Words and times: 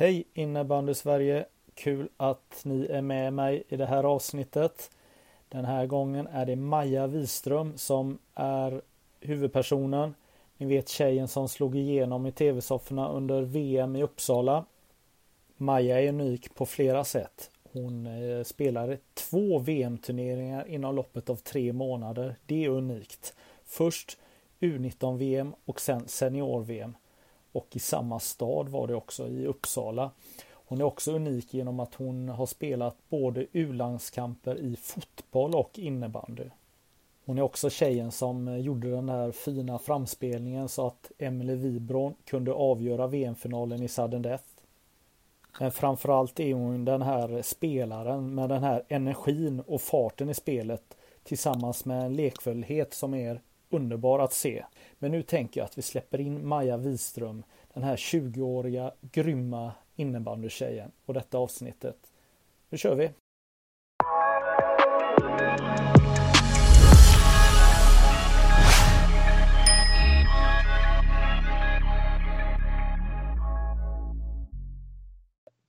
Hej 0.00 0.24
innebandy 0.34 0.94
Sverige! 0.94 1.44
Kul 1.74 2.08
att 2.16 2.60
ni 2.64 2.86
är 2.86 3.02
med 3.02 3.32
mig 3.32 3.62
i 3.68 3.76
det 3.76 3.86
här 3.86 4.04
avsnittet. 4.04 4.90
Den 5.48 5.64
här 5.64 5.86
gången 5.86 6.26
är 6.26 6.46
det 6.46 6.56
Maja 6.56 7.06
Wiström 7.06 7.78
som 7.78 8.18
är 8.34 8.82
huvudpersonen. 9.20 10.14
Ni 10.56 10.66
vet 10.66 10.88
tjejen 10.88 11.28
som 11.28 11.48
slog 11.48 11.76
igenom 11.76 12.26
i 12.26 12.32
tv-sofforna 12.32 13.08
under 13.08 13.42
VM 13.42 13.96
i 13.96 14.02
Uppsala. 14.02 14.64
Maja 15.56 16.00
är 16.00 16.08
unik 16.08 16.54
på 16.54 16.66
flera 16.66 17.04
sätt. 17.04 17.50
Hon 17.72 18.06
eh, 18.06 18.44
spelade 18.44 18.98
två 19.14 19.58
VM-turneringar 19.58 20.68
inom 20.68 20.94
loppet 20.94 21.30
av 21.30 21.36
tre 21.36 21.72
månader. 21.72 22.36
Det 22.46 22.64
är 22.64 22.68
unikt. 22.68 23.34
Först 23.64 24.18
U19-VM 24.60 25.54
och 25.64 25.80
sen 25.80 26.08
senior-VM. 26.08 26.94
Och 27.58 27.76
i 27.76 27.78
samma 27.78 28.20
stad 28.20 28.68
var 28.68 28.86
det 28.86 28.94
också 28.94 29.28
i 29.28 29.46
Uppsala. 29.46 30.10
Hon 30.50 30.80
är 30.80 30.84
också 30.84 31.12
unik 31.12 31.54
genom 31.54 31.80
att 31.80 31.94
hon 31.94 32.28
har 32.28 32.46
spelat 32.46 32.96
både 33.08 33.46
U-landskamper 33.52 34.56
i 34.56 34.76
fotboll 34.76 35.54
och 35.54 35.78
innebandy. 35.78 36.44
Hon 37.24 37.38
är 37.38 37.42
också 37.42 37.70
tjejen 37.70 38.12
som 38.12 38.60
gjorde 38.60 38.90
den 38.90 39.06
där 39.06 39.32
fina 39.32 39.78
framspelningen 39.78 40.68
så 40.68 40.86
att 40.86 41.12
Emily 41.18 41.54
Wibron 41.54 42.14
kunde 42.24 42.52
avgöra 42.52 43.06
VM-finalen 43.06 43.82
i 43.82 43.88
sudden 43.88 44.22
death. 44.22 44.44
Men 45.60 45.72
framförallt 45.72 46.40
är 46.40 46.54
hon 46.54 46.84
den 46.84 47.02
här 47.02 47.42
spelaren 47.42 48.34
med 48.34 48.48
den 48.48 48.62
här 48.62 48.84
energin 48.88 49.60
och 49.60 49.80
farten 49.80 50.28
i 50.30 50.34
spelet 50.34 50.96
tillsammans 51.22 51.84
med 51.84 52.04
en 52.04 52.16
lekfullhet 52.16 52.94
som 52.94 53.14
är 53.14 53.40
underbar 53.70 54.18
att 54.18 54.32
se. 54.32 54.64
Men 54.98 55.10
nu 55.12 55.22
tänker 55.22 55.60
jag 55.60 55.64
att 55.64 55.78
vi 55.78 55.82
släpper 55.82 56.20
in 56.20 56.46
Maja 56.46 56.76
Wiström, 56.76 57.42
den 57.74 57.82
här 57.82 57.96
20-åriga 57.96 58.92
grymma 59.00 59.72
innebandykärn 59.96 60.90
och 61.06 61.14
detta 61.14 61.38
avsnittet. 61.38 61.96
Nu 62.68 62.78
kör 62.78 62.94
vi! 62.94 63.10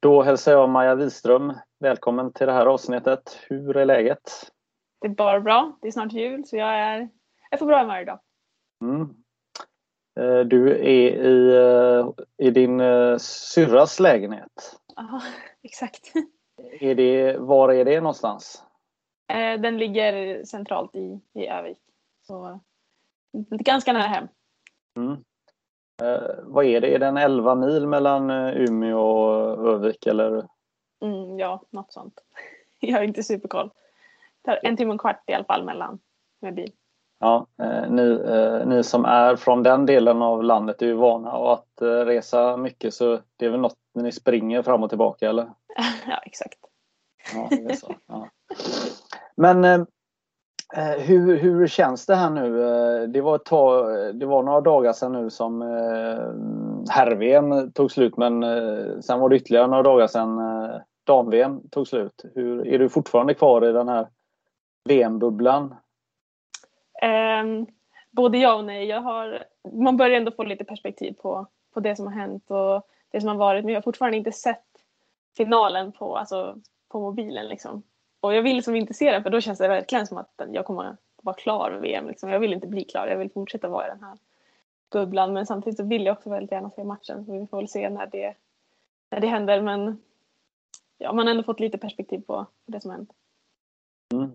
Då 0.01 0.21
hälsar 0.21 0.51
jag 0.51 0.69
Maja 0.69 0.95
Wiström 0.95 1.53
välkommen 1.79 2.33
till 2.33 2.47
det 2.47 2.53
här 2.53 2.65
avsnittet. 2.65 3.39
Hur 3.49 3.77
är 3.77 3.85
läget? 3.85 4.51
Det 5.01 5.07
är 5.07 5.11
bara 5.11 5.39
bra. 5.39 5.77
Det 5.81 5.87
är 5.87 5.91
snart 5.91 6.13
jul 6.13 6.45
så 6.45 6.57
jag 6.57 6.79
är, 6.79 7.09
jag 7.49 7.59
får 7.59 7.65
bra 7.65 7.81
humör 7.81 8.01
idag. 8.01 8.19
Mm. 8.83 9.15
Eh, 10.19 10.39
du 10.39 10.71
är 10.71 10.77
i, 10.83 11.55
eh, 11.55 12.09
i 12.37 12.51
din 12.51 12.79
eh, 12.79 13.17
syrras 13.17 13.99
lägenhet. 13.99 14.79
Ja, 14.95 15.21
exakt. 15.63 16.13
Är 16.79 16.95
det, 16.95 17.37
var 17.37 17.73
är 17.73 17.85
det 17.85 18.01
någonstans? 18.01 18.63
Den 19.59 19.77
ligger 19.77 20.43
centralt 20.43 20.95
i, 20.95 21.19
i 21.33 21.47
Övik. 21.47 21.77
Så 22.27 22.59
ganska 23.49 23.93
nära 23.93 24.03
hem. 24.03 24.27
Mm. 24.97 25.23
Vad 26.43 26.65
är 26.65 26.81
det? 26.81 26.95
Är 26.95 26.99
det 26.99 27.07
en 27.07 27.17
11 27.17 27.55
mil 27.55 27.87
mellan 27.87 28.29
Umeå 28.29 28.99
och 28.99 29.67
Övik 29.67 30.07
eller? 30.07 30.47
Mm, 31.01 31.39
ja, 31.39 31.63
något 31.69 31.93
sånt. 31.93 32.21
Jag 32.79 32.97
har 32.97 33.03
inte 33.03 33.23
superkoll. 33.23 33.71
Det 34.41 34.51
tar 34.51 34.59
en 34.63 34.77
timme 34.77 34.89
och 34.89 34.93
en 34.93 34.97
kvart 34.97 35.23
i 35.29 35.33
alla 35.33 35.45
fall 35.45 35.65
mellan 35.65 35.99
med 36.39 36.53
bil. 36.53 36.71
Ja, 37.19 37.47
eh, 37.61 37.91
ni, 37.91 38.21
eh, 38.27 38.67
ni 38.67 38.83
som 38.83 39.05
är 39.05 39.35
från 39.35 39.63
den 39.63 39.85
delen 39.85 40.21
av 40.21 40.43
landet 40.43 40.81
är 40.81 40.85
ju 40.85 40.93
vana 40.93 41.31
att 41.31 41.81
eh, 41.81 41.87
resa 41.87 42.57
mycket 42.57 42.93
så 42.93 43.19
det 43.37 43.45
är 43.45 43.49
väl 43.49 43.59
något 43.59 43.77
när 43.93 44.03
ni 44.03 44.11
springer 44.11 44.61
fram 44.61 44.83
och 44.83 44.89
tillbaka 44.89 45.29
eller? 45.29 45.43
ja, 46.07 46.17
exakt. 46.25 46.59
Ja, 47.33 47.75
så. 47.75 47.95
Ja. 48.07 48.29
Men 49.35 49.85
hur, 50.97 51.37
hur 51.37 51.67
känns 51.67 52.05
det 52.05 52.15
här 52.15 52.29
nu? 52.29 53.07
Det 53.07 53.21
var, 53.21 53.37
tag, 53.37 54.15
det 54.15 54.25
var 54.25 54.43
några 54.43 54.61
dagar 54.61 54.93
sedan 54.93 55.11
nu 55.11 55.29
som 55.29 55.61
herr-VM 56.89 57.71
tog 57.71 57.91
slut 57.91 58.17
men 58.17 58.43
sen 59.03 59.19
var 59.19 59.29
det 59.29 59.35
ytterligare 59.35 59.67
några 59.67 59.83
dagar 59.83 60.07
sedan 60.07 60.39
dam-VM 61.03 61.69
tog 61.69 61.87
slut. 61.87 62.25
Hur, 62.35 62.67
är 62.67 62.79
du 62.79 62.89
fortfarande 62.89 63.33
kvar 63.33 63.69
i 63.69 63.71
den 63.71 63.87
här 63.87 64.07
VM-bubblan? 64.89 65.75
Eh, 67.01 67.65
både 68.11 68.37
ja 68.37 68.55
och 68.55 68.65
nej. 68.65 68.85
Jag 68.85 69.01
har, 69.01 69.43
man 69.73 69.97
börjar 69.97 70.17
ändå 70.17 70.31
få 70.31 70.43
lite 70.43 70.63
perspektiv 70.63 71.13
på, 71.13 71.47
på 71.73 71.79
det 71.79 71.95
som 71.95 72.05
har 72.05 72.13
hänt 72.13 72.51
och 72.51 72.87
det 73.11 73.21
som 73.21 73.29
har 73.29 73.35
varit. 73.35 73.65
Men 73.65 73.73
jag 73.73 73.79
har 73.79 73.83
fortfarande 73.83 74.17
inte 74.17 74.31
sett 74.31 74.65
finalen 75.37 75.91
på, 75.91 76.17
alltså, 76.17 76.55
på 76.89 76.99
mobilen. 76.99 77.47
Liksom. 77.47 77.83
Och 78.19 78.35
jag 78.35 78.41
vill 78.41 78.55
liksom 78.55 78.75
inte 78.75 78.93
se 78.93 79.11
den 79.11 79.23
för 79.23 79.29
då 79.29 79.41
känns 79.41 79.59
det 79.59 79.67
verkligen 79.67 80.07
som 80.07 80.17
att 80.17 80.41
jag 80.51 80.65
kommer 80.65 80.97
vara 81.21 81.35
klar 81.35 81.71
med 81.71 81.81
VM. 81.81 82.07
Liksom. 82.07 82.29
Jag 82.29 82.39
vill 82.39 82.53
inte 82.53 82.67
bli 82.67 82.83
klar. 82.83 83.07
Jag 83.07 83.17
vill 83.17 83.31
fortsätta 83.31 83.67
vara 83.67 83.87
i 83.87 83.89
den 83.89 84.03
här 84.03 84.17
bubblan. 84.91 85.33
Men 85.33 85.45
samtidigt 85.45 85.77
så 85.77 85.83
vill 85.83 86.05
jag 86.05 86.17
också 86.17 86.29
väldigt 86.29 86.51
gärna 86.51 86.69
se 86.69 86.83
matchen. 86.83 87.25
Så 87.25 87.31
vi 87.39 87.47
får 87.47 87.57
väl 87.57 87.67
se 87.67 87.89
när 87.89 88.07
det, 88.07 88.35
när 89.11 89.19
det 89.19 89.27
händer. 89.27 89.61
Men 89.61 90.01
ja, 90.97 91.13
man 91.13 91.27
har 91.27 91.31
ändå 91.31 91.43
fått 91.43 91.59
lite 91.59 91.77
perspektiv 91.77 92.21
på 92.21 92.45
det 92.65 92.81
som 92.81 92.91
har 92.91 92.97
hänt. 92.97 93.11
Mm. 94.13 94.31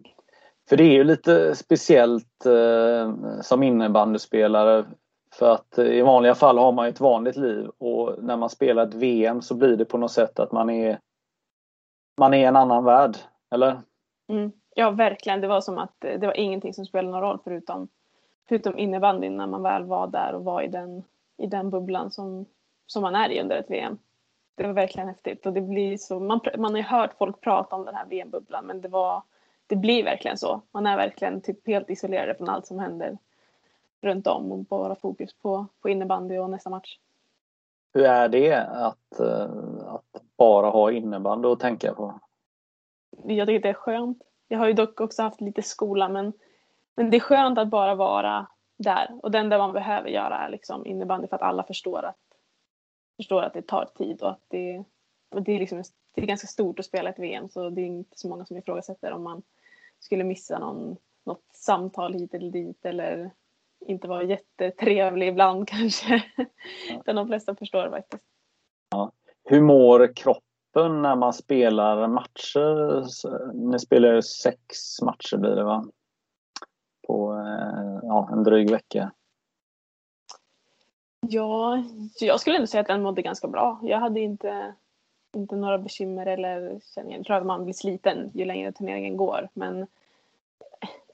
För 0.68 0.76
det 0.76 0.84
är 0.84 0.92
ju 0.92 1.04
lite 1.04 1.54
speciellt 1.54 2.46
eh, 2.46 3.14
som 3.40 3.62
innebandyspelare 3.62 4.84
för 5.32 5.52
att 5.52 5.78
eh, 5.78 5.86
i 5.86 6.02
vanliga 6.02 6.34
fall 6.34 6.58
har 6.58 6.72
man 6.72 6.86
ett 6.86 7.00
vanligt 7.00 7.36
liv 7.36 7.68
och 7.78 8.22
när 8.22 8.36
man 8.36 8.50
spelar 8.50 8.86
ett 8.86 8.94
VM 8.94 9.42
så 9.42 9.54
blir 9.54 9.76
det 9.76 9.84
på 9.84 9.98
något 9.98 10.12
sätt 10.12 10.38
att 10.38 10.52
man 10.52 10.70
är 10.70 10.98
man 12.16 12.34
är 12.34 12.48
en 12.48 12.56
annan 12.56 12.84
värld, 12.84 13.16
eller? 13.50 13.80
Mm. 14.28 14.52
Ja, 14.74 14.90
verkligen. 14.90 15.40
Det 15.40 15.48
var 15.48 15.60
som 15.60 15.78
att 15.78 16.04
eh, 16.04 16.20
det 16.20 16.26
var 16.26 16.36
ingenting 16.36 16.74
som 16.74 16.86
spelade 16.86 17.12
någon 17.12 17.20
roll 17.20 17.38
förutom, 17.44 17.88
förutom 18.48 18.78
innebandyn 18.78 19.36
när 19.36 19.46
man 19.46 19.62
väl 19.62 19.84
var 19.84 20.06
där 20.06 20.34
och 20.34 20.44
var 20.44 20.62
i 20.62 20.68
den, 20.68 21.04
i 21.36 21.46
den 21.46 21.70
bubblan 21.70 22.10
som, 22.10 22.46
som 22.86 23.02
man 23.02 23.14
är 23.14 23.30
i 23.30 23.40
under 23.40 23.56
ett 23.56 23.70
VM. 23.70 23.98
Det 24.54 24.66
var 24.66 24.72
verkligen 24.72 25.08
häftigt 25.08 25.46
och 25.46 25.52
det 25.52 25.60
blir 25.60 25.96
så, 25.96 26.20
man, 26.20 26.40
man 26.58 26.70
har 26.70 26.78
ju 26.78 26.84
hört 26.84 27.14
folk 27.18 27.40
prata 27.40 27.76
om 27.76 27.84
den 27.84 27.94
här 27.94 28.06
VM-bubblan 28.06 28.66
men 28.66 28.80
det 28.80 28.88
var 28.88 29.22
det 29.66 29.76
blir 29.76 30.04
verkligen 30.04 30.38
så. 30.38 30.62
Man 30.70 30.86
är 30.86 30.96
verkligen 30.96 31.40
typ 31.40 31.66
helt 31.66 31.90
isolerad 31.90 32.36
från 32.36 32.48
allt 32.48 32.66
som 32.66 32.78
händer 32.78 33.18
runt 34.00 34.26
om 34.26 34.52
och 34.52 34.58
bara 34.58 34.94
fokus 34.94 35.34
på, 35.34 35.66
på 35.80 35.88
innebandy 35.88 36.38
och 36.38 36.50
nästa 36.50 36.70
match. 36.70 36.98
Hur 37.92 38.04
är 38.04 38.28
det 38.28 38.56
att, 38.66 39.20
eh, 39.20 39.50
att 39.86 40.22
bara 40.36 40.70
ha 40.70 40.92
innebandy 40.92 41.48
att 41.48 41.60
tänka 41.60 41.94
på? 41.94 42.20
Jag 43.24 43.48
tycker 43.48 43.62
det 43.62 43.68
är 43.68 43.74
skönt. 43.74 44.22
Jag 44.48 44.58
har 44.58 44.66
ju 44.66 44.72
dock 44.72 45.00
också 45.00 45.22
haft 45.22 45.40
lite 45.40 45.62
skola 45.62 46.08
men, 46.08 46.32
men 46.96 47.10
det 47.10 47.16
är 47.16 47.20
skönt 47.20 47.58
att 47.58 47.68
bara 47.68 47.94
vara 47.94 48.46
där 48.76 49.18
och 49.22 49.30
det 49.30 49.38
enda 49.38 49.58
man 49.58 49.72
behöver 49.72 50.08
göra 50.08 50.38
är 50.38 50.50
liksom 50.50 50.86
innebandy 50.86 51.28
för 51.28 51.36
att 51.36 51.42
alla 51.42 51.62
förstår 51.62 52.04
att, 52.04 52.18
förstår 53.16 53.42
att 53.42 53.54
det 53.54 53.62
tar 53.62 53.88
tid 53.94 54.22
och 54.22 54.30
att 54.30 54.44
det, 54.48 54.84
och 55.30 55.42
det, 55.42 55.52
är 55.52 55.58
liksom, 55.58 55.82
det 56.14 56.22
är 56.22 56.26
ganska 56.26 56.46
stort 56.46 56.78
att 56.78 56.84
spela 56.84 57.10
ett 57.10 57.18
VM 57.18 57.48
så 57.48 57.70
det 57.70 57.80
är 57.80 57.86
inte 57.86 58.18
så 58.18 58.28
många 58.28 58.44
som 58.44 58.56
ifrågasätter 58.56 59.12
om 59.12 59.22
man 59.22 59.42
skulle 60.04 60.24
missa 60.24 60.58
någon, 60.58 60.96
något 61.26 61.44
samtal 61.52 62.12
hit 62.12 62.34
eller 62.34 62.50
dit 62.50 62.84
eller 62.84 63.30
inte 63.86 64.08
vara 64.08 64.22
jättetrevlig 64.22 65.28
ibland 65.28 65.68
kanske. 65.68 66.24
Ja. 67.04 67.12
de 67.12 67.26
flesta 67.26 67.54
förstår 67.54 67.90
faktiskt. 67.90 68.22
Ja. 68.90 69.12
Hur 69.44 69.60
mår 69.60 70.16
kroppen 70.16 71.02
när 71.02 71.16
man 71.16 71.32
spelar 71.32 72.08
matcher? 72.08 73.04
Ni 73.70 73.78
spelar 73.78 74.20
sex 74.20 75.02
matcher 75.02 75.36
blir 75.36 75.50
det 75.50 75.64
va? 75.64 75.84
På 77.06 77.32
eh, 77.32 77.98
ja, 78.02 78.28
en 78.32 78.44
dryg 78.44 78.70
vecka. 78.70 79.12
Ja, 81.28 81.84
jag 82.20 82.40
skulle 82.40 82.56
ändå 82.56 82.66
säga 82.66 82.80
att 82.80 82.86
den 82.86 83.02
mådde 83.02 83.22
ganska 83.22 83.48
bra. 83.48 83.80
Jag 83.82 83.98
hade 83.98 84.20
inte, 84.20 84.74
inte 85.36 85.56
några 85.56 85.78
bekymmer 85.78 86.26
eller 86.26 86.80
känner 86.94 87.16
jag 87.16 87.24
tror 87.24 87.36
att 87.36 87.46
man 87.46 87.64
blir 87.64 87.74
sliten 87.74 88.30
ju 88.34 88.44
längre 88.44 88.72
turneringen 88.72 89.16
går. 89.16 89.48
Men 89.54 89.86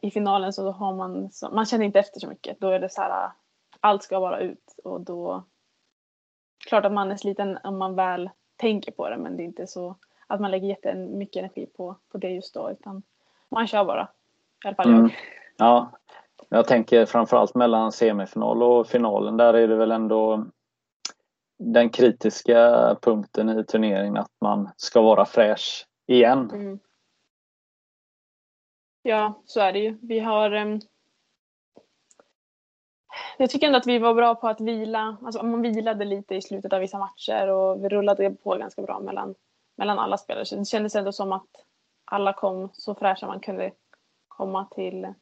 i 0.00 0.10
finalen 0.10 0.52
så 0.52 0.70
har 0.70 0.94
man, 0.94 1.30
så, 1.30 1.50
man 1.50 1.66
känner 1.66 1.84
inte 1.84 1.98
efter 1.98 2.20
så 2.20 2.28
mycket. 2.28 2.60
Då 2.60 2.68
är 2.70 2.78
det 2.78 2.88
så 2.88 3.02
här, 3.02 3.30
allt 3.80 4.02
ska 4.02 4.20
bara 4.20 4.40
ut 4.40 4.74
och 4.84 5.00
då, 5.00 5.42
klart 6.68 6.84
att 6.84 6.92
man 6.92 7.12
är 7.12 7.16
sliten 7.16 7.58
om 7.64 7.78
man 7.78 7.94
väl 7.94 8.30
tänker 8.56 8.92
på 8.92 9.08
det 9.08 9.16
men 9.16 9.36
det 9.36 9.42
är 9.42 9.44
inte 9.44 9.66
så 9.66 9.96
att 10.26 10.40
man 10.40 10.50
lägger 10.50 10.68
jättemycket 10.68 11.40
energi 11.40 11.66
på, 11.76 11.96
på 12.12 12.18
det 12.18 12.30
just 12.30 12.54
då 12.54 12.70
utan 12.70 13.02
man 13.48 13.66
kör 13.66 13.84
bara. 13.84 14.08
I 14.64 14.68
alla 14.68 14.76
fall 14.76 14.90
jag. 14.90 14.98
Mm. 14.98 15.10
Ja, 15.56 15.90
jag 16.48 16.66
tänker 16.66 17.06
framförallt 17.06 17.54
mellan 17.54 17.92
semifinal 17.92 18.62
och 18.62 18.86
finalen. 18.86 19.36
Där 19.36 19.54
är 19.54 19.68
det 19.68 19.76
väl 19.76 19.90
ändå 19.90 20.44
den 21.62 21.90
kritiska 21.90 22.96
punkten 23.02 23.58
i 23.58 23.64
turneringen 23.64 24.16
att 24.16 24.32
man 24.40 24.70
ska 24.76 25.02
vara 25.02 25.26
fräsch 25.26 25.86
igen. 26.06 26.50
Mm. 26.50 26.78
Ja, 29.02 29.42
så 29.44 29.60
är 29.60 29.72
det 29.72 29.78
ju. 29.78 29.98
Vi 30.02 30.18
har 30.20 30.54
um... 30.54 30.80
jag 33.38 33.50
tycker 33.50 33.66
ändå 33.66 33.78
att 33.78 33.86
vi 33.86 33.98
var 33.98 34.14
bra 34.14 34.34
på 34.34 34.48
att 34.48 34.60
vila. 34.60 35.16
Alltså 35.22 35.42
man 35.42 35.62
vilade 35.62 36.04
lite 36.04 36.34
i 36.34 36.42
slutet 36.42 36.72
av 36.72 36.80
vissa 36.80 36.98
matcher 36.98 37.48
och 37.48 37.84
vi 37.84 37.88
rullade 37.88 38.30
på 38.30 38.56
ganska 38.56 38.82
bra 38.82 39.00
mellan, 39.00 39.34
mellan 39.76 39.98
alla 39.98 40.18
spelare. 40.18 40.44
Så 40.44 40.56
det 40.56 40.64
kändes 40.64 40.94
ändå 40.94 41.12
som 41.12 41.32
att 41.32 41.48
alla 42.04 42.32
kom 42.32 42.68
så 42.72 42.94
fräscha 42.94 43.26
man 43.26 43.40
kunde 43.40 43.72
komma 44.28 44.64
till, 44.64 45.14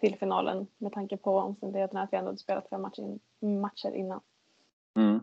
till 0.00 0.18
finalen 0.18 0.66
med 0.78 0.92
tanke 0.92 1.16
på 1.16 1.38
omständigheterna 1.38 2.02
att 2.02 2.12
vi 2.12 2.16
ändå 2.16 2.28
hade 2.28 2.38
spelat 2.38 2.68
fem 2.68 2.82
matcher, 2.82 3.18
in, 3.40 3.60
matcher 3.60 3.94
innan. 3.94 4.20
Mm. 4.96 5.20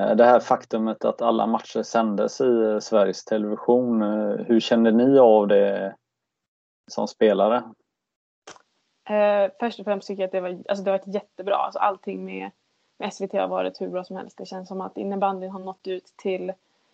Eh, 0.00 0.16
det 0.16 0.24
här 0.24 0.40
faktumet 0.40 1.04
att 1.04 1.22
alla 1.22 1.46
matcher 1.46 1.82
sändes 1.82 2.40
i 2.40 2.78
Sveriges 2.82 3.24
Television, 3.24 4.02
eh, 4.02 4.46
hur 4.46 4.60
kände 4.60 4.90
ni 4.90 5.18
av 5.18 5.48
det 5.48 5.94
som 6.90 7.08
spelare? 7.08 7.62
Eh, 9.08 9.50
först 9.60 9.78
och 9.78 9.84
främst 9.84 10.08
tycker 10.08 10.22
jag 10.22 10.28
att 10.28 10.32
det 10.32 10.40
var, 10.40 10.62
alltså 10.68 10.84
det 10.84 10.90
var 10.90 11.00
jättebra. 11.06 11.54
Alltså 11.54 11.78
allting 11.78 12.24
med, 12.24 12.50
med 12.98 13.14
SVT 13.14 13.32
har 13.32 13.48
varit 13.48 13.80
hur 13.80 13.88
bra 13.88 14.04
som 14.04 14.16
helst. 14.16 14.38
Det 14.38 14.46
känns 14.46 14.68
som 14.68 14.80
att 14.80 14.96
innebandyn 14.96 15.50
har 15.50 15.60
nått 15.60 15.86
ut 15.86 16.12
till 16.16 16.52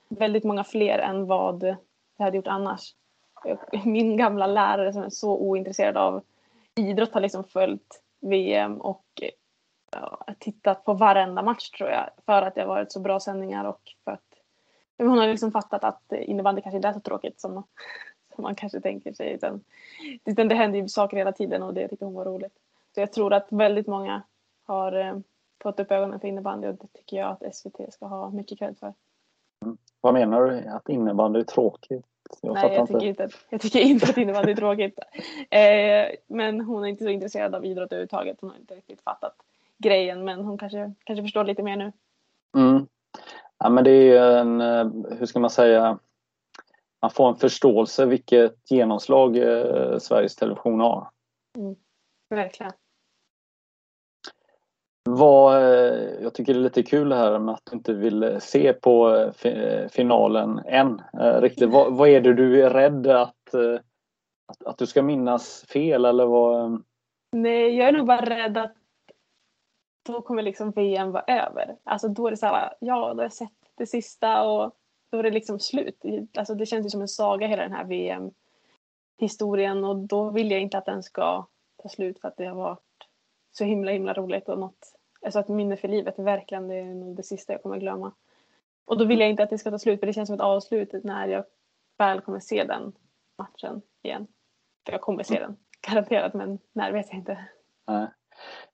väldigt 0.09 0.44
många 0.44 0.64
fler 0.64 0.99
än 0.99 1.26
vad 1.26 1.61
det 1.61 1.76
hade 2.19 2.37
gjort 2.37 2.47
annars. 2.47 2.94
Min 3.85 4.17
gamla 4.17 4.47
lärare 4.47 4.93
som 4.93 5.02
är 5.02 5.11
så 5.11 5.37
ointresserad 5.37 5.97
av 5.97 6.23
idrott 6.75 7.14
har 7.14 7.20
liksom 7.20 7.44
följt 7.44 8.02
VM 8.20 8.81
och 8.81 9.23
tittat 10.38 10.85
på 10.85 10.94
varenda 10.94 11.43
match 11.43 11.71
tror 11.71 11.91
jag. 11.91 12.11
För 12.27 12.43
att 12.43 12.55
det 12.55 12.61
har 12.61 12.69
varit 12.69 12.93
så 12.93 13.00
bra 13.00 13.21
sändningar 13.21 13.65
och 13.65 13.81
för 14.05 14.12
att 14.12 14.21
hon 14.99 15.19
har 15.19 15.27
liksom 15.27 15.53
fattat 15.53 15.85
att 15.85 16.12
innebandy 16.12 16.62
kanske 16.62 16.77
inte 16.77 16.88
är 16.88 16.93
så 16.93 17.00
tråkigt 17.00 17.41
som, 17.41 17.62
som 18.35 18.43
man 18.43 18.55
kanske 18.55 18.81
tänker 18.81 19.12
sig. 19.12 19.33
Utan, 19.33 19.65
utan 20.25 20.49
det 20.49 20.55
händer 20.55 20.79
ju 20.79 20.88
saker 20.88 21.17
hela 21.17 21.33
tiden 21.33 21.62
och 21.62 21.75
det 21.75 21.88
tycker 21.88 22.05
hon 22.05 22.15
var 22.15 22.25
roligt. 22.25 22.59
Så 22.94 23.00
jag 23.00 23.12
tror 23.12 23.33
att 23.33 23.47
väldigt 23.50 23.87
många 23.87 24.23
har 24.65 24.93
eh, 24.93 25.19
fått 25.62 25.81
upp 25.81 25.91
ögonen 25.91 26.21
för 26.21 26.29
innebandy 26.29 26.69
och 26.69 26.75
det 26.75 26.87
tycker 26.93 27.17
jag 27.17 27.31
att 27.31 27.56
SVT 27.56 27.93
ska 27.93 28.06
ha 28.06 28.31
mycket 28.31 28.59
cred 28.59 28.79
för. 28.79 28.94
Mm. 29.65 29.77
Vad 30.00 30.15
menar 30.15 30.41
du? 30.41 30.69
Att 30.69 30.88
innebandy 30.88 31.41
är 31.41 31.44
tråkigt? 31.44 32.06
Jag 32.41 32.55
Nej, 32.55 32.75
jag 32.75 32.88
tycker, 32.88 33.06
inte, 33.06 33.29
jag 33.49 33.61
tycker 33.61 33.81
inte 33.81 34.06
att 34.11 34.17
innebandy 34.17 34.53
är 34.53 34.56
tråkigt. 34.56 34.99
Eh, 35.50 36.15
men 36.27 36.61
hon 36.61 36.85
är 36.85 36.88
inte 36.88 37.05
så 37.05 37.11
intresserad 37.11 37.55
av 37.55 37.65
idrott 37.65 37.93
överhuvudtaget. 37.93 38.37
Hon 38.41 38.50
har 38.50 38.56
inte 38.56 38.75
riktigt 38.75 39.00
fattat 39.00 39.37
grejen 39.78 40.25
men 40.25 40.44
hon 40.44 40.58
kanske, 40.58 40.94
kanske 41.05 41.23
förstår 41.23 41.44
lite 41.44 41.62
mer 41.62 41.76
nu. 41.76 41.93
Mm. 42.56 42.87
Ja, 43.58 43.70
men 43.70 43.84
det 43.84 43.90
är 43.90 44.38
en, 44.38 44.61
eh, 44.61 45.17
hur 45.19 45.26
ska 45.26 45.40
man 45.40 45.50
säga, 45.50 45.99
man 47.02 47.11
får 47.11 47.28
en 47.28 47.37
förståelse 47.37 48.06
vilket 48.06 48.70
genomslag 48.70 49.37
eh, 49.37 49.99
Sveriges 49.99 50.37
Television 50.37 50.81
har. 50.81 51.11
Mm, 51.58 51.76
verkligen. 52.31 52.73
Vad, 55.08 55.56
eh, 55.56 56.23
jag 56.23 56.34
tycker 56.34 56.55
det 56.55 56.61
är 56.61 56.62
lite 56.62 56.82
kul 56.82 57.12
här 57.12 57.38
med 57.38 57.55
att 57.55 57.62
du 57.70 57.76
inte 57.76 57.94
vill 57.94 58.40
se 58.40 58.73
på 58.73 59.31
finalen 59.90 60.58
än. 60.58 61.02
Riktigt. 61.40 61.70
Vad, 61.70 61.96
vad 61.96 62.08
är 62.08 62.20
det 62.20 62.34
du 62.34 62.62
är 62.62 62.70
rädd 62.70 63.06
att, 63.06 63.55
att, 64.46 64.67
att, 64.67 64.78
du 64.78 64.87
ska 64.87 65.02
minnas 65.02 65.64
fel 65.69 66.05
eller 66.05 66.26
vad? 66.26 66.82
Nej, 67.32 67.76
jag 67.76 67.88
är 67.88 67.93
nog 67.93 68.06
bara 68.06 68.26
rädd 68.26 68.58
att 68.58 68.75
då 70.06 70.23
kommer 70.23 70.43
liksom 70.43 70.70
VM 70.70 71.12
vara 71.12 71.25
över. 71.26 71.76
Alltså 71.85 72.08
då 72.08 72.26
är 72.26 72.31
det 72.31 72.37
så 72.37 72.47
här, 72.47 72.75
ja, 72.81 73.14
då 73.14 73.17
har 73.17 73.23
jag 73.23 73.32
sett 73.32 73.53
det 73.75 73.87
sista 73.87 74.43
och 74.43 74.73
då 75.11 75.19
är 75.19 75.23
det 75.23 75.31
liksom 75.31 75.61
slut. 75.61 76.03
Alltså 76.37 76.55
det 76.55 76.67
känns 76.67 76.87
ju 76.87 76.91
som 76.91 77.00
en 77.00 77.08
saga 77.08 77.47
hela 77.47 77.62
den 77.62 77.73
här 77.73 77.85
VM-historien 77.85 79.85
och 79.85 79.97
då 79.97 80.31
vill 80.31 80.50
jag 80.50 80.61
inte 80.61 80.79
att 80.79 80.87
den 80.87 81.03
ska 81.03 81.47
ta 81.82 81.88
slut 81.88 82.20
för 82.20 82.29
att 82.29 82.37
det 82.37 82.47
har 82.47 82.55
varit 82.55 82.81
så 83.53 83.64
himla 83.64 83.93
himla 83.93 84.12
roligt 84.12 84.49
och 84.49 84.58
något, 84.58 84.94
alltså 85.25 85.41
ett 85.41 85.49
minne 85.49 85.76
för 85.76 85.88
livet, 85.88 86.19
verkligen 86.19 86.69
det 86.69 86.75
är 86.75 86.94
nog 86.94 87.17
det 87.17 87.23
sista 87.23 87.52
jag 87.52 87.62
kommer 87.62 87.79
glömma. 87.79 88.12
Och 88.85 88.99
då 88.99 89.05
vill 89.05 89.20
jag 89.20 89.31
inte 89.31 89.43
att 89.43 89.50
det 89.50 89.59
ska 89.59 89.70
ta 89.70 89.79
slut 89.79 90.00
för 90.00 90.06
det 90.06 90.12
känns 90.12 90.26
som 90.26 90.35
ett 90.35 90.41
avslut 90.41 91.05
när 91.05 91.29
jag 91.29 91.44
väl 91.99 92.20
kommer 92.20 92.41
se 92.41 92.64
den 92.64 92.93
matchen 93.38 93.82
igen. 94.02 94.26
För 94.85 94.93
jag 94.93 95.00
kommer 95.00 95.23
se 95.23 95.38
den, 95.38 95.56
garanterat, 95.88 96.35
men 96.35 96.59
när 96.73 96.93
vet 96.93 97.09
jag 97.09 97.19
inte. 97.19 97.49
Nej. 97.87 98.06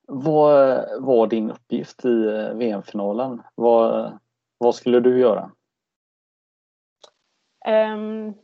Vad 0.06 0.86
var 1.00 1.26
din 1.26 1.50
uppgift 1.50 2.04
i 2.04 2.24
eh, 2.26 2.54
VM-finalen? 2.54 3.42
Vad, 3.54 4.18
vad 4.58 4.74
skulle 4.74 5.00
du 5.00 5.20
göra? 5.20 5.50
Um, 7.68 8.34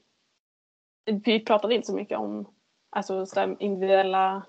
vi 1.04 1.44
pratade 1.44 1.74
inte 1.74 1.86
så 1.86 1.94
mycket 1.94 2.18
om 2.18 2.54
alltså, 2.90 3.26
så 3.26 3.56
individuella 3.58 4.46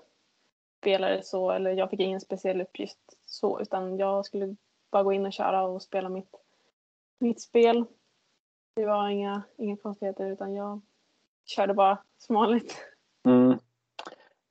spelare 0.80 1.22
så, 1.22 1.50
eller 1.50 1.70
jag 1.70 1.90
fick 1.90 2.00
ingen 2.00 2.20
speciell 2.20 2.60
uppgift 2.60 2.98
så, 3.24 3.60
utan 3.60 3.98
jag 3.98 4.26
skulle 4.26 4.56
bara 4.90 5.02
gå 5.02 5.12
in 5.12 5.26
och 5.26 5.32
köra 5.32 5.62
och 5.62 5.82
spela 5.82 6.08
mitt, 6.08 6.34
mitt 7.18 7.40
spel. 7.40 7.84
Det 8.74 8.86
var 8.86 9.08
inga, 9.08 9.42
inga 9.56 9.76
konstigheter 9.76 10.30
utan 10.30 10.54
jag 10.54 10.80
körde 11.44 11.74
bara 11.74 11.98
som 12.18 12.34
vanligt. 12.34 12.84
Mm. 13.28 13.58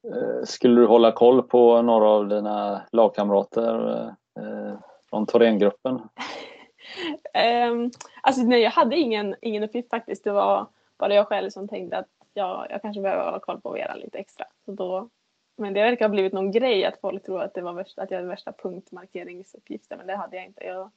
Eh, 0.03 0.43
skulle 0.43 0.81
du 0.81 0.87
hålla 0.87 1.11
koll 1.11 1.43
på 1.43 1.81
några 1.81 2.09
av 2.09 2.27
dina 2.27 2.81
lagkamrater 2.91 4.05
eh, 4.39 4.73
från 5.09 5.25
Thorengruppen? 5.25 5.95
um, 5.95 7.91
alltså 8.21 8.41
nej, 8.41 8.61
jag 8.61 8.71
hade 8.71 8.97
ingen, 8.97 9.35
ingen 9.41 9.63
uppgift 9.63 9.89
faktiskt. 9.89 10.23
Det 10.23 10.31
var 10.31 10.67
bara 10.97 11.13
jag 11.13 11.27
själv 11.27 11.49
som 11.49 11.67
tänkte 11.67 11.97
att 11.97 12.07
jag, 12.33 12.67
jag 12.69 12.81
kanske 12.81 13.01
behöver 13.01 13.25
hålla 13.25 13.39
koll 13.39 13.61
på 13.61 13.71
Vera 13.71 13.95
lite 13.95 14.17
extra. 14.17 14.45
Så 14.65 14.71
då, 14.71 15.09
men 15.57 15.73
det 15.73 15.81
verkar 15.81 16.05
ha 16.05 16.09
blivit 16.09 16.33
någon 16.33 16.51
grej 16.51 16.85
att 16.85 16.99
folk 17.01 17.23
tror 17.23 17.41
att, 17.41 17.53
det 17.53 17.61
var 17.61 17.73
värsta, 17.73 18.01
att 18.01 18.11
jag 18.11 18.17
hade 18.17 18.29
värsta 18.29 18.51
punktmarkeringsuppgifter 18.51 19.97
men 19.97 20.07
det 20.07 20.15
hade 20.15 20.35
jag 20.35 20.45
inte. 20.45 20.63
Jag 20.63 20.91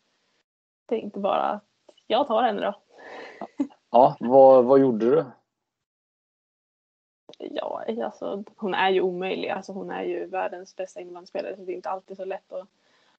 tänkte 0.89 1.19
bara 1.19 1.43
att 1.43 1.65
jag 2.07 2.27
tar 2.27 2.43
henne 2.43 2.61
då. 2.61 2.75
Ja, 3.91 4.17
vad, 4.21 4.65
vad 4.65 4.81
gjorde 4.81 5.11
du? 5.11 5.25
Ja, 7.51 7.85
alltså, 8.05 8.45
hon 8.57 8.75
är 8.75 8.91
ju 8.91 9.01
omöjlig. 9.01 9.49
Alltså, 9.49 9.73
hon 9.73 9.91
är 9.91 10.03
ju 10.03 10.27
världens 10.27 10.77
bästa 10.77 11.01
innebandyspelare 11.01 11.57
så 11.57 11.63
det 11.63 11.73
är 11.73 11.77
inte 11.77 11.91
alltid 11.91 12.17
så 12.17 12.25
lätt 12.25 12.53
att 12.53 12.69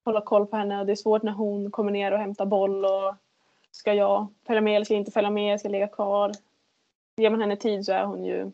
hålla 0.03 0.21
koll 0.21 0.45
på 0.47 0.57
henne 0.57 0.79
och 0.79 0.85
det 0.85 0.91
är 0.91 0.95
svårt 0.95 1.23
när 1.23 1.31
hon 1.31 1.71
kommer 1.71 1.91
ner 1.91 2.11
och 2.11 2.19
hämtar 2.19 2.45
boll 2.45 2.85
och 2.85 3.15
ska 3.71 3.93
jag 3.93 4.27
följa 4.47 4.61
med 4.61 4.75
eller 4.75 4.85
ska 4.85 4.93
jag 4.93 5.01
inte 5.01 5.11
följa 5.11 5.29
med, 5.29 5.59
ska 5.59 5.67
jag 5.67 5.71
ligga 5.71 5.87
kvar? 5.87 6.31
Ger 7.17 7.29
man 7.29 7.41
henne 7.41 7.55
tid 7.55 7.85
så 7.85 7.91
är 7.91 8.05
hon 8.05 8.25
ju 8.25 8.51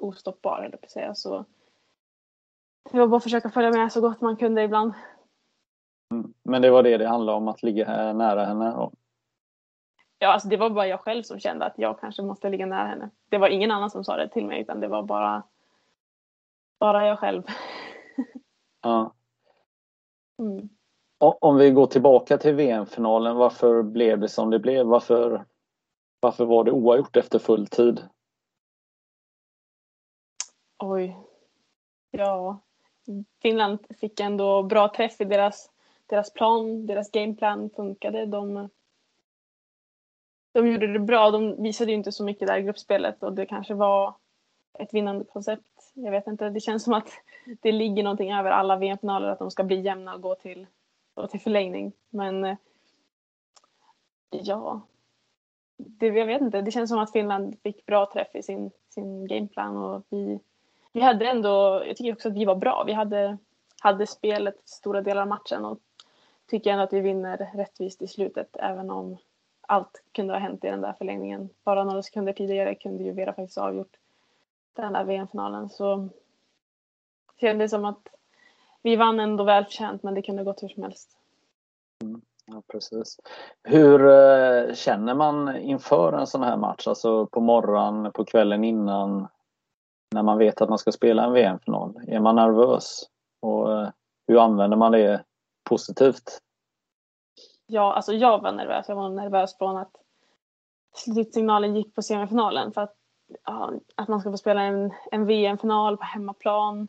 ostoppbar 0.00 0.58
eller 0.58 0.76
på 0.76 0.84
att 0.84 0.90
säga. 0.90 1.14
Så 1.14 1.44
det 2.90 2.98
var 2.98 3.06
bara 3.06 3.16
att 3.16 3.22
försöka 3.22 3.50
följa 3.50 3.70
med 3.70 3.92
så 3.92 4.00
gott 4.00 4.20
man 4.20 4.36
kunde 4.36 4.62
ibland. 4.62 4.92
Mm. 6.14 6.34
Men 6.42 6.62
det 6.62 6.70
var 6.70 6.82
det 6.82 6.98
det 6.98 7.08
handlade 7.08 7.38
om, 7.38 7.48
att 7.48 7.62
ligga 7.62 8.12
nära 8.12 8.44
henne? 8.44 8.74
Och 8.74 8.92
Ja, 10.18 10.28
alltså 10.28 10.48
det 10.48 10.56
var 10.56 10.70
bara 10.70 10.86
jag 10.86 11.00
själv 11.00 11.22
som 11.22 11.40
kände 11.40 11.64
att 11.64 11.78
jag 11.78 12.00
kanske 12.00 12.22
måste 12.22 12.48
ligga 12.48 12.66
nära 12.66 12.86
henne. 12.86 13.10
Det 13.28 13.38
var 13.38 13.48
ingen 13.48 13.70
annan 13.70 13.90
som 13.90 14.04
sa 14.04 14.16
det 14.16 14.28
till 14.28 14.46
mig 14.46 14.60
utan 14.60 14.80
det 14.80 14.88
var 14.88 15.02
bara, 15.02 15.42
bara 16.80 17.06
jag 17.06 17.18
själv. 17.18 17.42
Ja. 18.82 19.14
Mm. 20.38 20.68
Om 21.18 21.56
vi 21.56 21.70
går 21.70 21.86
tillbaka 21.86 22.38
till 22.38 22.54
VM-finalen, 22.54 23.36
varför 23.36 23.82
blev 23.82 24.20
det 24.20 24.28
som 24.28 24.50
det 24.50 24.58
blev? 24.58 24.86
Varför, 24.86 25.44
varför 26.20 26.44
var 26.44 26.64
det 26.64 26.72
oavgjort 26.72 27.16
efter 27.16 27.38
full 27.38 27.66
tid? 27.66 28.08
Oj. 30.78 31.16
Ja, 32.10 32.60
Finland 33.42 33.78
fick 34.00 34.20
ändå 34.20 34.62
bra 34.62 34.88
träff 34.88 35.20
i 35.20 35.24
deras, 35.24 35.70
deras 36.06 36.32
plan. 36.32 36.86
Deras 36.86 37.10
gameplan 37.10 37.70
funkade. 37.70 38.26
De 38.26 38.68
de 40.62 40.72
gjorde 40.72 40.92
det 40.92 40.98
bra. 40.98 41.30
De 41.30 41.62
visade 41.62 41.90
ju 41.90 41.96
inte 41.96 42.12
så 42.12 42.24
mycket 42.24 42.48
där 42.48 42.58
i 42.58 42.62
gruppspelet 42.62 43.22
och 43.22 43.32
det 43.32 43.46
kanske 43.46 43.74
var 43.74 44.14
ett 44.78 44.94
vinnande 44.94 45.24
koncept. 45.24 45.92
Jag 45.94 46.10
vet 46.10 46.26
inte, 46.26 46.50
det 46.50 46.60
känns 46.60 46.84
som 46.84 46.92
att 46.92 47.10
det 47.60 47.72
ligger 47.72 48.02
någonting 48.02 48.32
över 48.32 48.50
alla 48.50 48.76
VM-finaler 48.76 49.28
att 49.28 49.38
de 49.38 49.50
ska 49.50 49.64
bli 49.64 49.80
jämna 49.80 50.14
och 50.14 50.22
gå 50.22 50.34
till, 50.34 50.66
och 51.14 51.30
till 51.30 51.40
förlängning. 51.40 51.92
Men 52.10 52.44
eh, 52.44 52.56
ja, 54.30 54.80
det, 55.76 56.06
jag 56.06 56.26
vet 56.26 56.40
inte. 56.40 56.62
Det 56.62 56.70
känns 56.70 56.90
som 56.90 56.98
att 56.98 57.12
Finland 57.12 57.56
fick 57.62 57.86
bra 57.86 58.10
träff 58.12 58.34
i 58.34 58.42
sin, 58.42 58.70
sin 58.88 59.26
gameplan 59.26 59.76
och 59.76 60.04
vi, 60.08 60.40
vi 60.92 61.00
hade 61.00 61.28
ändå, 61.28 61.82
jag 61.86 61.96
tycker 61.96 62.12
också 62.12 62.28
att 62.28 62.34
vi 62.34 62.44
var 62.44 62.56
bra. 62.56 62.84
Vi 62.86 62.92
hade, 62.92 63.38
hade 63.80 64.06
spelet 64.06 64.68
stora 64.68 65.00
delar 65.00 65.22
av 65.22 65.28
matchen 65.28 65.64
och 65.64 65.78
tycker 66.46 66.70
ändå 66.70 66.84
att 66.84 66.92
vi 66.92 67.00
vinner 67.00 67.50
rättvist 67.54 68.02
i 68.02 68.08
slutet 68.08 68.56
även 68.56 68.90
om 68.90 69.18
allt 69.68 70.02
kunde 70.12 70.34
ha 70.34 70.40
hänt 70.40 70.64
i 70.64 70.68
den 70.68 70.80
där 70.80 70.92
förlängningen. 70.92 71.48
Bara 71.64 71.84
några 71.84 72.02
sekunder 72.02 72.32
tidigare 72.32 72.74
kunde 72.74 73.04
ju 73.04 73.12
Vera 73.12 73.32
faktiskt 73.32 73.58
ha 73.58 73.66
avgjort 73.66 73.96
den 74.76 74.92
där 74.92 75.04
VM-finalen 75.04 75.68
så 75.68 75.96
det 77.40 77.40
kändes 77.40 77.70
som 77.70 77.84
att 77.84 78.08
vi 78.82 78.96
vann 78.96 79.20
ändå 79.20 79.44
välförtjänt 79.44 80.02
men 80.02 80.14
det 80.14 80.22
kunde 80.22 80.44
gått 80.44 80.62
hur 80.62 80.68
som 80.68 80.82
helst. 80.82 81.10
Mm, 82.02 82.20
ja, 82.46 82.62
precis. 82.72 83.20
Hur 83.62 84.06
eh, 84.06 84.74
känner 84.74 85.14
man 85.14 85.56
inför 85.56 86.12
en 86.12 86.26
sån 86.26 86.42
här 86.42 86.56
match? 86.56 86.86
Alltså 86.86 87.26
på 87.26 87.40
morgonen, 87.40 88.12
på 88.12 88.24
kvällen 88.24 88.64
innan? 88.64 89.28
När 90.14 90.22
man 90.22 90.38
vet 90.38 90.60
att 90.60 90.68
man 90.68 90.78
ska 90.78 90.92
spela 90.92 91.24
en 91.24 91.32
VM-final. 91.32 92.00
Är 92.06 92.20
man 92.20 92.36
nervös? 92.36 93.08
Och 93.40 93.72
eh, 93.72 93.88
hur 94.26 94.38
använder 94.38 94.76
man 94.76 94.92
det 94.92 95.24
positivt? 95.64 96.40
Ja, 97.70 97.94
alltså 97.94 98.12
jag 98.12 98.42
var 98.42 98.52
nervös. 98.52 98.88
Jag 98.88 98.96
var 98.96 99.08
nervös 99.08 99.58
från 99.58 99.76
att 99.76 99.92
slutsignalen 100.94 101.76
gick 101.76 101.94
på 101.94 102.02
semifinalen. 102.02 102.72
För 102.72 102.80
att, 102.80 102.94
ja, 103.44 103.72
att 103.94 104.08
man 104.08 104.20
ska 104.20 104.30
få 104.30 104.36
spela 104.36 104.62
en, 104.62 104.92
en 105.10 105.26
VM-final 105.26 105.96
på 105.96 106.04
hemmaplan 106.04 106.88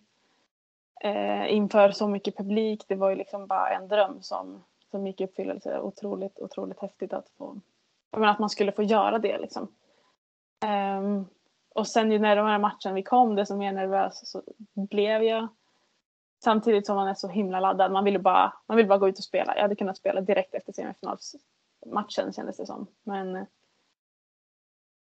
eh, 1.01 1.53
inför 1.53 1.91
så 1.91 2.07
mycket 2.07 2.37
publik. 2.37 2.85
Det 2.87 2.95
var 2.95 3.09
ju 3.09 3.15
liksom 3.15 3.47
bara 3.47 3.69
en 3.69 3.87
dröm 3.87 4.21
som, 4.21 4.63
som 4.91 5.07
gick 5.07 5.21
i 5.21 5.23
uppfyllelse. 5.23 5.79
Otroligt, 5.79 6.39
otroligt 6.39 6.79
häftigt 6.79 7.13
att 7.13 7.29
få, 7.37 7.59
jag 8.11 8.19
menar, 8.19 8.33
att 8.33 8.39
man 8.39 8.49
skulle 8.49 8.71
få 8.71 8.83
göra 8.83 9.19
det 9.19 9.37
liksom. 9.37 9.67
Um, 10.99 11.25
och 11.75 11.87
sen 11.87 12.11
ju 12.11 12.19
närmare 12.19 12.59
matchen 12.59 12.95
vi 12.95 13.03
kom, 13.03 13.35
desto 13.35 13.55
mer 13.55 13.71
nervös 13.71 14.31
så 14.31 14.41
blev 14.73 15.23
jag. 15.23 15.47
Samtidigt 16.39 16.85
som 16.85 16.95
man 16.95 17.07
är 17.07 17.13
så 17.13 17.27
himla 17.27 17.59
laddad. 17.59 17.91
Man 17.91 18.03
vill 18.03 18.21
bara, 18.21 18.53
man 18.65 18.77
vill 18.77 18.87
bara 18.87 18.99
gå 18.99 19.09
ut 19.09 19.17
och 19.17 19.23
spela. 19.23 19.55
Jag 19.55 19.61
hade 19.61 19.75
kunnat 19.75 19.97
spela 19.97 20.21
direkt 20.21 20.53
efter 20.53 20.73
semifinalsmatchen 20.73 22.33
kändes 22.33 22.57
det 22.57 22.65
som. 22.65 22.87
Men 23.03 23.45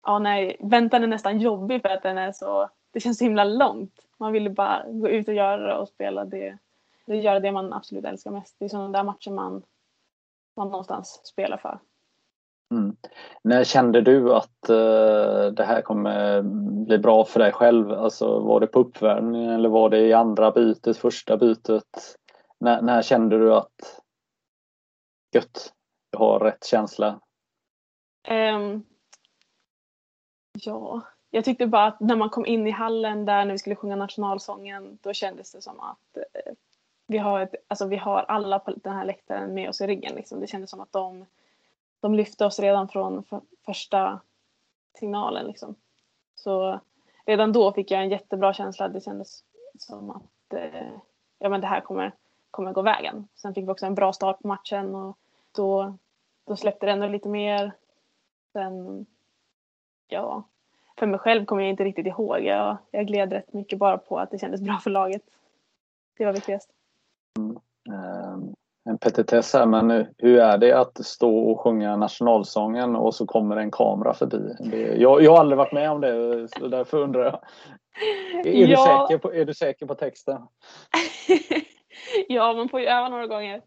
ja, 0.02 0.18
nej, 0.18 0.56
väntan 0.60 1.02
är 1.02 1.06
nästan 1.06 1.40
jobbig 1.40 1.82
för 1.82 1.88
att 1.88 2.02
den 2.02 2.18
är 2.18 2.32
så, 2.32 2.68
det 2.90 3.00
känns 3.00 3.18
så 3.18 3.24
himla 3.24 3.44
långt. 3.44 4.06
Man 4.16 4.32
vill 4.32 4.50
bara 4.50 4.84
gå 4.88 5.08
ut 5.08 5.28
och 5.28 5.34
göra 5.34 5.66
det 5.66 5.74
och 5.74 5.88
spela 5.88 6.24
det, 6.24 6.58
det 7.06 7.16
göra 7.16 7.40
det 7.40 7.52
man 7.52 7.72
absolut 7.72 8.04
älskar 8.04 8.30
mest. 8.30 8.56
Det 8.58 8.64
är 8.64 8.68
sådana 8.68 8.98
där 8.98 9.04
matcher 9.04 9.30
man, 9.30 9.62
man 10.56 10.68
någonstans 10.68 11.20
spelar 11.24 11.56
för. 11.56 11.78
Mm. 12.70 12.96
När 13.42 13.64
kände 13.64 14.00
du 14.00 14.34
att 14.34 14.70
uh, 14.70 15.52
det 15.52 15.64
här 15.64 15.82
kommer 15.82 16.42
bli 16.86 16.98
bra 16.98 17.24
för 17.24 17.40
dig 17.40 17.52
själv? 17.52 17.92
Alltså 17.92 18.38
var 18.38 18.60
det 18.60 18.66
på 18.66 18.78
uppvärmningen 18.78 19.50
eller 19.50 19.68
var 19.68 19.90
det 19.90 19.98
i 19.98 20.12
andra 20.12 20.50
bytet, 20.50 20.96
första 20.96 21.36
bytet? 21.36 22.16
När, 22.60 22.82
när 22.82 23.02
kände 23.02 23.38
du 23.38 23.54
att 23.54 24.00
gött, 25.34 25.72
jag 26.10 26.18
har 26.18 26.40
rätt 26.40 26.64
känsla? 26.64 27.20
Um, 28.28 28.84
ja, 30.52 31.02
jag 31.30 31.44
tyckte 31.44 31.66
bara 31.66 31.86
att 31.86 32.00
när 32.00 32.16
man 32.16 32.30
kom 32.30 32.46
in 32.46 32.66
i 32.66 32.70
hallen 32.70 33.24
där 33.24 33.44
när 33.44 33.52
vi 33.52 33.58
skulle 33.58 33.76
sjunga 33.76 33.96
nationalsången 33.96 34.98
då 35.02 35.12
kändes 35.12 35.52
det 35.52 35.62
som 35.62 35.80
att 35.80 36.16
uh, 36.16 36.52
vi 37.06 37.18
har, 37.18 37.40
ett, 37.40 37.54
alltså 37.68 37.86
vi 37.86 37.96
har 37.96 38.24
alla 38.28 38.58
på 38.58 38.70
den 38.70 38.92
här 38.92 39.04
läktaren 39.04 39.54
med 39.54 39.68
oss 39.68 39.80
i 39.80 39.86
ryggen. 39.86 40.14
Liksom. 40.14 40.40
Det 40.40 40.46
kändes 40.46 40.70
som 40.70 40.80
att 40.80 40.92
de 40.92 41.26
de 42.00 42.14
lyfte 42.14 42.46
oss 42.46 42.58
redan 42.58 42.88
från 42.88 43.24
första 43.66 44.20
signalen 44.98 45.46
liksom. 45.46 45.74
Så 46.34 46.80
redan 47.26 47.52
då 47.52 47.72
fick 47.72 47.90
jag 47.90 48.02
en 48.02 48.10
jättebra 48.10 48.52
känsla. 48.52 48.88
Det 48.88 49.00
kändes 49.00 49.44
som 49.78 50.10
att 50.10 50.52
eh, 50.54 50.92
ja, 51.38 51.48
men 51.48 51.60
det 51.60 51.66
här 51.66 51.80
kommer, 51.80 52.12
kommer 52.50 52.72
gå 52.72 52.82
vägen. 52.82 53.28
Sen 53.34 53.54
fick 53.54 53.64
vi 53.64 53.68
också 53.68 53.86
en 53.86 53.94
bra 53.94 54.12
start 54.12 54.38
på 54.42 54.48
matchen 54.48 54.94
och 54.94 55.18
då, 55.52 55.96
då 56.44 56.56
släppte 56.56 56.86
det 56.86 56.92
ändå 56.92 57.06
lite 57.06 57.28
mer. 57.28 57.72
Sen, 58.52 59.06
ja, 60.08 60.42
för 60.98 61.06
mig 61.06 61.18
själv 61.18 61.44
kommer 61.44 61.62
jag 61.62 61.70
inte 61.70 61.84
riktigt 61.84 62.06
ihåg. 62.06 62.40
Jag, 62.40 62.76
jag 62.90 63.06
gled 63.06 63.32
rätt 63.32 63.52
mycket 63.52 63.78
bara 63.78 63.98
på 63.98 64.18
att 64.18 64.30
det 64.30 64.38
kändes 64.38 64.60
bra 64.60 64.78
för 64.78 64.90
laget. 64.90 65.22
Det 66.16 66.24
var 66.24 66.32
viktigast. 66.32 66.70
Mm. 67.36 67.58
Um, 67.88 68.54
en 68.88 68.98
petitess 68.98 69.52
här, 69.52 69.66
men 69.66 70.06
hur 70.18 70.38
är 70.38 70.58
det 70.58 70.72
att 70.72 71.06
stå 71.06 71.38
och 71.38 71.60
sjunga 71.60 71.96
nationalsången 71.96 72.96
och 72.96 73.14
så 73.14 73.26
kommer 73.26 73.56
en 73.56 73.70
kamera 73.70 74.14
förbi? 74.14 74.56
Det, 74.60 74.96
jag, 74.96 75.22
jag 75.22 75.30
har 75.30 75.38
aldrig 75.38 75.58
varit 75.58 75.72
med 75.72 75.90
om 75.90 76.00
det, 76.00 76.48
så 76.48 76.68
därför 76.68 76.98
undrar 76.98 77.24
jag. 77.24 77.40
Är, 78.46 78.66
ja. 78.66 78.66
du, 78.66 78.76
säker 78.76 79.18
på, 79.18 79.34
är 79.34 79.44
du 79.44 79.54
säker 79.54 79.86
på 79.86 79.94
texten? 79.94 80.42
ja, 82.28 82.52
man 82.52 82.68
får 82.68 82.80
ju 82.80 82.86
öva 82.86 83.08
några 83.08 83.26
gånger 83.26 83.62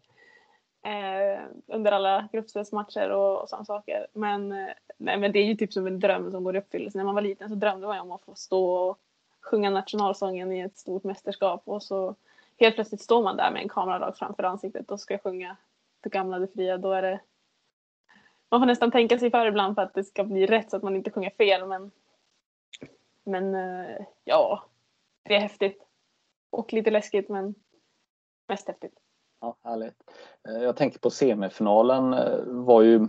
eh, 0.86 1.42
under 1.66 1.92
alla 1.92 2.28
gruppspelsmatcher 2.32 3.10
och, 3.10 3.42
och 3.42 3.48
sådana 3.48 3.64
saker. 3.64 4.06
Men, 4.12 4.52
eh, 4.52 4.68
nej, 4.98 5.18
men 5.18 5.32
det 5.32 5.38
är 5.38 5.44
ju 5.44 5.54
typ 5.54 5.72
som 5.72 5.86
en 5.86 6.00
dröm 6.00 6.30
som 6.30 6.44
går 6.44 6.56
i 6.56 6.58
uppfyllelse. 6.58 6.98
När 6.98 7.04
man 7.04 7.14
var 7.14 7.22
liten 7.22 7.48
så 7.48 7.54
drömde 7.54 7.86
man 7.86 8.00
om 8.00 8.12
att 8.12 8.24
få 8.24 8.34
stå 8.34 8.74
och 8.74 8.98
sjunga 9.40 9.70
nationalsången 9.70 10.52
i 10.52 10.60
ett 10.60 10.78
stort 10.78 11.04
mästerskap 11.04 11.62
och 11.64 11.82
så 11.82 12.14
helt 12.66 12.74
plötsligt 12.74 13.00
står 13.00 13.22
man 13.22 13.36
där 13.36 13.50
med 13.50 13.62
en 13.62 13.68
kamera 13.68 14.00
rakt 14.00 14.18
framför 14.18 14.42
ansiktet 14.42 14.90
och 14.90 15.00
ska 15.00 15.18
sjunga 15.18 15.56
Du 16.00 16.10
gamla, 16.10 16.38
du 16.38 16.46
fria. 16.46 16.78
Då 16.78 16.92
är 16.92 17.02
det... 17.02 17.20
Man 18.50 18.60
får 18.60 18.66
nästan 18.66 18.90
tänka 18.90 19.18
sig 19.18 19.30
för 19.30 19.46
ibland 19.46 19.74
för 19.74 19.82
att 19.82 19.94
det 19.94 20.04
ska 20.04 20.24
bli 20.24 20.46
rätt 20.46 20.70
så 20.70 20.76
att 20.76 20.82
man 20.82 20.96
inte 20.96 21.10
sjunger 21.10 21.30
fel. 21.30 21.66
Men, 21.66 21.90
men 23.24 23.54
eh, 23.54 24.06
ja, 24.24 24.64
det 25.22 25.34
är 25.34 25.40
häftigt. 25.40 25.82
Och 26.50 26.72
lite 26.72 26.90
läskigt 26.90 27.28
men 27.28 27.54
mest 28.48 28.68
häftigt. 28.68 28.94
Ja, 29.40 29.56
härligt. 29.62 30.02
Eh, 30.48 30.62
jag 30.62 30.76
tänker 30.76 30.98
på 30.98 31.10
semifinalen 31.10 32.12
eh, 32.12 32.38
var 32.46 32.82
ju 32.82 33.08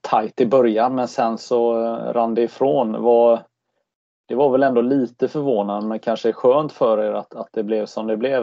tajt 0.00 0.40
i 0.40 0.46
början 0.46 0.94
men 0.94 1.08
sen 1.08 1.38
så 1.38 1.74
rann 1.96 2.34
det 2.34 2.42
ifrån. 2.42 3.02
Var, 3.02 3.42
det 4.30 4.36
var 4.36 4.50
väl 4.50 4.62
ändå 4.62 4.80
lite 4.80 5.28
förvånande 5.28 5.88
men 5.88 5.98
kanske 5.98 6.32
skönt 6.32 6.72
för 6.72 6.98
er 6.98 7.12
att, 7.12 7.34
att 7.34 7.48
det 7.52 7.62
blev 7.62 7.86
som 7.86 8.06
det 8.06 8.16
blev. 8.16 8.42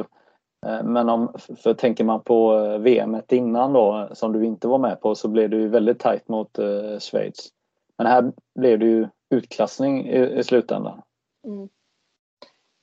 Eh, 0.65 0.83
men 0.83 1.09
om, 1.09 1.33
för 1.57 1.73
tänker 1.73 2.03
man 2.03 2.23
på 2.23 2.57
eh, 2.57 2.77
VM 2.77 3.21
innan 3.29 3.73
då 3.73 4.09
som 4.13 4.33
du 4.33 4.45
inte 4.45 4.67
var 4.67 4.77
med 4.77 5.01
på 5.01 5.15
så 5.15 5.27
blev 5.27 5.49
det 5.49 5.57
ju 5.57 5.67
väldigt 5.67 5.99
tajt 5.99 6.27
mot 6.27 6.59
eh, 6.59 6.99
Schweiz. 6.99 7.49
Men 7.97 8.07
här 8.07 8.31
blev 8.59 8.79
det 8.79 8.85
ju 8.85 9.07
utklassning 9.29 10.07
i, 10.07 10.39
i 10.39 10.43
slutändan. 10.43 11.01
Mm. 11.45 11.69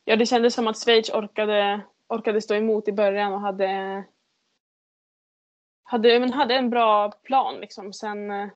Ja 0.04 0.16
det 0.16 0.26
kändes 0.26 0.54
som 0.54 0.68
att 0.68 0.84
Schweiz 0.84 1.10
orkade, 1.10 1.80
orkade 2.08 2.40
stå 2.40 2.54
emot 2.54 2.88
i 2.88 2.92
början 2.92 3.32
och 3.32 3.40
hade 3.40 4.04
hade, 5.82 6.20
men 6.20 6.32
hade 6.32 6.54
en 6.54 6.70
bra 6.70 7.10
plan 7.10 7.54
liksom. 7.60 7.92
Sen 7.92 8.30
eh, 8.30 8.48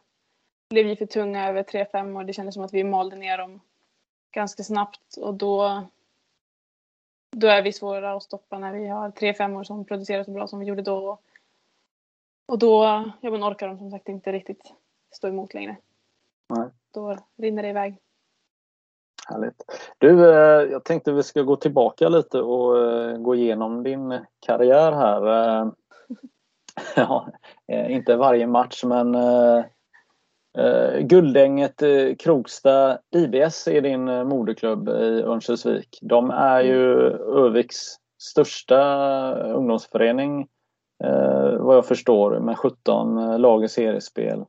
blev 0.71 0.87
vi 0.87 0.97
för 0.97 1.07
tunga 1.07 1.49
över 1.49 1.63
3-5 1.63 2.17
och 2.17 2.27
det 2.27 2.33
kändes 2.33 2.55
som 2.55 2.65
att 2.65 2.75
vi 2.75 2.85
malde 2.85 3.17
ner 3.17 3.39
dem 3.39 3.61
ganska 4.31 4.63
snabbt 4.63 5.17
och 5.17 5.35
då, 5.35 5.83
då 7.37 7.47
är 7.47 7.63
vi 7.63 7.73
svåra 7.73 8.13
att 8.13 8.23
stoppa 8.23 8.59
när 8.59 8.73
vi 8.73 8.89
har 8.89 9.11
tre 9.11 9.35
femmor 9.35 9.65
som 9.65 9.85
producerar 9.85 10.25
så 10.25 10.31
bra 10.31 10.47
som 10.47 10.59
vi 10.59 10.67
gjorde 10.67 10.83
då. 10.83 11.19
Och 12.49 12.59
då 12.59 12.83
ja, 13.21 13.31
men 13.31 13.45
orkar 13.45 13.69
de 13.69 13.79
som 13.79 13.91
sagt 13.91 14.09
inte 14.09 14.33
riktigt 14.33 14.75
stå 15.11 15.29
emot 15.29 15.55
längre. 15.55 15.77
Nej. 16.49 16.69
Då 16.91 17.17
rinner 17.37 17.63
det 17.63 17.69
iväg. 17.69 17.97
Härligt. 19.29 19.63
Du, 19.99 20.31
eh, 20.31 20.71
jag 20.71 20.85
tänkte 20.85 21.13
vi 21.13 21.23
ska 21.23 21.43
gå 21.43 21.57
tillbaka 21.57 22.09
lite 22.09 22.41
och 22.41 22.79
eh, 22.79 23.19
gå 23.19 23.35
igenom 23.35 23.83
din 23.83 24.21
karriär 24.41 24.93
här. 24.93 25.27
Eh, 25.27 25.73
ja, 26.97 27.29
inte 27.67 28.17
varje 28.17 28.47
match 28.47 28.85
men 28.85 29.15
Eh, 30.59 31.01
Guldänget 31.01 31.83
eh, 31.83 32.15
Kroksta 32.19 32.99
IBS 33.11 33.69
är 33.69 33.81
din 33.81 34.09
eh, 34.09 34.25
moderklubb 34.25 34.89
i 34.89 35.23
Örnsköldsvik. 35.23 35.99
De 36.03 36.31
är 36.31 36.61
ju 36.61 36.95
Öviks 37.47 37.77
största 38.19 38.81
eh, 39.41 39.57
ungdomsförening 39.57 40.49
eh, 41.05 41.57
vad 41.59 41.77
jag 41.77 41.87
förstår 41.87 42.41
med 42.41 42.59
17 42.59 43.19
eh, 43.19 43.39
lag 43.39 43.65
i 43.65 43.69
seriespel. 43.69 44.45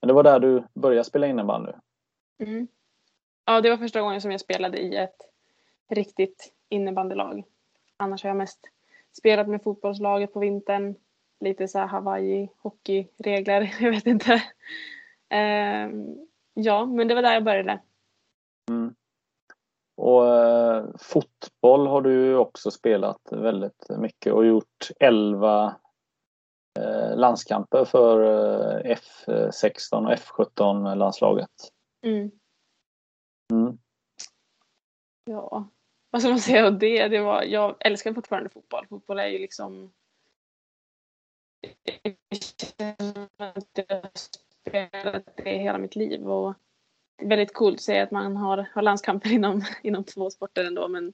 Men 0.00 0.08
det 0.08 0.12
var 0.12 0.22
där 0.22 0.40
du 0.40 0.64
började 0.74 1.04
spela 1.04 1.26
innebandy? 1.26 1.72
Mm. 2.38 2.68
Ja, 3.44 3.60
det 3.60 3.70
var 3.70 3.76
första 3.76 4.00
gången 4.00 4.20
som 4.20 4.30
jag 4.30 4.40
spelade 4.40 4.78
i 4.78 4.96
ett 4.96 5.16
riktigt 5.90 6.52
innebandylag. 6.68 7.44
Annars 7.96 8.22
har 8.22 8.30
jag 8.30 8.36
mest 8.36 8.60
spelat 9.18 9.48
med 9.48 9.62
fotbollslaget 9.62 10.32
på 10.32 10.40
vintern. 10.40 10.94
Lite 11.40 11.68
så 11.68 11.78
här 11.78 11.86
Hawaii 11.86 12.48
hockeyregler, 12.58 13.74
jag 13.80 13.90
vet 13.90 14.06
inte. 14.06 14.42
Eh, 15.32 15.90
ja, 16.54 16.86
men 16.86 17.08
det 17.08 17.14
var 17.14 17.22
där 17.22 17.34
jag 17.34 17.44
började. 17.44 17.80
Mm. 18.70 18.94
Och 19.96 20.34
eh, 20.34 20.86
fotboll 20.98 21.86
har 21.86 22.02
du 22.02 22.36
också 22.36 22.70
spelat 22.70 23.20
väldigt 23.30 23.86
mycket 23.98 24.32
och 24.32 24.46
gjort 24.46 24.90
11 25.00 25.76
eh, 26.78 27.16
landskamper 27.16 27.84
för 27.84 28.20
eh, 28.86 28.96
F16 28.96 30.06
och 30.06 30.12
F17 30.12 30.94
landslaget. 30.94 31.50
Mm. 32.06 32.30
Mm. 33.52 33.78
Ja, 35.24 35.68
vad 36.10 36.22
ska 36.22 36.28
man 36.30 36.38
säga 36.38 36.68
om 36.68 36.78
det? 36.78 37.08
det 37.08 37.20
var, 37.20 37.42
jag 37.42 37.76
älskar 37.80 38.14
fortfarande 38.14 38.50
fotboll. 38.50 38.86
Fotboll 38.86 39.18
är 39.18 39.26
ju 39.26 39.38
liksom 39.38 39.92
spelat 44.68 45.36
det 45.36 45.58
hela 45.58 45.78
mitt 45.78 45.96
liv 45.96 46.30
och 46.30 46.54
väldigt 47.22 47.54
coolt 47.54 47.74
att 47.74 47.80
säga 47.80 48.02
att 48.02 48.10
man 48.10 48.36
har, 48.36 48.68
har 48.74 48.82
landskamper 48.82 49.32
inom, 49.32 49.62
inom 49.82 50.04
två 50.04 50.30
sporter 50.30 50.64
ändå 50.64 50.88
men 50.88 51.12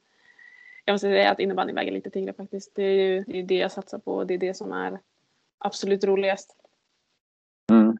jag 0.85 0.95
måste 0.95 1.07
säga 1.07 1.31
att 1.31 1.41
innebandy 1.41 1.73
väger 1.73 1.93
lite 1.93 2.11
tyngre 2.11 2.33
faktiskt. 2.33 2.75
Det 2.75 2.83
är 2.83 2.95
ju 2.95 3.25
det, 3.25 3.39
är 3.39 3.43
det 3.43 3.55
jag 3.55 3.73
satsar 3.73 3.99
på 3.99 4.13
och 4.13 4.27
det 4.27 4.35
är 4.35 4.39
det 4.39 4.55
som 4.55 4.73
är 4.73 4.99
absolut 5.59 6.05
roligast. 6.05 6.57
Mm. 7.73 7.99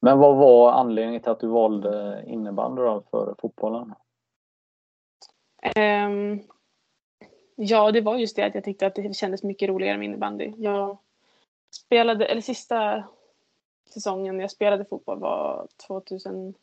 Men 0.00 0.18
vad 0.18 0.36
var 0.36 0.72
anledningen 0.72 1.22
till 1.22 1.30
att 1.30 1.40
du 1.40 1.46
valde 1.46 2.24
innebandy 2.26 2.82
då 2.82 3.04
för 3.10 3.34
fotbollen? 3.38 3.94
Um, 5.76 6.42
ja, 7.56 7.92
det 7.92 8.00
var 8.00 8.16
just 8.16 8.36
det 8.36 8.42
att 8.42 8.54
jag 8.54 8.64
tyckte 8.64 8.86
att 8.86 8.94
det 8.94 9.16
kändes 9.16 9.42
mycket 9.42 9.68
roligare 9.68 9.98
med 9.98 10.04
innebandy. 10.04 10.52
Jag 10.56 10.98
spelade, 11.70 12.26
eller 12.26 12.42
sista 12.42 13.04
säsongen 13.92 14.40
jag 14.40 14.50
spelade 14.50 14.84
fotboll 14.84 15.18
var 15.18 15.68
2018 15.86 16.54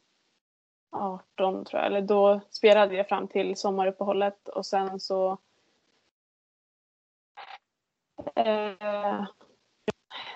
tror 1.66 1.66
jag. 1.72 1.86
Eller 1.86 2.02
då 2.02 2.40
spelade 2.50 2.96
jag 2.96 3.08
fram 3.08 3.28
till 3.28 3.56
sommaruppehållet 3.56 4.50
och 4.50 4.66
sen 4.66 5.00
så 5.00 5.38
eh, 8.36 9.26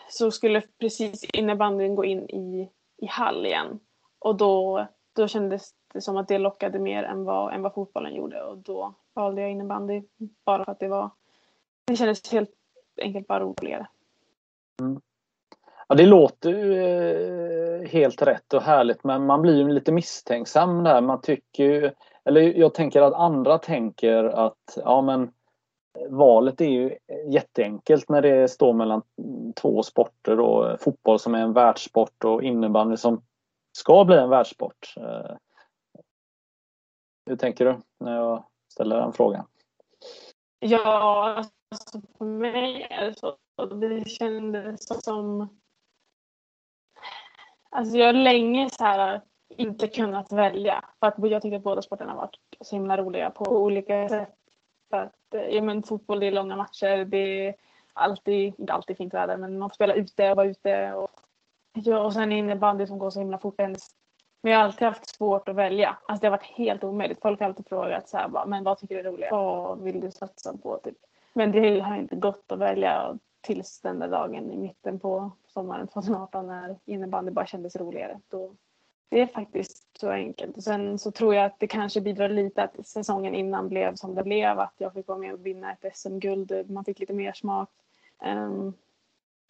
så 0.10 0.32
skulle 0.32 0.62
precis 0.62 1.24
innebandyn 1.24 1.96
gå 1.96 2.06
in 2.06 2.30
i, 2.30 2.70
i 2.98 3.06
hall 3.06 3.46
igen. 3.46 3.80
Och 4.20 4.36
då, 4.36 4.88
då 5.14 5.28
kändes 5.28 5.74
det 5.94 6.02
som 6.02 6.18
att 6.18 6.28
det 6.28 6.38
lockade 6.38 6.80
mer 6.80 7.04
än 7.04 7.24
vad, 7.24 7.54
än 7.54 7.62
vad 7.62 7.74
fotbollen 7.74 8.16
gjorde 8.16 8.44
och 8.44 8.58
då 8.58 8.94
valde 9.14 9.42
jag 9.42 9.52
innebandy 9.52 10.04
bara 10.46 10.66
för 10.66 10.72
att 10.72 10.80
det 10.80 10.88
var 10.88 11.10
det 11.86 11.96
kändes 11.96 12.32
helt 12.32 12.52
enkelt 12.98 13.28
bara 13.28 13.40
roligare. 13.40 13.88
Mm. 14.82 15.02
Ja, 15.88 15.96
det 15.96 16.06
låter 16.06 16.50
ju 16.50 16.84
eh, 16.84 17.90
helt 17.90 18.22
rätt 18.22 18.54
och 18.54 18.62
härligt 18.62 19.04
men 19.04 19.26
man 19.26 19.42
blir 19.42 19.58
ju 19.58 19.70
lite 19.70 19.92
misstänksam 19.92 20.84
där. 20.84 21.02
Man 21.02 21.22
tycker 21.22 21.64
ju, 21.64 21.92
eller 22.26 22.42
jag 22.42 22.74
tänker 22.74 23.02
att 23.02 23.14
andra 23.14 23.58
tänker 23.58 24.24
att 24.24 24.78
ja 24.78 25.02
men 25.02 25.32
valet 26.10 26.62
är 26.62 26.70
ju 26.70 26.98
jätteenkelt 27.28 28.10
när 28.10 28.22
det 28.22 28.48
står 28.48 28.74
mellan 28.74 29.02
två 29.56 29.84
sporter 29.84 30.36
då. 30.36 30.78
Fotboll 30.80 31.20
som 31.20 31.36
är 31.36 31.40
en 31.40 31.54
världssport 31.54 32.24
och 32.24 32.44
innebandy 32.44 32.98
som 32.98 33.22
ska 33.78 34.06
bli 34.06 34.18
en 34.18 34.30
världssport. 34.30 34.94
Eh, 34.98 35.36
hur 37.26 37.36
tänker 37.36 37.66
du 37.66 37.78
när 38.00 38.16
jag 38.16 38.44
ställer 38.74 38.98
den 38.98 39.14
frågan? 39.14 39.46
Ja, 40.60 41.44
alltså 41.72 42.02
för 42.18 42.26
mig 42.26 42.88
är 42.90 43.06
det 43.06 43.20
så. 43.20 43.38
Det 43.76 44.10
kändes 44.10 45.04
som... 45.04 45.50
Alltså 47.76 47.98
jag 47.98 48.06
har 48.06 48.14
länge 48.14 48.70
så 48.70 48.84
här 48.84 49.22
inte 49.58 49.88
kunnat 49.88 50.32
välja. 50.32 50.84
För 51.00 51.08
att 51.08 51.16
jag 51.18 51.42
tycker 51.42 51.58
att 51.58 51.64
båda 51.64 51.82
sporterna 51.82 52.12
har 52.12 52.18
varit 52.18 52.38
så 52.62 52.76
himla 52.76 52.98
roliga 52.98 53.30
på 53.30 53.46
olika 53.46 54.10
sätt. 54.10 54.36
För 54.90 54.98
att, 54.98 55.52
ja 55.52 55.62
men 55.62 55.84
fotboll 55.84 56.20
det 56.20 56.26
är 56.26 56.32
långa 56.32 56.56
matcher, 56.56 57.06
det 57.06 57.48
är 57.48 57.56
alltid, 57.94 58.54
inte 58.58 58.74
alltid 58.74 58.98
fint 58.98 59.14
väder 59.14 59.38
men 59.38 59.60
man 59.60 59.70
får 59.70 59.76
spela 59.76 59.94
ute 59.94 60.32
och 60.32 60.38
vara 60.38 60.48
ute. 60.48 60.94
Och, 60.94 61.10
ja, 61.74 62.00
och 62.00 62.14
sen 62.14 62.32
innebandy 62.32 62.88
som 62.88 63.00
går 63.00 63.10
så 63.10 63.20
himla 63.20 63.38
fort. 63.38 63.58
Men 63.58 64.52
jag 64.52 64.60
har 64.60 64.66
alltid 64.66 64.88
haft 64.88 65.16
svårt 65.16 65.50
att 65.50 65.56
välja. 65.56 65.98
Alltså 66.08 66.22
det 66.22 66.28
har 66.28 66.38
varit 66.38 66.58
helt 66.58 66.84
omöjligt. 66.84 67.22
Folk 67.22 67.40
har 67.40 67.48
alltid 67.48 67.68
frågat 67.68 68.10
så 68.10 68.18
här, 68.18 68.28
bara, 68.28 68.46
men 68.46 68.64
vad 68.64 68.78
tycker 68.78 68.96
du 68.96 69.00
är 69.02 69.12
roligt? 69.12 69.32
Vad 69.32 69.82
vill 69.82 70.02
du 70.02 70.12
satsa 70.12 70.58
på? 70.58 70.78
Typ. 70.78 70.98
Men 71.34 71.52
det 71.52 71.80
har 71.80 71.96
inte 71.96 72.16
gått 72.16 72.52
att 72.52 72.60
välja 72.60 73.18
tills 73.44 73.80
den 73.80 74.00
där 74.00 74.08
dagen 74.08 74.52
i 74.52 74.58
mitten 74.58 75.00
på 75.00 75.32
sommaren 75.48 75.88
2018 75.88 76.48
när 76.48 76.76
innebandy 76.86 77.32
bara 77.32 77.46
kändes 77.46 77.76
roligare. 77.76 78.20
Då, 78.30 78.52
det 79.10 79.22
är 79.22 79.28
faktiskt 79.28 80.00
så 80.00 80.10
enkelt. 80.10 80.58
Och 80.58 80.64
sen 80.64 81.00
så 81.00 81.12
tror 81.12 81.36
jag 81.36 81.46
att 81.46 81.60
det 81.60 81.68
kanske 81.68 82.02
bidrar 82.02 82.30
lite 82.30 82.64
att 82.64 82.88
säsongen 82.88 83.36
innan 83.36 83.70
blev 83.70 83.96
som 83.96 84.16
det 84.16 84.24
blev. 84.24 84.60
Att 84.60 84.74
jag 84.78 84.94
fick 84.94 85.08
vara 85.08 85.18
med 85.18 85.34
och 85.34 85.46
vinna 85.46 85.72
ett 85.72 85.98
SM-guld. 85.98 86.70
Man 86.70 86.86
fick 86.86 87.00
lite 87.00 87.14
mer 87.14 87.34
smak. 87.34 87.70
Um, 88.26 88.74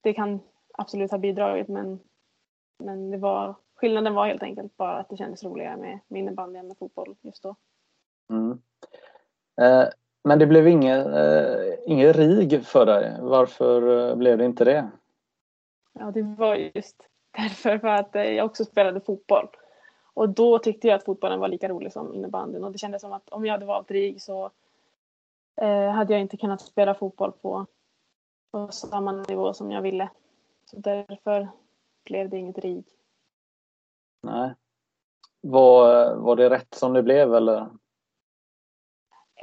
det 0.02 0.14
kan 0.14 0.40
absolut 0.74 1.12
ha 1.12 1.18
bidragit 1.18 1.68
men, 1.68 2.00
men 2.78 3.12
det 3.12 3.18
var, 3.18 3.56
skillnaden 3.76 4.14
var 4.14 4.28
helt 4.28 4.44
enkelt 4.44 4.78
bara 4.78 4.98
att 4.98 5.10
det 5.10 5.18
kändes 5.18 5.44
roligare 5.44 5.78
med, 5.78 6.00
med 6.08 6.20
innebandy 6.20 6.60
än 6.60 6.68
med 6.68 6.78
fotboll 6.78 7.16
just 7.22 7.44
då. 7.44 7.56
Mm. 8.30 8.62
Eh, 9.62 9.88
men 10.24 10.40
det 10.40 10.48
blev 10.48 10.68
inget, 10.68 11.08
eh, 11.08 11.73
inget 11.86 12.16
RIG 12.16 12.66
för 12.66 12.86
dig. 12.86 13.18
Varför 13.22 14.10
eh, 14.10 14.16
blev 14.16 14.38
det 14.38 14.46
inte 14.46 14.66
det? 14.66 14.92
Ja, 15.94 16.12
det 16.12 16.22
var 16.22 16.56
just 16.56 17.08
därför 17.32 17.78
för 17.78 17.88
att 17.88 18.16
eh, 18.16 18.24
jag 18.24 18.46
också 18.46 18.66
spelade 18.66 19.02
fotboll. 19.02 19.48
Och 20.14 20.30
då 20.30 20.60
tyckte 20.60 20.88
jag 20.88 20.96
att 20.96 21.04
fotbollen 21.04 21.40
var 21.40 21.48
lika 21.48 21.70
rolig 21.70 21.92
som 21.92 22.14
innebandyn 22.14 22.64
och 22.64 22.72
det 22.72 22.78
kändes 22.78 23.02
som 23.02 23.14
att 23.14 23.30
om 23.30 23.46
jag 23.46 23.54
hade 23.54 23.66
valt 23.66 23.92
RIG 23.92 24.22
så 24.22 24.52
eh, 25.62 25.90
hade 25.90 26.14
jag 26.14 26.22
inte 26.22 26.38
kunnat 26.38 26.62
spela 26.62 26.94
fotboll 26.94 27.32
på, 27.32 27.66
på 28.52 28.68
samma 28.72 29.12
nivå 29.12 29.54
som 29.54 29.72
jag 29.72 29.82
ville. 29.82 30.10
Så 30.66 30.78
därför 30.78 31.50
blev 32.04 32.30
det 32.30 32.38
inget 32.38 32.58
RIG. 32.58 32.86
Nej. 34.22 34.54
Var, 35.42 36.16
var 36.16 36.36
det 36.36 36.50
rätt 36.50 36.74
som 36.76 36.94
det 36.94 37.04
blev 37.04 37.36
eller? 37.36 37.70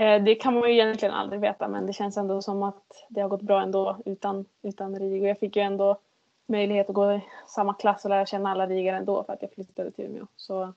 Eh, 0.01 0.23
det 0.23 0.35
kan 0.35 0.55
man 0.55 0.69
ju 0.69 0.75
egentligen 0.75 1.15
aldrig 1.15 1.41
veta 1.41 1.69
men 1.69 1.87
det 1.87 1.93
känns 1.93 2.17
ändå 2.17 2.43
som 2.43 2.63
att 2.63 3.07
det 3.09 3.21
har 3.21 3.29
gått 3.29 3.43
bra 3.43 3.63
ändå 3.63 3.97
utan, 4.05 4.45
utan 4.63 4.99
RIG 4.99 5.23
och 5.23 5.29
jag 5.29 5.39
fick 5.39 5.57
ju 5.57 5.63
ändå 5.63 5.99
möjlighet 6.47 6.89
att 6.89 6.95
gå 6.95 7.13
i 7.13 7.21
samma 7.47 7.75
klass 7.75 8.05
och 8.05 8.11
lära 8.11 8.27
känna 8.27 8.51
alla 8.51 8.67
rigare 8.67 8.97
ändå 8.97 9.25
för 9.25 9.33
att 9.33 9.43
jag 9.43 9.53
flyttade 9.53 9.91
till 9.91 10.05
Umeå. 10.05 10.27
Så 10.37 10.73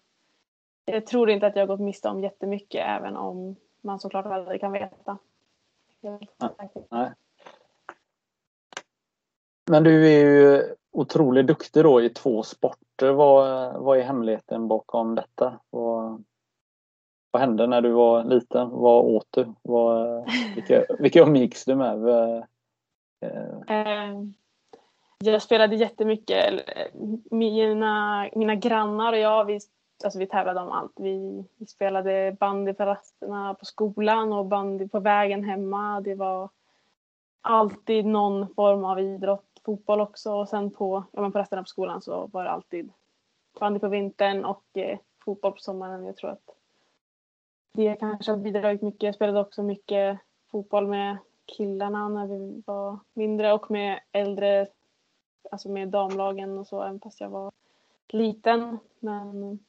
jag 0.86 1.05
tror 1.05 1.29
inte 1.29 1.47
att 1.47 1.55
jag 1.55 1.62
har 1.62 1.67
gått 1.67 1.79
miste 1.79 2.09
om 2.09 2.21
jättemycket 2.21 2.86
även 2.88 3.17
om 3.17 3.55
man 3.81 3.99
såklart 3.99 4.25
aldrig 4.25 4.62
kan 4.62 4.71
veta. 4.71 5.17
Nej. 6.89 7.12
Men 9.65 9.83
du 9.83 10.07
är 10.07 10.25
ju 10.25 10.75
otroligt 10.91 11.47
duktig 11.47 11.83
då 11.83 12.01
i 12.01 12.09
två 12.09 12.43
sporter. 12.43 13.12
Vad, 13.12 13.73
vad 13.83 13.97
är 13.97 14.03
hemligheten 14.03 14.67
bakom 14.67 15.15
detta? 15.15 15.59
Vad, 15.69 16.23
vad 17.33 17.41
hände 17.41 17.67
när 17.67 17.81
du 17.81 17.91
var 17.91 18.23
liten? 18.23 18.69
Vad 18.69 19.05
åt 19.05 19.27
du? 19.29 19.53
Vad, 19.61 20.25
vilka, 20.55 20.85
vilka 20.99 21.19
umgicks 21.19 21.65
du 21.65 21.75
med? 21.75 22.07
Eh, 23.67 24.21
jag 25.19 25.41
spelade 25.41 25.75
jättemycket. 25.75 26.53
Mina, 27.31 28.29
mina 28.35 28.55
grannar 28.55 29.13
och 29.13 29.19
jag, 29.19 29.45
vi, 29.45 29.59
alltså 30.03 30.19
vi 30.19 30.27
tävlade 30.27 30.59
om 30.59 30.71
allt. 30.71 30.91
Vi, 30.95 31.45
vi 31.57 31.65
spelade 31.65 32.37
bandy 32.39 32.73
på 32.73 32.85
rasterna 32.85 33.53
på 33.53 33.65
skolan 33.65 34.33
och 34.33 34.45
bandy 34.45 34.87
på 34.87 34.99
vägen 34.99 35.43
hemma. 35.43 36.01
Det 36.01 36.15
var 36.15 36.49
alltid 37.41 38.05
någon 38.05 38.53
form 38.53 38.85
av 38.85 38.99
idrott. 38.99 39.61
Fotboll 39.65 40.01
också 40.01 40.33
och 40.33 40.49
sen 40.49 40.71
på, 40.71 41.03
ja, 41.11 41.21
men 41.21 41.31
på 41.31 41.39
rasterna 41.39 41.63
på 41.63 41.69
skolan 41.69 42.01
så 42.01 42.27
var 42.27 42.43
det 42.43 42.49
alltid 42.49 42.91
bandy 43.59 43.79
på 43.79 43.87
vintern 43.87 44.45
och 44.45 44.65
eh, 44.73 44.97
fotboll 45.25 45.51
på 45.51 45.59
sommaren. 45.59 46.05
Jag 46.05 46.17
tror 46.17 46.29
att 46.29 46.49
det 47.73 47.95
kanske 47.95 48.31
har 48.31 48.38
bidragit 48.38 48.81
mycket. 48.81 49.03
Jag 49.03 49.15
spelade 49.15 49.39
också 49.39 49.63
mycket 49.63 50.19
fotboll 50.51 50.88
med 50.88 51.17
killarna 51.45 52.09
när 52.09 52.27
vi 52.27 52.63
var 52.65 52.99
mindre 53.13 53.53
och 53.53 53.71
med 53.71 53.99
äldre 54.12 54.67
alltså 55.51 55.69
med 55.69 55.88
damlagen 55.88 56.57
och 56.57 56.67
så, 56.67 56.83
även 56.83 56.99
fast 56.99 57.21
jag 57.21 57.29
var 57.29 57.51
liten. 58.07 58.79
Men 58.99 59.59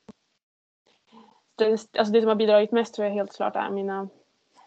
det, 1.55 1.71
alltså 1.71 2.13
det 2.13 2.21
som 2.21 2.29
har 2.29 2.35
bidragit 2.35 2.73
mest 2.73 2.95
tror 2.95 3.07
jag 3.07 3.15
helt 3.15 3.37
klart 3.37 3.57
är 3.57 3.71
mina, 3.71 4.09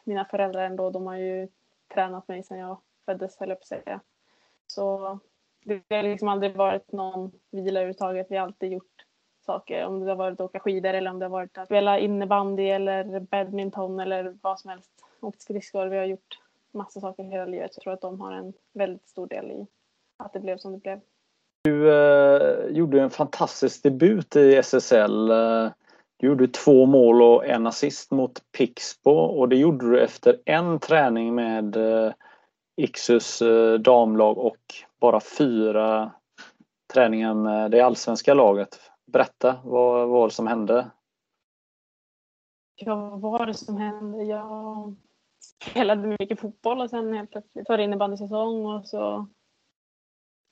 mina 0.04 0.26
föräldrar 0.26 0.66
ändå. 0.66 0.90
De 0.90 1.08
har 1.08 1.16
ju 1.16 1.48
tränat 1.94 2.28
mig 2.28 2.44
sedan 2.44 2.58
jag 2.58 2.78
föddes, 3.06 3.38
höll 3.38 3.50
jag 3.50 3.58
på 3.58 3.64
att 3.64 3.68
säga. 3.68 4.00
Så 4.68 5.20
det 5.64 5.96
har 5.96 6.04
liksom 6.04 6.28
aldrig 6.28 6.56
varit 6.56 6.92
någon 6.92 7.32
vila 7.52 7.80
överhuvudtaget. 7.80 8.28
Vi 8.30 8.36
har 8.36 8.44
alltid 8.44 8.72
gjort 8.72 8.97
saker. 9.48 9.86
Om 9.86 10.00
det 10.00 10.12
har 10.12 10.16
varit 10.16 10.34
att 10.34 10.46
åka 10.46 10.60
skidor 10.60 10.94
eller 10.94 11.12
om 11.12 11.20
det 11.20 11.26
har 11.26 11.30
varit 11.30 11.58
att 11.58 11.66
spela 11.66 12.00
innebandy 12.00 12.70
eller 12.70 13.20
badminton 13.20 14.00
eller 14.00 14.38
vad 14.42 14.60
som 14.60 14.70
helst. 14.70 14.92
Åkt 15.22 15.42
skridskor. 15.42 15.88
Vi 15.88 15.98
har 15.98 16.06
gjort 16.06 16.40
massa 16.74 17.00
saker 17.00 17.24
hela 17.24 17.46
livet. 17.46 17.72
Jag 17.76 17.84
tror 17.84 17.94
att 17.94 18.02
de 18.02 18.22
har 18.22 18.32
en 18.32 18.54
väldigt 18.74 19.08
stor 19.08 19.28
del 19.28 19.52
i 19.52 19.68
att 20.18 20.34
det 20.34 20.40
blev 20.40 20.58
som 20.58 20.72
det 20.72 20.78
blev. 20.78 21.00
Du 21.64 21.94
eh, 21.94 22.68
gjorde 22.70 23.02
en 23.02 23.10
fantastisk 23.10 23.84
debut 23.84 24.36
i 24.36 24.56
SSL. 24.56 25.32
Eh, 25.32 25.70
du 26.18 26.28
gjorde 26.28 26.48
två 26.48 26.86
mål 26.86 27.22
och 27.22 27.46
en 27.46 27.68
assist 27.68 28.12
mot 28.12 28.42
Pixbo 28.58 29.12
och 29.12 29.50
det 29.50 29.56
gjorde 29.56 29.90
du 29.90 30.02
efter 30.02 30.38
en 30.46 30.80
träning 30.80 31.36
med 31.36 31.76
eh, 31.76 32.12
Ixus 32.78 33.42
eh, 33.42 33.74
damlag 33.74 34.38
och 34.38 34.76
bara 35.00 35.20
fyra 35.20 36.12
träningar 36.94 37.34
med 37.34 37.72
det 37.72 37.82
allsvenska 37.82 38.34
laget. 38.34 38.80
Berätta, 39.08 39.62
vad 39.64 40.10
var 40.10 40.28
det 40.28 40.34
som 40.34 40.48
hände? 40.48 40.92
Ja, 42.76 43.10
vad 43.10 43.32
var 43.32 43.46
det 43.46 43.54
som 43.54 43.78
hände? 43.78 44.24
Jag 44.24 44.96
spelade 45.40 46.16
mycket 46.20 46.40
fotboll 46.40 46.82
och 46.82 46.90
sen 46.90 47.14
helt 47.14 47.32
plötsligt 47.32 47.70
var 47.70 47.78
det 47.78 47.84
innebandysäsong 47.84 48.66
och 48.66 48.88
så 48.88 49.28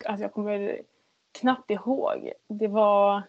alltså 0.05 0.23
jag 0.23 0.33
kommer 0.33 0.81
knappt 1.39 1.71
ihåg. 1.71 2.31
Det 2.47 2.67
var, 2.67 3.23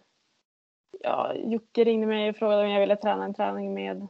ja, 1.01 1.35
Jocke 1.35 1.85
ringde 1.85 2.07
mig 2.07 2.31
och 2.31 2.37
frågade 2.37 2.63
om 2.63 2.71
jag 2.71 2.81
ville 2.81 2.97
träna 2.97 3.25
en 3.25 3.35
träning 3.35 3.75
med 3.75 4.07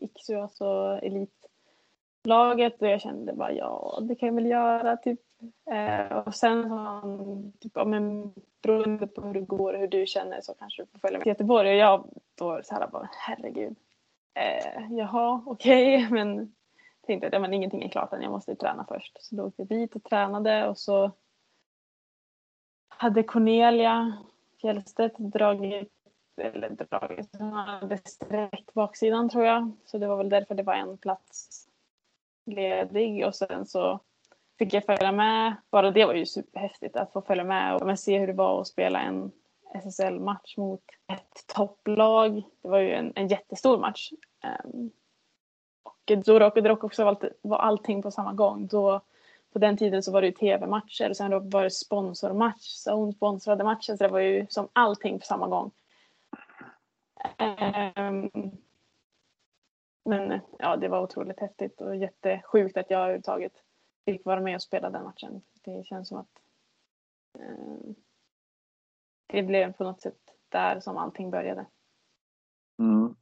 Iksu, 0.00 0.34
alltså 0.34 1.00
elitlaget 1.02 2.82
och 2.82 2.88
jag 2.88 3.00
kände 3.00 3.32
bara 3.32 3.52
ja, 3.52 3.98
det 4.02 4.14
kan 4.14 4.26
jag 4.26 4.34
väl 4.34 4.46
göra 4.46 4.96
typ. 4.96 5.20
Eh, 5.70 6.18
och 6.18 6.34
sen 6.34 6.68
sa 6.68 6.76
han, 6.76 7.52
typ, 7.60 7.72
ja, 7.74 7.84
men 7.84 8.34
beroende 8.66 9.06
på 9.06 9.20
hur 9.20 9.34
det 9.34 9.40
går 9.40 9.74
och 9.74 9.80
hur 9.80 9.88
du 9.88 10.06
känner 10.06 10.40
så 10.40 10.54
kanske 10.54 10.82
du 10.82 10.86
får 10.86 10.98
följa 10.98 11.18
med 11.18 11.22
till 11.22 11.30
Göteborg. 11.30 11.70
Och 11.70 11.76
jag 11.76 12.10
då 12.34 12.60
så 12.64 12.74
här 12.74 12.88
bara, 12.88 13.08
herregud. 13.12 13.76
Eh, 14.34 14.92
jaha, 14.92 15.42
okej, 15.46 15.96
okay. 15.96 16.10
men 16.24 16.54
tänkte 17.06 17.26
att 17.26 17.32
ja, 17.32 17.38
men 17.38 17.54
ingenting 17.54 17.82
är 17.82 17.88
klart 17.88 18.12
än, 18.12 18.22
jag 18.22 18.32
måste 18.32 18.56
träna 18.56 18.86
först. 18.88 19.22
Så 19.22 19.34
då 19.34 19.44
åkte 19.44 19.62
jag 19.62 19.68
dit 19.68 19.96
och 19.96 20.04
tränade 20.04 20.68
och 20.68 20.78
så 20.78 21.10
hade 22.88 23.22
Cornelia 23.22 24.18
Fjellstedt 24.60 25.18
dragit, 25.18 25.92
eller 26.36 26.70
dragit, 26.70 27.36
hon 27.38 27.52
hade 27.52 27.98
sträckt 27.98 28.74
baksidan 28.74 29.28
tror 29.28 29.44
jag. 29.44 29.72
Så 29.86 29.98
det 29.98 30.06
var 30.06 30.16
väl 30.16 30.28
därför 30.28 30.54
det 30.54 30.62
var 30.62 30.74
en 30.74 30.98
plats 30.98 31.68
ledig 32.46 33.26
och 33.26 33.34
sen 33.34 33.66
så 33.66 34.00
fick 34.58 34.74
jag 34.74 34.84
följa 34.84 35.12
med. 35.12 35.56
Bara 35.70 35.90
det 35.90 36.04
var 36.04 36.14
ju 36.14 36.26
superhäftigt 36.26 36.96
att 36.96 37.12
få 37.12 37.22
följa 37.22 37.44
med 37.44 37.82
och 37.82 37.98
se 37.98 38.18
hur 38.18 38.26
det 38.26 38.32
var 38.32 38.60
att 38.60 38.66
spela 38.66 39.00
en 39.00 39.32
SSL-match 39.74 40.56
mot 40.56 40.82
ett 41.12 41.46
topplag. 41.46 42.42
Det 42.62 42.68
var 42.68 42.78
ju 42.78 42.92
en, 42.94 43.12
en 43.16 43.28
jättestor 43.28 43.78
match. 43.78 44.10
Um, 44.64 44.90
och 45.82 46.24
då 46.24 46.38
råkade 46.38 46.68
det 46.68 46.72
också 46.72 47.16
vara 47.42 47.60
allting 47.60 48.02
på 48.02 48.10
samma 48.10 48.32
gång. 48.32 48.66
Då, 48.66 49.00
på 49.52 49.58
den 49.58 49.76
tiden 49.76 50.02
så 50.02 50.12
var 50.12 50.20
det 50.20 50.26
ju 50.26 50.32
tv-matcher 50.32 51.10
och 51.10 51.16
sen 51.16 51.50
var 51.50 51.62
det 51.62 51.70
sponsormatch, 51.70 52.66
så 52.66 52.94
hon 52.94 53.12
sponsrade 53.12 53.64
matchen 53.64 53.98
så 53.98 54.04
det 54.04 54.10
var 54.10 54.20
ju 54.20 54.46
som 54.48 54.68
allting 54.72 55.18
på 55.18 55.26
samma 55.26 55.46
gång. 55.46 55.70
Um, 57.96 58.30
men 60.04 60.40
ja, 60.58 60.76
det 60.76 60.88
var 60.88 61.02
otroligt 61.02 61.40
häftigt 61.40 61.80
och 61.80 61.96
jättesjukt 61.96 62.76
att 62.76 62.90
jag 62.90 63.00
överhuvudtaget 63.00 63.52
fick 64.06 64.24
vara 64.24 64.40
med 64.40 64.54
och 64.54 64.62
spela 64.62 64.90
den 64.90 65.04
matchen. 65.04 65.42
Det 65.64 65.86
känns 65.86 66.08
som 66.08 66.18
att 66.18 66.42
um, 67.38 67.94
det 69.26 69.42
blev 69.42 69.72
på 69.72 69.84
något 69.84 70.00
sätt 70.00 70.18
där 70.48 70.80
som 70.80 70.96
allting 70.96 71.30
började. 71.30 71.66
Mm. 72.78 73.14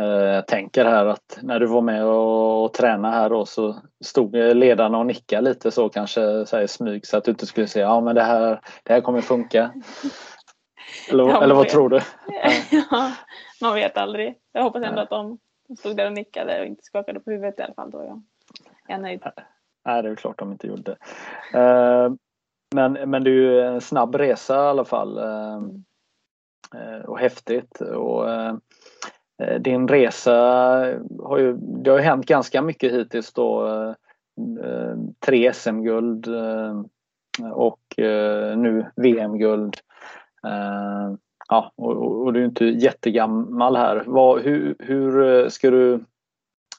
Eh, 0.00 0.06
jag 0.06 0.46
tänker 0.46 0.84
här 0.84 1.06
att 1.06 1.38
när 1.42 1.60
du 1.60 1.66
var 1.66 1.82
med 1.82 2.04
och, 2.04 2.74
tränade 2.74 3.14
här 3.14 3.30
då 3.30 3.46
så 3.46 3.76
stod 4.04 4.36
ledarna 4.36 4.98
och 4.98 5.06
nickade 5.06 5.48
lite 5.48 5.70
så 5.70 5.88
kanske 5.88 6.46
så 6.46 6.56
här, 6.56 6.66
smyg 6.66 7.06
så 7.06 7.16
att 7.16 7.24
du 7.24 7.30
inte 7.30 7.46
skulle 7.46 7.66
säga 7.66 7.86
ja 7.86 8.00
men 8.00 8.14
det 8.14 8.22
här, 8.22 8.60
det 8.82 8.92
här 8.92 9.00
kommer 9.00 9.20
funka. 9.20 9.72
Eller, 11.10 11.24
ja, 11.24 11.42
eller 11.42 11.54
vad 11.54 11.64
vet. 11.64 11.72
tror 11.72 11.88
du? 11.88 12.00
ja, 12.90 13.12
man 13.60 13.74
vet 13.74 13.96
aldrig. 13.96 14.38
Jag 14.52 14.62
hoppas 14.62 14.82
ändå 14.82 14.94
Nej. 14.94 15.02
att 15.02 15.10
de 15.10 15.38
stod 15.78 15.96
där 15.96 16.06
och 16.06 16.12
nickade 16.12 16.60
och 16.60 16.66
inte 16.66 16.82
skakade 16.82 17.20
på 17.20 17.30
huvudet 17.30 17.58
i 17.58 17.62
alla 17.62 17.74
fall. 17.74 17.90
Då 17.90 18.04
jag, 18.04 18.22
jag 18.86 18.98
är 18.98 19.02
nöjd. 19.02 19.22
Nej, 19.86 20.02
det 20.02 20.08
är 20.08 20.14
klart 20.14 20.38
de 20.38 20.52
inte 20.52 20.66
gjorde. 20.66 20.96
Eh, 21.54 22.12
men, 22.74 22.92
men 22.92 23.24
det 23.24 23.30
är 23.30 23.34
ju 23.34 23.60
en 23.60 23.80
snabb 23.80 24.14
resa 24.14 24.54
i 24.54 24.68
alla 24.68 24.84
fall. 24.84 25.18
Eh. 25.18 25.56
eh 26.80 27.04
och 27.04 27.18
häftigt. 27.18 27.80
Och, 27.80 28.30
eh, 28.30 28.54
eh, 29.42 29.60
din 29.60 29.88
resa 29.88 30.32
har 31.22 31.38
ju, 31.38 31.56
det 31.56 31.90
har 31.90 31.98
hänt 31.98 32.26
ganska 32.26 32.62
mycket 32.62 32.92
hittills 32.92 33.32
då. 33.32 33.66
Eh, 34.62 34.96
tre 35.26 35.52
SM-guld 35.52 36.28
och 37.52 37.80
nu 38.56 38.90
VM-guld. 38.96 39.76
Ja, 41.48 41.72
och, 41.76 42.22
och, 42.22 42.32
du 42.32 42.40
är 42.40 42.44
inte 42.44 42.64
jättegammal 42.64 43.76
här. 43.76 44.02
Vad, 44.06 44.40
hur, 44.42 44.76
hur 44.78 45.48
ska 45.48 45.70
du 45.70 46.04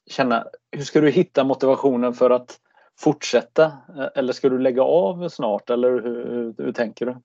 känna, 0.06 0.44
hur 0.72 0.84
ska 0.84 1.02
du 1.02 1.10
hitta 1.10 1.44
motivationen 1.44 2.14
för 2.14 2.30
att 2.30 2.60
fortsätta? 2.98 3.78
Eller 4.16 4.34
ska 4.34 4.50
du 4.50 4.60
lägga 4.60 4.84
av 4.84 5.30
snart 5.30 5.70
eller 5.70 5.92
hur, 5.92 6.26
hur, 6.26 6.54
hur 6.58 6.72
tänker 6.72 7.06
du? 7.06 7.16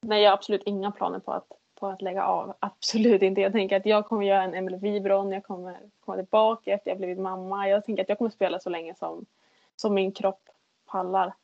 Nej, 0.00 0.22
jag 0.22 0.30
har 0.30 0.36
absolut 0.36 0.62
inga 0.64 0.90
planer 0.90 1.18
på 1.18 1.32
att 1.32 1.52
på 1.80 1.86
att 1.86 2.02
lägga 2.02 2.24
av. 2.24 2.54
Absolut 2.60 3.22
inte. 3.22 3.40
Jag 3.40 3.52
tänker 3.52 3.76
att 3.76 3.86
jag 3.86 4.06
kommer 4.06 4.26
göra 4.26 4.42
en 4.42 4.54
Emily 4.54 4.76
Wibron, 4.76 5.32
jag 5.32 5.44
kommer 5.44 5.78
komma 6.00 6.16
tillbaka 6.16 6.72
efter 6.72 6.90
jag 6.90 6.98
blivit 6.98 7.18
mamma. 7.18 7.68
Jag 7.68 7.84
tänker 7.84 8.02
att 8.02 8.08
jag 8.08 8.18
kommer 8.18 8.30
spela 8.30 8.60
så 8.60 8.70
länge 8.70 8.94
som, 8.94 9.26
som 9.76 9.94
min 9.94 10.12
kropp 10.12 10.48
pallar. 10.86 11.34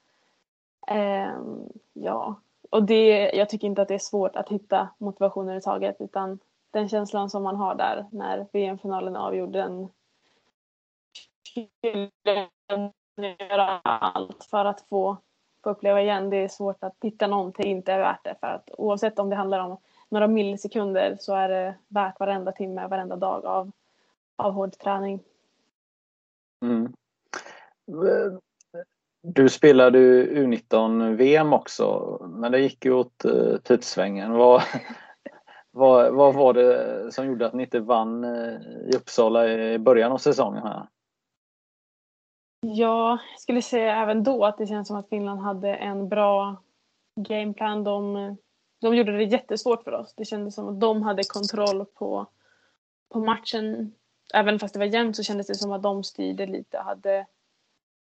Um, 0.91 1.73
ja, 1.93 2.35
och 2.71 2.83
det, 2.83 3.31
jag 3.35 3.49
tycker 3.49 3.67
inte 3.67 3.83
att 3.83 3.89
det 3.89 3.95
är 3.95 3.99
svårt 3.99 4.37
att 4.37 4.49
hitta 4.49 4.89
motivation 4.99 5.45
överhuvudtaget 5.45 5.97
utan 6.01 6.39
den 6.71 6.89
känslan 6.89 7.31
som 7.31 7.43
man 7.43 7.57
har 7.57 7.75
där 7.75 8.07
när 8.13 8.47
VM-finalen 8.53 9.17
avgjorde 9.17 9.59
den 9.59 9.89
göra 13.17 13.81
allt 13.85 14.45
för 14.45 14.65
att 14.65 14.81
få, 14.81 15.17
få 15.65 15.71
uppleva 15.71 16.03
igen. 16.03 16.31
Det 16.31 16.37
är 16.37 16.49
svårt 16.49 16.85
att 16.85 16.97
hitta 17.03 17.27
någonting 17.27 17.67
inte 17.67 17.93
är 17.93 17.99
värt 17.99 18.25
det 18.25 18.35
för 18.41 18.47
att 18.47 18.71
oavsett 18.79 19.19
om 19.19 19.31
det 19.31 19.37
handlar 19.37 19.59
om 19.59 19.77
några 20.09 20.27
millisekunder 20.27 21.17
så 21.21 21.35
är 21.35 21.49
det 21.49 21.75
värt 21.89 22.21
varenda 22.21 22.53
timme, 22.53 22.87
varenda 22.87 23.17
dag 23.17 23.47
av, 23.47 23.71
av 24.37 24.53
hård 24.53 24.73
träning. 24.73 25.21
Mm. 26.63 26.93
Du 29.23 29.49
spelade 29.49 29.99
U19-VM 30.27 31.53
också, 31.53 32.19
men 32.29 32.53
det 32.53 32.59
gick 32.59 32.85
ju 32.85 32.93
åt 32.93 33.25
eh, 33.25 33.31
uh, 33.31 33.59
pipsvängen. 33.59 34.33
Vad, 34.33 34.63
vad, 35.71 36.15
vad 36.15 36.35
var 36.35 36.55
det 36.55 37.13
som 37.13 37.27
gjorde 37.27 37.47
att 37.47 37.53
ni 37.53 37.63
inte 37.63 37.81
vann 37.81 38.25
eh, 38.25 38.55
i 38.91 38.97
Uppsala 38.97 39.49
i 39.49 39.79
början 39.79 40.13
av 40.13 40.19
säsongen? 40.19 40.63
här? 40.63 40.87
Ja, 42.67 43.19
jag 43.33 43.41
skulle 43.41 43.63
säga 43.63 43.97
även 43.97 44.23
då 44.23 44.45
att 44.45 44.59
det 44.59 44.67
känns 44.67 44.89
som 44.89 44.97
att 44.97 45.09
Finland 45.09 45.41
hade 45.41 45.75
en 45.75 46.09
bra 46.09 46.63
gameplan. 47.17 47.85
De 47.85 48.37
de 48.83 48.97
gjorde 48.97 49.17
det 49.17 49.25
jättesvårt 49.25 49.85
för 49.85 49.93
oss. 49.93 50.15
Det 50.15 50.25
kändes 50.25 50.55
som 50.55 50.69
att 50.69 50.81
de 50.81 51.03
hade 51.03 51.23
kontroll 51.25 51.85
på, 51.85 52.27
på 53.09 53.21
matchen. 53.21 53.95
Även 54.35 54.59
fast 54.59 54.75
det 54.75 54.79
var 54.79 54.87
jämnt 54.87 55.17
så 55.17 55.23
kändes 55.23 55.47
det 55.47 55.55
som 55.55 55.73
att 55.73 55.83
de 55.83 56.05
styrde 56.05 56.47
lite 56.47 56.79
och 56.79 56.85
hade 56.85 57.27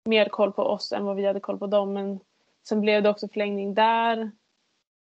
mer 0.06 0.30
koll 0.30 0.52
på 0.52 0.63
oss 0.63 0.91
än 0.91 1.06
vad 1.06 1.15
vi 1.15 1.26
hade 1.26 1.39
koll 1.39 1.60
på 1.60 1.67
dem. 1.67 1.93
Men 1.93 2.19
sen 2.67 2.82
blev 2.82 3.04
det 3.04 3.10
också 3.10 3.28
förlängning 3.28 3.74
där. 3.74 4.32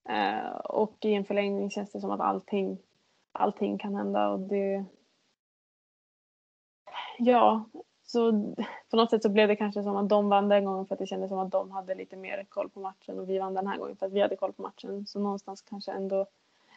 Eh, 0.09 0.57
och 0.57 0.97
i 1.05 1.15
en 1.15 1.25
förlängning 1.25 1.71
känns 1.71 1.93
det 1.93 2.01
som 2.01 2.11
att 2.11 2.21
allting, 2.21 2.79
allting 3.33 3.79
kan 3.79 3.95
hända. 3.95 4.29
Och 4.29 4.41
det, 4.41 4.85
ja, 7.19 7.65
så 8.15 8.55
på 8.91 8.97
något 8.97 9.11
sätt 9.11 9.23
så 9.23 9.29
blev 9.29 9.49
det 9.49 9.57
kanske 9.57 9.83
som 9.83 9.97
att 9.97 10.09
de 10.09 10.29
vann 10.29 10.49
den 10.49 10.65
gången 10.65 10.87
för 10.87 10.95
att 10.95 10.99
det 10.99 11.07
kändes 11.07 11.29
som 11.29 11.39
att 11.39 11.51
de 11.51 11.71
hade 11.71 11.95
lite 11.95 12.17
mer 12.17 12.47
koll 12.49 12.71
på 12.71 12.81
matchen 12.81 13.19
och 13.19 13.31
vi 13.31 13.39
vann 13.39 13.55
den 13.55 13.67
här 13.67 13.79
gången 13.79 13.97
för 13.97 14.07
att 14.07 14.13
vi 14.13 14.21
hade 14.21 14.37
koll 14.37 14.53
på 14.53 14.63
matchen. 14.63 15.07
Så 15.07 15.19
någonstans 15.19 15.63
kanske 15.63 15.93
ändå 15.93 16.27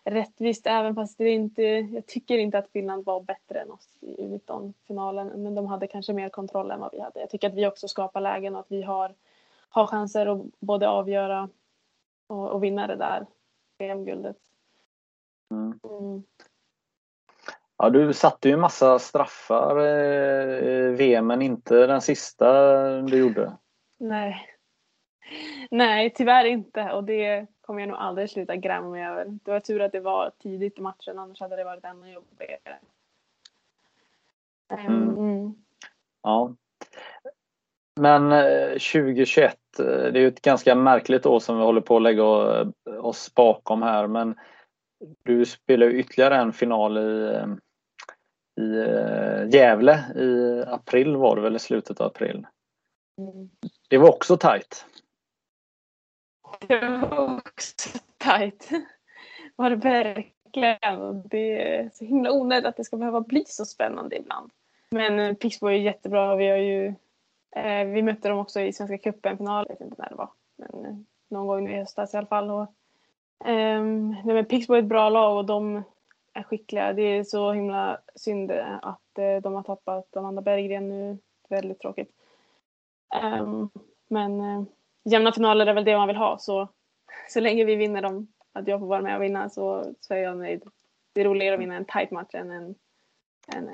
rättvist 0.04 0.68
även 0.68 0.96
fast 0.96 1.18
det 1.18 1.30
inte, 1.30 1.64
jag 1.64 2.06
tycker 2.06 2.38
inte 2.38 2.58
att 2.58 2.70
Finland 2.70 3.06
var 3.06 3.22
bättre 3.22 3.60
än 3.60 3.72
oss 3.72 3.98
i 4.00 4.22
U19-finalen 4.22 5.28
men 5.28 5.56
de 5.56 5.68
hade 5.68 5.88
kanske 5.88 6.14
mer 6.14 6.30
kontroll 6.30 6.72
än 6.72 6.80
vad 6.80 6.92
vi 6.92 7.00
hade. 7.00 7.20
Jag 7.20 7.30
tycker 7.30 7.50
att 7.50 7.56
vi 7.56 7.68
också 7.68 7.88
skapar 7.88 8.22
lägen 8.22 8.56
och 8.56 8.60
att 8.60 8.72
vi 8.72 8.82
har, 8.82 9.16
har 9.70 9.88
chanser 9.88 10.26
att 10.26 10.60
både 10.60 10.90
avgöra 10.90 11.50
och, 12.28 12.50
och 12.50 12.64
vinna 12.64 12.88
det 12.88 12.96
där 12.96 13.26
VM-guldet. 13.78 14.38
Mm. 15.52 15.80
Ja, 17.78 17.90
du 17.90 18.14
satte 18.14 18.48
ju 18.50 18.54
en 18.54 18.60
massa 18.60 19.00
straffar 19.00 19.86
i 19.88 20.96
VM, 20.98 21.28
men 21.28 21.42
inte 21.42 21.88
den 21.88 22.02
sista 22.02 22.52
du 23.02 23.18
gjorde. 23.18 23.58
Nej. 24.00 24.50
Nej, 25.72 26.14
tyvärr 26.16 26.46
inte. 26.46 26.92
Och 26.92 27.04
det 27.04 27.48
kommer 27.62 27.80
jag 27.80 27.90
nog 27.90 27.98
aldrig 27.98 28.30
sluta 28.30 28.56
gräma 28.56 28.90
mig 28.90 29.06
över. 29.06 29.26
Det 29.26 29.52
var 29.52 29.60
tur 29.60 29.82
att 29.82 29.92
det 29.92 30.00
var 30.00 30.32
tidigt 30.40 30.78
i 30.78 30.82
matchen, 30.82 31.20
annars 31.20 31.40
hade 31.40 31.56
det 31.56 31.64
varit 31.64 31.86
ännu 31.86 32.14
jobbigare. 32.14 32.80
Mm. 34.70 35.18
Mm. 35.18 35.54
Ja. 36.24 36.56
Men 38.00 38.30
2021, 38.74 39.58
eh, 39.80 39.86
eh, 39.86 39.92
det 39.92 40.20
är 40.20 40.22
ju 40.22 40.28
ett 40.28 40.42
ganska 40.42 40.76
märkligt 40.76 41.26
år 41.26 41.40
som 41.40 41.58
vi 41.58 41.64
håller 41.64 41.82
på 41.82 41.96
att 41.96 42.02
lägga 42.02 42.24
oss 43.00 43.36
bakom 43.36 43.82
här, 43.82 44.08
men 44.08 44.36
du 45.24 45.46
spelar 45.46 45.88
ju 45.88 46.00
ytterligare 46.00 46.36
en 46.36 46.54
final 46.54 46.98
i 46.98 47.36
eh, 47.36 47.48
i 48.58 48.78
eh, 48.78 49.50
Gävle 49.50 49.94
i 50.16 50.64
april 50.68 51.16
var 51.16 51.36
det 51.36 51.42
väl, 51.42 51.56
i 51.56 51.60
slutet 51.60 52.02
av 52.02 52.08
april. 52.08 52.48
Mm. 53.18 53.50
Det 53.90 53.98
var 53.98 54.10
också 54.10 54.38
tajt. 54.38 54.86
Det 56.68 56.80
var 56.80 57.38
också 57.38 58.00
tajt. 58.18 58.70
Var 59.56 59.70
det 59.70 59.76
verkligen. 59.76 61.28
Det 61.28 61.78
är 61.78 61.90
så 61.94 62.06
himla 62.06 62.32
onödigt 62.32 62.66
att 62.66 62.78
det 62.78 62.84
ska 62.84 62.98
behöva 62.98 63.22
bli 63.22 63.44
så 63.48 63.66
spännande 63.66 64.18
ibland. 64.18 64.52
Men 64.90 65.20
eh, 65.20 65.34
Pixbo 65.34 65.68
är 65.68 65.72
jättebra. 65.72 66.36
Vi 66.36 66.48
har 66.48 66.58
ju 66.58 66.88
eh, 67.56 67.88
vi 67.88 68.02
mötte 68.02 68.30
dem 68.30 68.38
också 68.38 68.60
i 68.60 68.74
Svenska 68.74 68.98
cupen-final. 68.98 69.66
Jag 69.70 69.76
vet 69.76 69.82
inte 69.82 70.02
när 70.02 70.10
det 70.10 70.16
var. 70.16 70.30
Men 70.58 71.06
någon 71.30 71.48
gång 71.48 71.70
i 71.70 71.78
höstas 71.80 72.14
i 72.14 72.18
alla 72.18 72.28
fall. 72.28 72.52
Och, 72.52 72.74
um, 73.48 74.16
men 74.26 74.46
Pixbo 74.46 74.74
är 74.74 74.80
ett 74.80 74.86
bra 74.86 75.10
lag 75.10 75.38
och 75.38 75.46
de 75.46 75.84
är 76.38 76.44
skickliga. 76.44 76.94
Det 76.94 77.02
är 77.02 77.24
så 77.24 77.52
himla 77.52 78.00
synd 78.16 78.52
att 78.82 79.02
uh, 79.20 79.42
de 79.42 79.54
har 79.54 79.64
tappat 79.64 80.18
Amanda 80.18 80.42
Berggren 80.42 80.90
nu. 80.90 81.18
Väldigt 81.50 81.80
tråkigt. 81.80 82.12
Um, 83.42 83.70
men 84.08 84.42
uh, 84.42 84.64
jämna 85.04 85.32
finaler 85.32 85.66
är 85.66 85.74
väl 85.74 85.86
det 85.86 85.98
man 85.98 86.08
vill 86.08 86.18
ha 86.18 86.38
så 86.38 86.68
så 87.28 87.40
länge 87.40 87.66
vi 87.66 87.76
vinner 87.76 88.02
dem, 88.02 88.28
att 88.54 88.68
jag 88.68 88.80
får 88.80 88.88
vara 88.88 89.02
med 89.02 89.16
och 89.16 89.24
vinna 89.24 89.50
så, 89.50 89.94
så 90.02 90.14
är 90.14 90.18
jag 90.18 90.38
nöjd. 90.38 90.64
Det 91.14 91.22
är 91.22 91.26
roligare 91.26 91.56
att 91.56 91.62
vinna 91.62 91.76
en 91.76 91.86
tight 91.86 92.12
match 92.12 92.34
än 92.36 92.52
en, 92.52 92.76
en, 93.48 93.70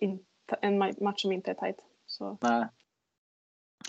en, 0.00 0.18
en 0.60 0.78
match 0.78 1.22
som 1.22 1.32
inte 1.32 1.50
är 1.50 1.54
tight. 1.54 1.84
Så. 2.06 2.38
Nej. 2.40 2.66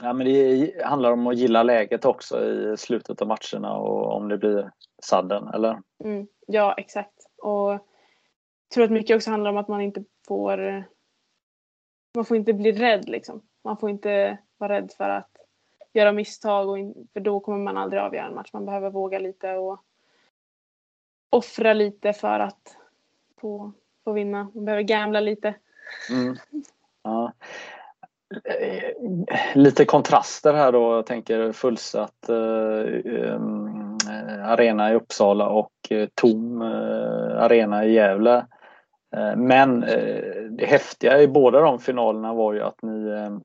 Ja, 0.01 0.13
men 0.13 0.25
det 0.25 0.73
handlar 0.85 1.11
om 1.11 1.27
att 1.27 1.37
gilla 1.37 1.63
läget 1.63 2.05
också 2.05 2.45
i 2.45 2.77
slutet 2.77 3.21
av 3.21 3.27
matcherna 3.27 3.77
och 3.77 4.15
om 4.15 4.27
det 4.27 4.37
blir 4.37 4.71
sudden, 5.03 5.47
eller? 5.47 5.81
Mm, 6.03 6.27
ja, 6.47 6.73
exakt. 6.77 7.13
Och 7.43 7.71
jag 7.71 7.79
tror 8.73 8.83
att 8.83 8.91
mycket 8.91 9.15
också 9.15 9.31
handlar 9.31 9.51
om 9.51 9.57
att 9.57 9.67
man 9.67 9.81
inte 9.81 10.03
får 10.27 10.85
man 12.15 12.25
får 12.25 12.37
inte 12.37 12.53
bli 12.53 12.71
rädd 12.71 13.09
liksom. 13.09 13.41
Man 13.63 13.77
får 13.77 13.89
inte 13.89 14.37
vara 14.57 14.73
rädd 14.73 14.91
för 14.97 15.09
att 15.09 15.37
göra 15.93 16.11
misstag 16.11 16.69
och 16.69 16.79
in, 16.79 17.07
för 17.13 17.19
då 17.19 17.39
kommer 17.39 17.57
man 17.57 17.77
aldrig 17.77 18.01
avgöra 18.01 18.27
en 18.27 18.35
match. 18.35 18.49
Man 18.53 18.65
behöver 18.65 18.89
våga 18.89 19.19
lite 19.19 19.53
och 19.53 19.83
offra 21.29 21.73
lite 21.73 22.13
för 22.13 22.39
att 22.39 22.77
få, 23.41 23.71
få 24.03 24.11
vinna. 24.11 24.51
Man 24.53 24.65
behöver 24.65 24.83
gambla 24.83 25.19
lite. 25.19 25.55
Mm. 26.09 26.35
Ja. 27.03 27.33
Eh, 28.45 28.93
lite 29.55 29.85
kontraster 29.85 30.53
här 30.53 30.71
då. 30.71 30.95
Jag 30.95 31.05
tänker 31.05 31.51
fullsatt 31.51 32.29
eh, 32.29 33.33
ehm, 33.33 33.62
Eh, 34.13 34.49
arena 34.49 34.91
i 34.91 34.95
Uppsala 34.95 35.49
och 35.49 35.71
eh, 35.89 36.07
tom 36.13 36.61
eh, 36.61 37.43
arena 37.43 37.85
i 37.85 37.93
Gävle. 37.93 38.45
Eh, 39.15 39.35
men 39.35 39.83
eh, 39.83 40.43
det 40.49 40.65
häftiga 40.65 41.21
i 41.21 41.27
båda 41.27 41.61
de 41.61 41.79
finalerna 41.79 42.33
var 42.33 42.53
ju 42.53 42.61
att 42.61 42.81
ni 42.81 43.07
eh, 43.07 43.37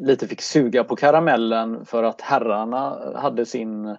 lite 0.00 0.26
fick 0.26 0.40
suga 0.40 0.84
på 0.84 0.96
karamellen 0.96 1.84
för 1.84 2.02
att 2.02 2.20
herrarna 2.20 3.12
hade 3.16 3.46
sin 3.46 3.96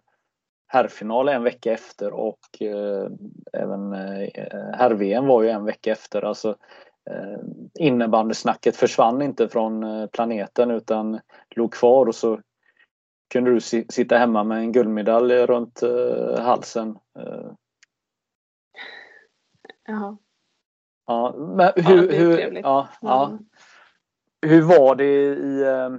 herrfinal 0.67 1.29
en 1.29 1.43
vecka 1.43 1.73
efter 1.73 2.13
och 2.13 2.61
eh, 2.61 3.07
även 3.53 3.93
eh, 3.93 4.29
herr-VM 4.73 5.27
var 5.27 5.43
ju 5.43 5.49
en 5.49 5.65
vecka 5.65 5.91
efter. 5.91 6.21
Alltså, 6.21 6.55
eh, 7.09 7.39
innebandysnacket 7.79 8.75
försvann 8.75 9.21
inte 9.21 9.47
från 9.47 9.83
eh, 9.83 10.07
planeten 10.07 10.71
utan 10.71 11.19
låg 11.55 11.73
kvar 11.73 12.05
och 12.05 12.15
så 12.15 12.39
kunde 13.29 13.51
du 13.51 13.61
si 13.61 13.85
sitta 13.89 14.17
hemma 14.17 14.43
med 14.43 14.57
en 14.57 14.71
guldmedalj 14.71 15.45
runt 15.45 15.83
eh, 15.83 16.39
halsen. 16.39 16.99
Eh. 17.19 17.51
Jaha. 19.87 20.17
Ja, 21.05 21.35
men 21.37 21.71
hur, 21.75 22.11
ja, 22.11 22.17
hur, 22.17 22.57
ja, 22.57 22.87
ja, 23.01 23.39
hur 24.41 24.61
var 24.61 24.95
det 24.95 25.35
i 25.35 25.61
eh, 25.61 25.89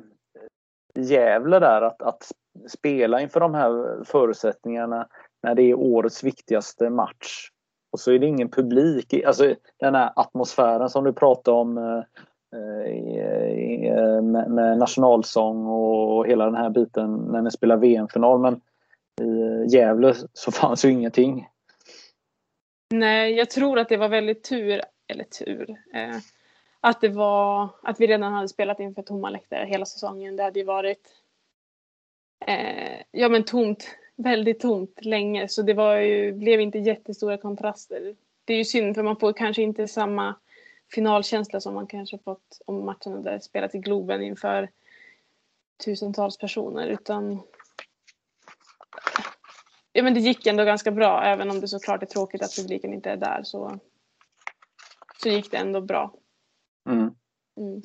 Gävle 1.05 1.59
där 1.59 1.83
att, 1.83 2.03
att 2.03 2.33
spela 2.69 3.21
inför 3.21 3.41
de 3.41 3.55
här 3.55 4.05
förutsättningarna 4.05 5.09
när 5.43 5.55
det 5.55 5.63
är 5.63 5.75
årets 5.75 6.25
viktigaste 6.25 6.91
match? 6.91 7.51
Och 7.93 8.01
så 8.01 8.13
är 8.13 8.19
det 8.19 8.27
ingen 8.27 8.51
publik. 8.51 9.25
Alltså 9.25 9.55
den 9.77 9.95
här 9.95 10.13
atmosfären 10.17 10.91
som 10.91 11.05
du 11.05 11.13
pratade 11.13 11.57
om 11.57 11.79
eh 11.79 12.03
Eh, 12.53 13.93
eh, 13.93 14.23
med, 14.23 14.51
med 14.51 14.79
nationalsång 14.79 15.67
och 15.67 16.27
hela 16.27 16.45
den 16.45 16.55
här 16.55 16.71
biten 16.71 17.17
när 17.17 17.43
ni 17.43 17.51
spelar 17.51 17.77
VM-final. 17.77 18.41
Men 18.41 18.61
i 19.21 19.41
eh, 19.41 19.75
Gävle 19.75 20.15
så 20.33 20.53
fanns 20.53 20.85
ju 20.85 20.91
ingenting. 20.91 21.49
Nej, 22.95 23.33
jag 23.33 23.51
tror 23.51 23.79
att 23.79 23.89
det 23.89 23.97
var 23.97 24.09
väldigt 24.09 24.45
tur, 24.45 24.83
eller 25.09 25.25
tur, 25.25 25.71
eh, 25.71 26.17
att 26.81 27.01
det 27.01 27.09
var 27.09 27.69
att 27.83 28.01
vi 28.01 28.07
redan 28.07 28.33
hade 28.33 28.49
spelat 28.49 28.81
inför 28.81 29.03
tomma 29.03 29.31
läktare 29.31 29.67
hela 29.67 29.87
säsongen. 29.87 30.37
Det 30.37 30.43
hade 30.43 30.59
ju 30.59 30.65
varit 30.65 31.09
eh, 32.47 33.03
ja 33.11 33.29
men 33.29 33.45
tomt, 33.45 33.97
väldigt 34.17 34.61
tomt 34.61 35.05
länge 35.05 35.49
så 35.49 35.63
det 35.63 35.75
var 35.75 35.97
ju, 35.97 36.33
blev 36.33 36.61
inte 36.61 36.79
jättestora 36.79 37.37
kontraster. 37.37 38.15
Det 38.45 38.53
är 38.53 38.59
ju 38.59 38.65
synd 38.65 38.95
för 38.95 39.03
man 39.03 39.17
får 39.17 39.33
kanske 39.33 39.63
inte 39.63 39.89
samma 39.89 40.35
finalkänsla 40.95 41.61
som 41.61 41.75
man 41.75 41.87
kanske 41.87 42.19
fått 42.19 42.61
om 42.67 42.85
matchen 42.85 43.13
hade 43.13 43.41
spelat 43.41 43.75
i 43.75 43.79
Globen 43.79 44.23
inför 44.23 44.71
tusentals 45.85 46.39
personer 46.39 46.87
utan 46.87 47.43
ja 49.93 50.03
men 50.03 50.15
det 50.15 50.21
gick 50.21 50.47
ändå 50.47 50.65
ganska 50.65 50.91
bra 50.91 51.25
även 51.25 51.51
om 51.51 51.61
det 51.61 51.69
såklart 51.69 52.03
är 52.03 52.07
tråkigt 52.07 52.43
att 52.43 52.57
publiken 52.57 52.95
inte 52.95 53.11
är 53.11 53.17
där 53.17 53.43
så, 53.43 53.79
så 55.23 55.29
gick 55.29 55.51
det 55.51 55.57
ändå 55.57 55.81
bra. 55.81 56.15
Mm. 56.89 57.15
Mm. 57.57 57.83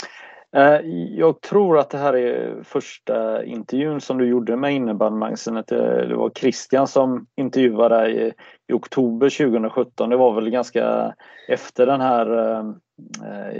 Eh, 0.55 0.81
jag 1.17 1.41
tror 1.41 1.79
att 1.79 1.89
det 1.89 1.97
här 1.97 2.13
är 2.15 2.63
första 2.63 3.45
intervjun 3.45 4.01
som 4.01 4.17
du 4.17 4.27
gjorde 4.27 4.55
med 4.55 4.73
innebandymagasinet. 4.73 5.71
Eh, 5.71 5.79
det 5.79 6.15
var 6.15 6.29
Christian 6.29 6.87
som 6.87 7.27
intervjuade 7.35 7.95
dig 7.95 8.33
i, 8.67 8.73
oktober 8.73 9.29
2017. 9.29 10.09
Det 10.09 10.17
var 10.17 10.35
väl 10.35 10.49
ganska 10.49 11.15
efter 11.47 11.85
den 11.85 12.01
här 12.01 12.59
eh, 12.59 12.73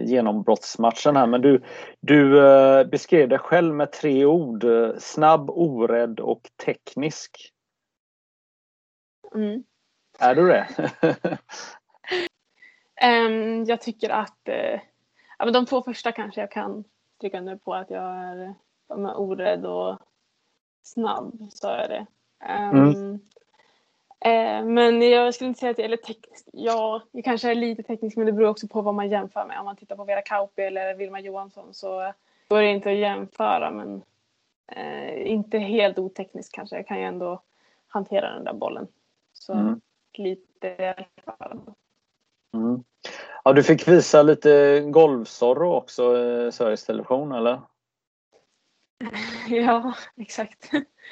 genombrottsmatchen 0.05 1.15
här. 1.15 1.27
Men 1.27 1.41
du, 1.41 1.61
du 1.99 2.31
beskrev 2.91 3.29
dig 3.29 3.39
själv 3.39 3.75
med 3.75 3.91
tre 3.91 4.25
ord. 4.25 4.65
Snabb, 4.99 5.49
orädd 5.49 6.19
och 6.19 6.41
teknisk. 6.65 7.51
Mm. 9.35 9.63
Är 10.19 10.35
du 10.35 10.47
det? 10.47 10.67
um, 13.03 13.63
jag 13.67 13.81
tycker 13.81 14.09
att 14.09 14.49
ja, 15.37 15.45
men 15.45 15.53
de 15.53 15.65
två 15.65 15.81
första 15.81 16.11
kanske 16.11 16.41
jag 16.41 16.51
kan 16.51 16.83
stryka 17.15 17.39
under 17.39 17.55
på 17.55 17.73
att 17.73 17.89
jag 17.89 18.03
är, 18.03 18.55
är 18.89 19.17
orädd 19.17 19.65
och 19.65 19.97
snabb, 20.83 21.47
sa 21.51 21.77
jag 21.77 21.89
det. 21.89 22.05
Um, 22.49 22.93
mm. 22.93 23.19
eh, 24.19 24.65
men 24.65 25.01
jag 25.01 25.33
skulle 25.33 25.47
inte 25.47 25.59
säga 25.59 25.71
att 25.71 25.77
jag 25.77 25.91
är 25.91 25.97
teknisk. 25.97 26.47
Ja, 26.53 27.01
jag 27.11 27.23
kanske 27.23 27.51
är 27.51 27.55
lite 27.55 27.83
teknisk 27.83 28.17
men 28.17 28.25
det 28.25 28.31
beror 28.31 28.49
också 28.49 28.67
på 28.67 28.81
vad 28.81 28.93
man 28.93 29.09
jämför 29.09 29.45
med. 29.45 29.59
Om 29.59 29.65
man 29.65 29.75
tittar 29.75 29.95
på 29.95 30.03
Vera 30.03 30.21
Kauppi 30.21 30.61
eller 30.61 30.95
Vilma 30.95 31.19
Johansson 31.19 31.73
så 31.73 32.13
går 32.47 32.61
det 32.61 32.69
inte 32.69 32.89
att 32.89 32.97
jämföra 32.97 33.71
men 33.71 34.03
eh, 34.67 35.31
inte 35.31 35.57
helt 35.57 35.99
oteknisk 35.99 36.55
kanske. 36.55 36.75
Jag 36.75 36.87
kan 36.87 36.99
ju 36.99 37.03
ändå 37.03 37.41
hantera 37.87 38.33
den 38.33 38.43
där 38.43 38.53
bollen. 38.53 38.87
Så 39.33 39.53
mm. 39.53 39.81
lite 40.13 40.67
i 40.67 40.85
alla 40.85 41.37
fall. 41.37 41.61
Mm. 42.53 42.83
Ja, 43.47 43.53
du 43.53 43.63
fick 43.63 43.87
visa 43.87 44.23
lite 44.23 44.81
golvsorro 44.81 45.73
också 45.73 46.17
i 46.17 46.51
Sveriges 46.51 46.85
Television, 46.85 47.31
eller? 47.31 47.61
Ja, 49.47 49.93
exakt. 50.17 50.71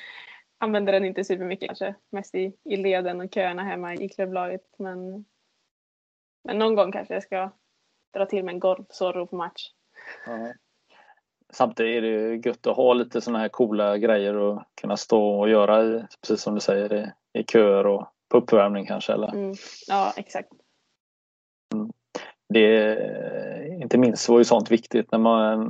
Använder 0.58 0.94
den 0.94 1.06
inte 1.06 1.24
supermycket 1.24 1.68
kanske. 1.68 1.96
Mest 2.12 2.36
i, 2.36 2.54
i 2.64 2.78
leden 2.78 3.22
och 3.22 3.34
köerna 3.34 3.64
hemma 3.64 3.94
i 3.94 4.10
klubblaget. 4.10 4.62
Men, 4.78 5.26
men 6.44 6.60
någon 6.60 6.76
gång 6.76 6.92
kanske 6.92 7.14
jag 7.14 7.24
ska 7.24 7.52
dra 8.14 8.26
till 8.26 8.46
med 8.46 8.54
en 8.54 8.60
golvsorro 8.60 9.28
på 9.28 9.36
match. 9.36 9.72
Ja. 10.26 10.54
Samtidigt 11.54 11.98
är 11.98 12.02
det 12.02 12.48
gött 12.50 12.68
att 12.68 12.76
ha 12.76 12.94
lite 12.94 13.22
sådana 13.22 13.40
här 13.40 13.50
coola 13.50 13.98
grejer 13.98 14.36
och 14.36 14.64
kunna 14.82 14.98
stå 14.98 15.40
och 15.40 15.50
göra, 15.50 15.84
i, 15.84 16.06
precis 16.22 16.42
som 16.42 16.56
du 16.56 16.62
säger, 16.62 16.94
i, 16.94 17.12
i 17.40 17.44
köer 17.44 17.88
och 17.88 18.08
på 18.30 18.38
uppvärmning 18.38 18.86
kanske. 18.86 19.14
Eller? 19.14 19.28
Mm. 19.28 19.56
Ja, 19.88 20.14
exakt 20.18 20.54
det, 22.50 22.98
inte 23.82 23.98
minst 23.98 24.30
var 24.30 24.38
ju 24.38 24.44
sånt 24.44 24.72
viktigt 24.72 25.12
när, 25.12 25.20
man, 25.20 25.62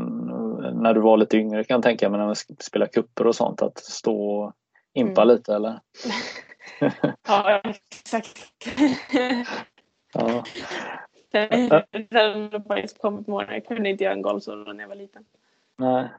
när 0.82 0.94
du 0.94 1.02
var 1.02 1.18
lite 1.18 1.38
yngre 1.38 1.64
kan 1.64 1.76
jag 1.76 1.84
tänka 1.84 2.10
mig 2.10 2.20
när 2.20 2.26
man 2.26 2.36
spelar 2.60 2.88
kupper 2.88 3.28
och 3.28 3.36
sånt 3.36 3.62
att 3.62 3.78
stå 3.78 4.42
och 4.42 4.54
impa 4.94 5.22
mm. 5.22 5.36
lite 5.36 5.56
eller? 5.56 5.80
ja 7.28 7.62
exakt. 7.66 8.40
ja. 10.14 10.44
Sen 11.32 12.50
kom 13.02 13.24
på 13.24 13.44
Jag 13.50 13.66
kunde 13.66 13.90
inte 13.90 14.04
göra 14.04 14.14
en 14.14 14.22
golfsolo 14.22 14.74
när 14.74 14.84
jag 14.84 14.90
var 14.90 14.96
liten. 14.96 15.26
Nej. 15.78 16.10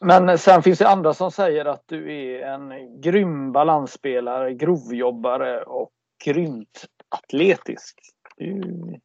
Men 0.00 0.38
sen 0.38 0.62
finns 0.62 0.78
det 0.78 0.88
andra 0.88 1.14
som 1.14 1.30
säger 1.30 1.64
att 1.64 1.82
du 1.86 2.12
är 2.14 2.46
en 2.46 3.00
grym 3.00 3.52
balansspelare, 3.52 4.54
grovjobbare 4.54 5.62
och 5.62 5.90
grymt 6.24 6.86
atletisk. 7.08 8.13
Det 8.36 8.44
är 8.44 8.48
ju 8.48 9.00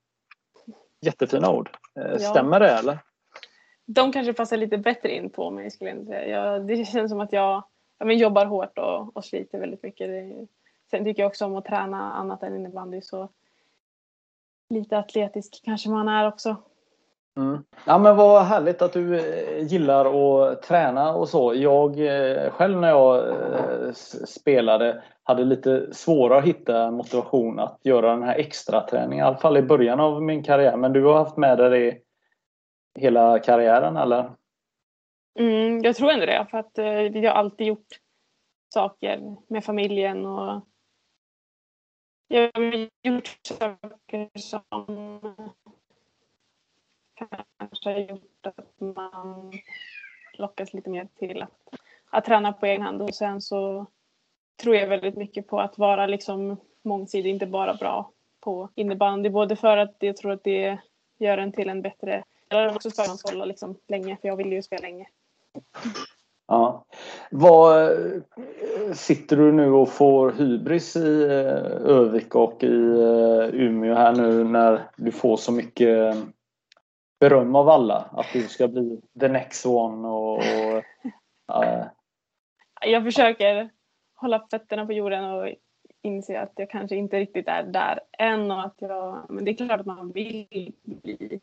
jättefina 1.02 1.52
ord. 1.52 1.70
Eh, 1.96 2.18
stämmer 2.18 2.60
det 2.60 2.72
eller? 2.72 3.00
De 3.86 4.12
kanske 4.12 4.34
passar 4.34 4.58
lite 4.58 4.78
bättre 4.78 5.16
in 5.16 5.30
på 5.30 5.52
mig 5.52 5.72
skulle 5.72 5.90
jag 5.90 6.06
säga. 6.06 6.28
Jag, 6.28 6.68
det 6.68 6.86
känns 6.86 7.12
som 7.12 7.20
att 7.20 7.34
jag, 7.34 7.64
jag 7.98 8.08
men, 8.08 8.18
jobbar 8.18 8.46
hårt 8.46 8.78
och, 8.78 9.18
och 9.18 9.26
sliter 9.26 9.60
väldigt 9.60 9.84
mycket. 9.84 10.08
Det, 10.08 10.48
sen 10.92 11.04
tycker 11.04 11.24
jag 11.24 11.28
också 11.28 11.46
om 11.46 11.56
att 11.56 11.66
träna 11.66 12.14
annat 12.14 12.44
än 12.44 12.56
innebandy 12.56 13.02
så 13.02 13.30
lite 14.70 14.98
atletisk 14.98 15.62
kanske 15.66 15.90
man 15.90 16.08
är 16.08 16.28
också. 16.28 16.56
Mm. 17.40 17.64
Ja 17.86 17.98
men 17.98 18.16
vad 18.16 18.46
härligt 18.46 18.82
att 18.82 18.94
du 18.94 19.20
eh, 19.20 19.68
gillar 19.68 20.06
att 20.06 20.62
träna 20.62 21.14
och 21.14 21.30
så. 21.30 21.54
Jag 21.56 22.00
eh, 22.00 22.52
själv 22.52 22.78
när 22.78 22.90
jag 22.90 23.30
eh, 23.30 23.92
spelade 24.26 25.04
hade 25.24 25.44
lite 25.46 25.94
svårare 25.94 26.40
att 26.40 26.46
hitta 26.46 26.92
motivation 26.92 27.60
att 27.60 27.80
göra 27.84 28.12
den 28.12 28.24
här 28.24 28.36
extra 28.36 28.88
träningen. 28.88 29.26
I 29.26 29.28
alla 29.28 29.38
fall 29.38 29.58
i 29.58 29.62
början 29.62 30.00
av 30.00 30.24
min 30.24 30.44
karriär. 30.44 30.78
Men 30.78 30.94
du 30.94 31.06
har 31.06 31.14
haft 31.14 31.38
med 31.38 31.58
dig 31.58 31.70
det 31.70 33.02
hela 33.02 33.40
karriären 33.40 33.98
eller? 33.98 34.32
Mm, 35.40 35.82
jag 35.84 35.96
tror 35.96 36.12
ändå 36.12 36.26
det. 36.26 36.48
För 36.52 36.58
att 36.58 36.72
jag 37.14 37.32
har 37.32 37.40
alltid 37.40 37.68
gjort 37.68 37.88
saker 38.74 39.36
med 39.48 39.64
familjen 39.64 40.26
och 40.26 40.66
jag 42.28 42.52
har 42.54 42.90
gjort 43.04 43.40
saker 43.44 44.40
som 44.40 45.20
kanske 47.20 47.90
har 47.90 48.00
gjort 48.00 48.46
att 48.46 48.96
man 48.96 49.52
lockas 50.34 50.74
lite 50.74 50.90
mer 50.90 51.08
till 51.20 51.42
att, 51.42 51.80
att 52.10 52.26
träna 52.26 52.54
på 52.54 52.66
egen 52.66 52.82
hand. 52.82 53.02
Och 53.02 53.16
sen 53.16 53.42
så 53.42 53.86
tror 54.62 54.76
jag 54.76 54.88
väldigt 54.88 55.18
mycket 55.18 55.48
på 55.48 55.60
att 55.60 55.78
vara 55.78 56.08
liksom 56.08 56.58
mångsidig, 56.84 57.30
inte 57.30 57.48
bara 57.48 57.74
bra 57.74 58.12
på 58.40 58.70
innebandy. 58.76 59.30
Både 59.30 59.56
för 59.56 59.78
att 59.78 59.96
jag 60.00 60.18
tror 60.18 60.32
att 60.32 60.44
det 60.44 60.80
gör 61.20 61.38
en 61.38 61.52
till 61.52 61.70
en 61.70 61.82
bättre 61.82 62.24
spelare, 62.46 62.76
också 62.76 62.92
för 62.92 63.02
att 63.02 63.08
man 63.08 63.18
ska 63.18 63.32
hålla 63.32 63.46
liksom 63.46 63.78
länge, 63.88 64.18
för 64.22 64.28
jag 64.28 64.36
vill 64.36 64.52
ju 64.52 64.62
spela 64.62 64.82
länge. 64.82 65.08
Ja. 66.48 66.86
Vad, 67.32 67.84
eh, 67.84 68.22
sitter 68.94 69.38
du 69.38 69.52
nu 69.52 69.72
och 69.72 69.90
får 69.90 70.32
hybris 70.32 70.96
i 70.96 71.24
eh, 71.24 71.90
Övik 71.92 72.36
och 72.36 72.64
i 72.64 73.02
eh, 73.02 73.62
Umeå 73.62 73.96
här 73.96 74.16
nu 74.16 74.44
när 74.44 74.90
du 74.96 75.12
får 75.12 75.38
så 75.38 75.52
mycket 75.52 76.16
beröm 77.20 77.56
av 77.56 77.70
alla. 77.70 78.10
Att 78.12 78.28
du 78.34 78.48
ska 78.48 78.68
bli 78.68 79.02
the 79.20 79.28
next 79.28 79.66
one. 79.66 80.08
Och, 80.08 80.38
och 81.48 81.66
äh. 81.66 81.86
Jag 82.82 83.04
försöker 83.04 83.70
hålla 84.16 84.48
fötterna 84.52 84.86
på 84.86 84.94
jorden 84.94 85.24
och 85.24 85.50
inse 86.02 86.40
att 86.40 86.54
jag 86.56 86.70
kanske 86.70 86.96
inte 86.96 87.20
riktigt 87.20 87.48
är 87.48 87.64
där 87.64 88.00
än. 88.18 88.52
Och 88.52 88.66
att 88.66 88.76
jag, 88.78 89.26
men 89.30 89.46
det 89.46 89.52
är 89.52 89.56
klart 89.56 89.80
att 89.80 89.86
man 89.86 90.12
vill 90.12 90.48
bli, 90.84 91.42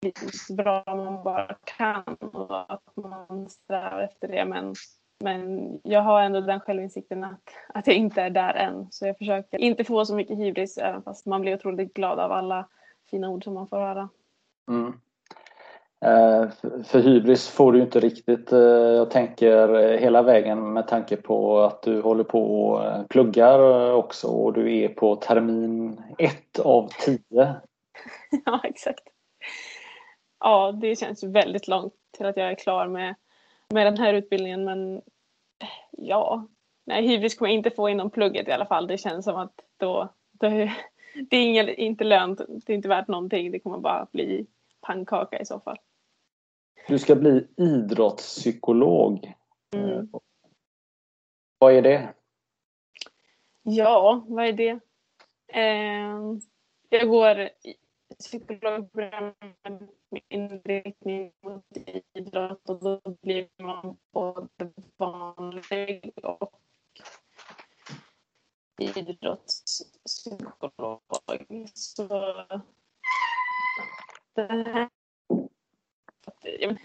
bli 0.00 0.12
så 0.32 0.54
bra 0.54 0.84
man 0.86 1.22
bara 1.22 1.56
kan 1.64 2.04
och 2.14 2.72
att 2.72 2.96
man 2.96 3.48
strävar 3.48 4.00
efter 4.00 4.28
det. 4.28 4.44
Men, 4.44 4.74
men 5.20 5.70
jag 5.84 6.02
har 6.02 6.22
ändå 6.22 6.40
den 6.40 6.60
självinsikten 6.60 7.24
att, 7.24 7.40
att 7.68 7.86
jag 7.86 7.96
inte 7.96 8.22
är 8.22 8.30
där 8.30 8.54
än. 8.54 8.86
Så 8.90 9.06
jag 9.06 9.18
försöker 9.18 9.58
inte 9.58 9.84
få 9.84 10.04
så 10.04 10.14
mycket 10.14 10.38
hybris 10.38 10.78
även 10.78 11.02
fast 11.02 11.26
man 11.26 11.40
blir 11.40 11.54
otroligt 11.54 11.94
glad 11.94 12.18
av 12.18 12.32
alla 12.32 12.68
fina 13.10 13.28
ord 13.28 13.44
som 13.44 13.54
man 13.54 13.68
får 13.68 13.76
höra. 13.76 14.08
Mm. 14.68 14.92
Eh, 16.00 16.50
för 16.84 16.98
hybris 16.98 17.48
får 17.48 17.72
du 17.72 17.82
inte 17.82 18.00
riktigt. 18.00 18.52
Eh, 18.52 18.58
jag 18.58 19.10
tänker 19.10 19.74
eh, 19.74 19.98
hela 19.98 20.22
vägen 20.22 20.72
med 20.72 20.88
tanke 20.88 21.16
på 21.16 21.60
att 21.60 21.82
du 21.82 22.00
håller 22.00 22.24
på 22.24 22.68
och 22.68 23.08
pluggar 23.08 23.92
också 23.92 24.26
och 24.26 24.52
du 24.52 24.76
är 24.76 24.88
på 24.88 25.16
termin 25.16 26.02
ett 26.18 26.58
av 26.58 26.88
tio. 27.04 27.54
Ja, 28.44 28.60
exakt. 28.64 29.04
Ja, 30.40 30.72
det 30.72 30.98
känns 30.98 31.24
väldigt 31.24 31.68
långt 31.68 31.94
till 32.16 32.26
att 32.26 32.36
jag 32.36 32.50
är 32.50 32.54
klar 32.54 32.88
med, 32.88 33.14
med 33.68 33.86
den 33.86 33.98
här 33.98 34.14
utbildningen 34.14 34.64
men 34.64 35.02
ja, 35.90 36.46
nej, 36.86 37.06
hybris 37.06 37.34
kommer 37.34 37.50
jag 37.50 37.56
inte 37.56 37.70
få 37.70 37.88
inom 37.88 38.10
plugget 38.10 38.48
i 38.48 38.52
alla 38.52 38.66
fall. 38.66 38.86
Det 38.86 38.98
känns 38.98 39.24
som 39.24 39.36
att 39.36 39.52
då, 39.76 40.08
då 40.32 40.48
det 41.30 41.36
är 41.36 41.42
inget, 41.42 41.68
inte 41.68 42.04
lönt, 42.04 42.40
det 42.66 42.72
är 42.72 42.76
inte 42.76 42.88
värt 42.88 43.08
någonting. 43.08 43.50
Det 43.50 43.58
kommer 43.58 43.78
bara 43.78 44.06
bli 44.12 44.46
pannkaka 44.80 45.38
i 45.38 45.44
så 45.44 45.60
fall. 45.60 45.78
Du 46.88 46.98
ska 46.98 47.14
bli 47.14 47.48
idrottspsykolog. 47.56 49.34
Mm. 49.74 49.90
Eh, 49.90 50.04
vad 51.58 51.72
är 51.72 51.82
det? 51.82 52.14
Ja, 53.62 54.24
vad 54.28 54.46
är 54.46 54.52
det? 54.52 54.80
Eh, 55.48 56.18
jag 56.88 57.08
går 57.08 57.48
psykologprogrammet 58.18 59.80
med 60.10 60.22
inriktning 60.28 61.32
mot 61.42 61.64
idrott 62.14 62.68
och 62.68 62.80
då 62.80 63.00
blir 63.22 63.48
man 63.62 63.96
både 64.12 64.48
vanlig 64.96 66.12
och 66.22 66.52
idrottspsykolog. 68.78 71.00
Så 71.74 72.34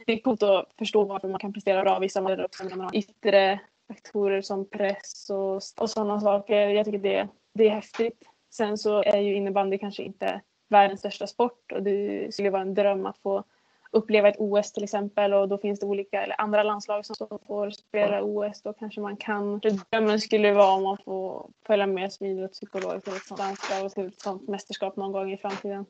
det 0.06 0.14
är 0.14 0.22
coolt 0.24 0.44
att 0.44 0.74
förstå 0.78 1.04
varför 1.04 1.28
man 1.28 1.40
kan 1.40 1.54
prestera 1.54 1.82
bra 1.82 2.00
vissa 2.00 2.22
månader 2.22 2.46
också 2.46 2.64
när 2.64 2.76
man 2.76 2.86
har 2.86 2.96
yttre 2.96 3.60
faktorer 3.88 4.42
som 4.42 4.70
press 4.70 5.30
och, 5.30 5.56
och 5.56 5.90
sådana 5.90 6.22
saker. 6.22 6.70
Jag 6.70 6.86
tycker 6.86 7.00
det, 7.00 7.28
det 7.54 7.68
är 7.68 7.72
häftigt. 7.72 8.24
Sen 8.54 8.78
så 8.78 9.04
är 9.04 9.18
ju 9.18 9.36
innebandy 9.36 9.78
kanske 9.78 10.04
inte 10.04 10.42
världens 10.70 11.00
största 11.00 11.28
sport 11.28 11.72
och 11.72 11.84
det 11.84 12.34
skulle 12.34 12.50
vara 12.50 12.62
en 12.62 12.74
dröm 12.74 13.06
att 13.06 13.18
få 13.18 13.44
uppleva 13.92 14.28
ett 14.28 14.40
OS 14.40 14.74
till 14.74 14.84
exempel 14.84 15.34
och 15.34 15.50
då 15.50 15.58
finns 15.58 15.80
det 15.80 15.86
olika 15.86 16.24
eller 16.24 16.42
andra 16.42 16.64
landslag 16.64 17.06
som 17.06 17.40
får 17.48 17.70
spela 17.70 18.24
OS. 18.24 18.62
Då 18.62 18.74
kanske 18.74 19.02
man 19.02 19.18
kan. 19.18 19.62
Drömmen 19.92 20.20
skulle 20.20 20.54
vara 20.54 20.76
om 20.76 20.84
man 20.84 20.98
får 21.06 21.50
följa 21.66 21.88
med 21.88 22.14
som 22.14 22.26
idrottspsykolog 22.26 23.04
till 23.04 23.14
ett 23.14 23.24
sånt 23.24 23.40
landslag 23.40 23.86
och 23.86 23.92
till 23.92 24.08
ett 24.08 24.22
sånt 24.22 24.48
mästerskap 24.48 24.96
någon 24.96 25.12
gång 25.12 25.32
i 25.32 25.38
framtiden. 25.38 25.86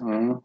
Mm. 0.00 0.40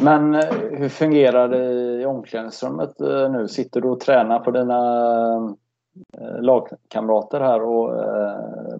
Men 0.00 0.34
eh, 0.34 0.54
hur 0.70 0.88
fungerar 0.88 1.48
det 1.48 1.64
i 2.02 2.04
omklädningsrummet 2.04 3.00
eh, 3.00 3.30
nu? 3.30 3.48
Sitter 3.48 3.80
du 3.80 3.88
och 3.88 4.00
tränar 4.00 4.38
på 4.38 4.50
dina 4.50 5.56
eh, 6.18 6.42
lagkamrater 6.42 7.40
här 7.40 7.62
och 7.62 7.92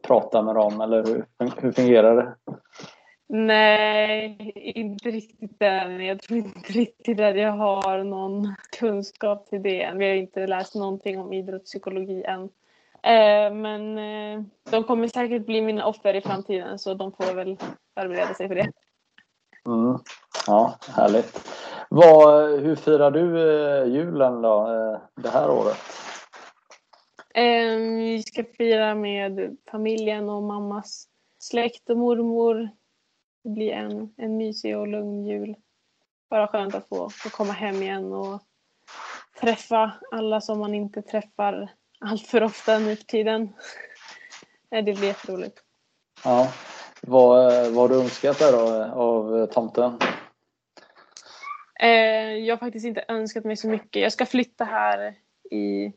pratar 0.02 0.42
med 0.42 0.54
dem 0.54 0.80
eller 0.80 1.04
hur, 1.04 1.24
hur 1.56 1.72
fungerar 1.72 2.16
det? 2.16 2.34
Nej, 3.28 4.52
inte 4.74 5.10
riktigt 5.10 5.62
än. 5.62 6.04
Jag 6.04 6.22
tror 6.22 6.38
inte 6.38 6.72
riktigt 6.72 7.20
att 7.20 7.36
jag 7.36 7.52
har 7.52 8.04
någon 8.04 8.54
kunskap 8.78 9.46
till 9.46 9.62
det 9.62 9.82
än. 9.82 9.98
Vi 9.98 10.08
har 10.08 10.14
inte 10.14 10.46
läst 10.46 10.74
någonting 10.74 11.20
om 11.20 11.32
idrottspsykologi 11.32 12.24
än. 12.24 12.48
Men 13.56 13.96
de 14.70 14.84
kommer 14.84 15.08
säkert 15.08 15.46
bli 15.46 15.62
mina 15.62 15.86
offer 15.86 16.14
i 16.14 16.20
framtiden 16.20 16.78
så 16.78 16.94
de 16.94 17.12
får 17.12 17.34
väl 17.34 17.56
förbereda 17.94 18.34
sig 18.34 18.48
för 18.48 18.54
det. 18.54 18.72
Mm. 19.66 19.98
Ja, 20.46 20.78
härligt. 20.88 21.48
Vad, 21.88 22.50
hur 22.60 22.76
firar 22.76 23.10
du 23.10 23.40
eh, 23.40 23.86
julen 23.86 24.42
då, 24.42 24.66
eh, 24.66 25.22
det 25.22 25.28
här 25.28 25.50
året? 25.50 25.76
Um, 27.34 27.96
vi 27.96 28.22
ska 28.22 28.44
fira 28.44 28.94
med 28.94 29.56
familjen 29.70 30.28
och 30.28 30.42
mammas 30.42 31.08
släkt 31.38 31.90
och 31.90 31.96
mormor. 31.96 32.68
Det 33.44 33.50
blir 33.50 33.72
en, 33.72 34.14
en 34.16 34.36
mysig 34.36 34.78
och 34.78 34.88
lugn 34.88 35.26
jul. 35.26 35.56
Bara 36.30 36.48
skönt 36.48 36.74
att 36.74 36.88
få, 36.88 37.10
få 37.10 37.30
komma 37.30 37.52
hem 37.52 37.82
igen 37.82 38.12
och 38.12 38.42
träffa 39.40 39.92
alla 40.10 40.40
som 40.40 40.58
man 40.58 40.74
inte 40.74 41.02
träffar 41.02 41.72
allt 42.00 42.26
för 42.26 42.42
ofta 42.42 42.78
nu 42.78 42.96
för 42.96 43.04
tiden. 43.04 43.52
Det 44.70 44.82
blir 44.82 45.04
jätteroligt. 45.04 45.62
Ja. 46.24 46.52
Vad, 47.06 47.52
vad 47.72 47.74
har 47.74 47.88
du 47.88 48.02
önskat 48.02 48.38
där 48.38 48.52
då 48.52 48.84
av 48.94 49.46
tomten? 49.46 49.98
Eh, 51.80 52.36
jag 52.38 52.56
har 52.56 52.58
faktiskt 52.58 52.86
inte 52.86 53.04
önskat 53.08 53.44
mig 53.44 53.56
så 53.56 53.68
mycket. 53.68 54.02
Jag 54.02 54.12
ska 54.12 54.26
flytta 54.26 54.64
här 54.64 55.14
i, 55.50 55.56
i, 55.56 55.92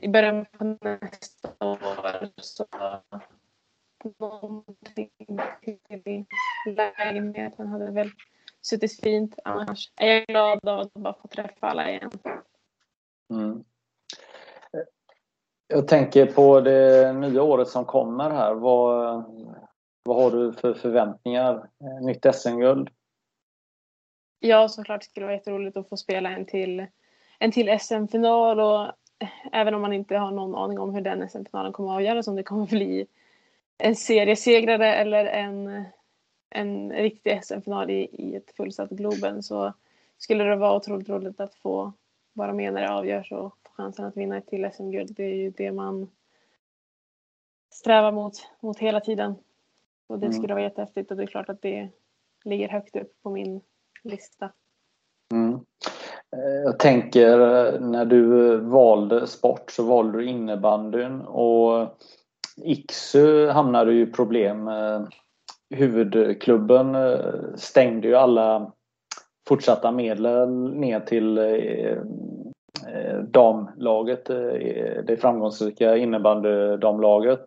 i 0.00 0.08
början 0.08 0.46
på 0.58 0.64
nästa 0.64 1.48
år. 1.60 2.28
Så 2.36 2.66
någonting 4.18 5.10
till 5.60 6.24
lägenheten 6.66 7.66
hade 7.66 7.90
väl 7.90 8.10
suttit 8.62 9.00
fint. 9.00 9.38
Annars 9.44 9.92
är 9.96 10.06
jag 10.06 10.26
glad 10.26 10.68
av 10.68 10.80
att 10.80 10.94
bara 10.94 11.14
få 11.14 11.28
träffa 11.28 11.66
alla 11.66 11.90
igen. 11.90 12.10
Mm. 13.30 13.64
Jag 15.72 15.88
tänker 15.88 16.26
på 16.26 16.60
det 16.60 17.12
nya 17.12 17.42
året 17.42 17.68
som 17.68 17.84
kommer 17.84 18.30
här. 18.30 18.54
Vad, 18.54 19.22
vad 20.02 20.16
har 20.22 20.30
du 20.30 20.52
för 20.52 20.74
förväntningar? 20.74 21.68
Nytt 22.00 22.34
SM-guld? 22.34 22.90
Ja, 24.40 24.68
såklart 24.68 25.04
skulle 25.04 25.24
det 25.24 25.26
vara 25.26 25.36
jätteroligt 25.36 25.76
att 25.76 25.88
få 25.88 25.96
spela 25.96 26.30
en 26.30 26.46
till, 26.46 26.86
en 27.38 27.52
till 27.52 27.78
SM-final 27.80 28.60
och 28.60 28.92
även 29.52 29.74
om 29.74 29.82
man 29.82 29.92
inte 29.92 30.16
har 30.16 30.30
någon 30.30 30.54
aning 30.54 30.78
om 30.78 30.94
hur 30.94 31.00
den 31.00 31.28
SM-finalen 31.28 31.72
kommer 31.72 31.90
att 31.90 31.96
avgöras, 31.96 32.28
om 32.28 32.36
det 32.36 32.42
kommer 32.42 32.62
att 32.62 32.70
bli 32.70 33.06
en 33.78 33.96
seriesegrare 33.96 34.94
eller 34.94 35.24
en, 35.24 35.84
en 36.50 36.92
riktig 36.92 37.44
SM-final 37.44 37.90
i, 37.90 38.08
i 38.12 38.36
ett 38.36 38.56
fullsatt 38.56 38.90
Globen 38.90 39.42
så 39.42 39.72
skulle 40.18 40.44
det 40.44 40.56
vara 40.56 40.76
otroligt 40.76 41.08
roligt 41.08 41.40
att 41.40 41.54
få 41.54 41.92
vara 42.32 42.52
med 42.52 42.72
när 42.72 42.82
det 42.82 42.92
avgörs 42.92 43.32
och 43.32 43.59
chansen 43.80 44.04
att 44.04 44.16
vinna 44.16 44.36
ett 44.36 44.46
till 44.46 44.70
SM-guld. 44.72 45.14
Det 45.16 45.24
är 45.24 45.34
ju 45.34 45.50
det 45.50 45.72
man 45.72 46.10
strävar 47.72 48.12
mot, 48.12 48.32
mot 48.60 48.78
hela 48.78 49.00
tiden. 49.00 49.34
Och 50.08 50.18
det 50.18 50.26
mm. 50.26 50.38
skulle 50.38 50.54
vara 50.54 50.64
jättehäftigt 50.64 51.10
och 51.10 51.16
det 51.16 51.22
är 51.22 51.26
klart 51.26 51.48
att 51.48 51.62
det 51.62 51.88
ligger 52.44 52.68
högt 52.68 52.96
upp 52.96 53.12
på 53.22 53.30
min 53.30 53.60
lista. 54.04 54.52
Mm. 55.32 55.54
Eh, 56.36 56.62
jag 56.64 56.78
tänker 56.78 57.38
när 57.80 58.04
du 58.04 58.56
valde 58.56 59.26
sport 59.26 59.70
så 59.70 59.82
valde 59.84 60.18
du 60.18 60.26
innebandyn 60.26 61.20
och 61.20 61.98
Iksu 62.64 63.48
hamnade 63.48 63.92
ju 63.92 64.02
i 64.02 64.12
problem. 64.12 64.70
Huvudklubben 65.70 66.96
stängde 67.56 68.08
ju 68.08 68.14
alla 68.14 68.72
fortsatta 69.48 69.92
medel 69.92 70.48
ner 70.74 71.00
till 71.00 71.38
damlaget, 73.28 74.24
det 75.06 75.20
framgångsrika 75.20 75.96
innebandydamlaget. 75.96 77.44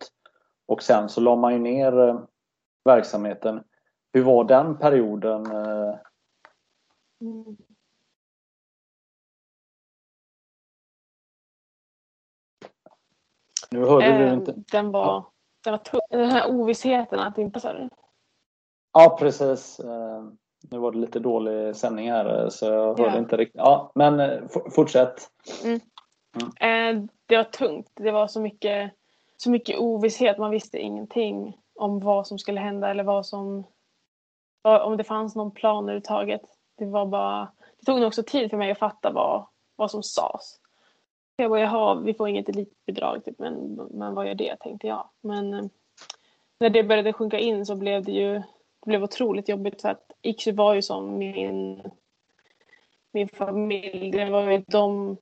Och 0.65 0.83
sen 0.83 1.09
så 1.09 1.21
la 1.21 1.35
man 1.35 1.53
ju 1.53 1.59
ner 1.59 2.17
verksamheten. 2.85 3.63
Hur 4.13 4.23
var 4.23 4.43
den 4.43 4.77
perioden? 4.77 5.45
Mm. 7.21 7.57
Nu 13.71 13.85
hörde 13.85 14.05
eh, 14.05 14.19
du 14.19 14.33
inte. 14.33 14.53
Den 14.71 14.91
var, 14.91 15.25
den 15.63 15.71
var 15.71 15.77
tung. 15.77 16.01
Den 16.09 16.29
här 16.31 16.49
ovissheten 16.49 17.19
att 17.19 17.37
inte... 17.37 17.89
Ja, 18.93 19.17
precis. 19.19 19.81
Nu 20.73 20.79
var 20.79 20.91
det 20.91 20.97
lite 20.97 21.19
dålig 21.19 21.75
sändning 21.75 22.11
här 22.11 22.49
så 22.49 22.65
jag 22.65 22.97
hörde 22.97 23.03
ja. 23.03 23.17
inte 23.17 23.37
riktigt. 23.37 23.61
Ja, 23.61 23.91
men 23.95 24.19
eh, 24.19 24.41
fortsätt. 24.75 25.29
Mm. 25.63 25.79
Mm. 26.59 26.97
Eh, 26.97 27.09
det 27.25 27.37
var 27.37 27.43
tungt. 27.43 27.91
Det 27.93 28.11
var 28.11 28.27
så 28.27 28.41
mycket, 28.41 28.91
så 29.37 29.51
mycket 29.51 29.79
ovisshet. 29.79 30.37
Man 30.37 30.51
visste 30.51 30.77
ingenting 30.77 31.57
om 31.75 31.99
vad 31.99 32.27
som 32.27 32.39
skulle 32.39 32.59
hända 32.59 32.89
eller 32.89 33.03
vad 33.03 33.25
som... 33.25 33.63
Om 34.63 34.97
det 34.97 35.03
fanns 35.03 35.35
någon 35.35 35.51
plan 35.51 35.83
överhuvudtaget. 35.83 36.41
Det 36.77 36.85
var 36.85 37.05
bara... 37.05 37.51
Det 37.79 37.85
tog 37.85 37.99
nog 37.99 38.07
också 38.07 38.23
tid 38.23 38.49
för 38.49 38.57
mig 38.57 38.71
att 38.71 38.79
fatta 38.79 39.11
vad, 39.11 39.45
vad 39.75 39.91
som 39.91 40.03
sades. 40.03 40.59
Jag 41.35 41.49
bara, 41.49 41.59
jaha, 41.59 41.95
vi 41.95 42.13
får 42.13 42.29
inget 42.29 42.49
elitbidrag, 42.49 43.25
typ, 43.25 43.39
men, 43.39 43.73
men 43.91 44.15
vad 44.15 44.27
gör 44.27 44.35
det, 44.35 44.55
tänkte 44.59 44.87
jag. 44.87 45.09
Men 45.21 45.53
eh, 45.53 45.65
när 46.59 46.69
det 46.69 46.83
började 46.83 47.13
sjunka 47.13 47.39
in 47.39 47.65
så 47.65 47.75
blev 47.75 48.03
det 48.03 48.11
ju 48.11 48.41
blev 48.85 49.03
otroligt 49.03 49.49
jobbigt 49.49 49.81
för 49.81 49.89
att 49.89 50.11
Iksu 50.21 50.51
var 50.51 50.73
ju 50.73 50.81
som 50.81 51.17
min, 51.17 51.81
min 53.11 53.29
familj. 53.29 54.11
Det 54.11 54.29
var 54.29 54.51
ju 54.51 54.63
de 54.67 55.17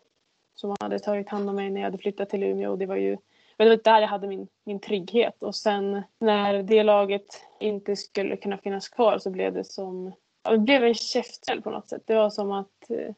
som 0.55 0.75
hade 0.79 0.99
tagit 0.99 1.29
hand 1.29 1.49
om 1.49 1.55
mig 1.55 1.69
när 1.69 1.81
jag 1.81 1.87
hade 1.87 1.97
flyttat 1.97 2.29
till 2.29 2.43
Umeå. 2.43 2.71
Och 2.71 2.77
det 2.77 2.85
var 2.85 2.95
ju 2.95 3.17
det 3.57 3.69
var 3.69 3.75
där 3.83 4.01
jag 4.01 4.07
hade 4.07 4.27
min, 4.27 4.47
min 4.63 4.79
trygghet. 4.79 5.43
Och 5.43 5.55
sen 5.55 6.01
när 6.19 6.63
det 6.63 6.83
laget 6.83 7.43
inte 7.59 7.95
skulle 7.95 8.37
kunna 8.37 8.57
finnas 8.57 8.89
kvar 8.89 9.17
så 9.19 9.29
blev 9.29 9.53
det 9.53 9.63
som 9.63 10.13
det 10.43 10.57
blev 10.57 10.83
en 10.83 10.93
käftsmäll 10.93 11.61
på 11.61 11.69
något 11.69 11.89
sätt. 11.89 12.01
Det 12.05 12.15
var 12.15 12.29
som 12.29 12.51
att 12.51 12.89
eh, 12.89 13.15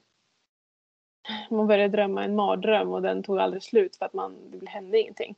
man 1.49 1.67
började 1.67 1.97
drömma 1.97 2.23
en 2.23 2.35
mardröm 2.35 2.91
och 2.91 3.01
den 3.01 3.23
tog 3.23 3.39
aldrig 3.39 3.63
slut 3.63 3.95
för 3.95 4.05
att 4.05 4.13
man, 4.13 4.35
det 4.51 4.69
hände 4.69 4.99
ingenting. 4.99 5.35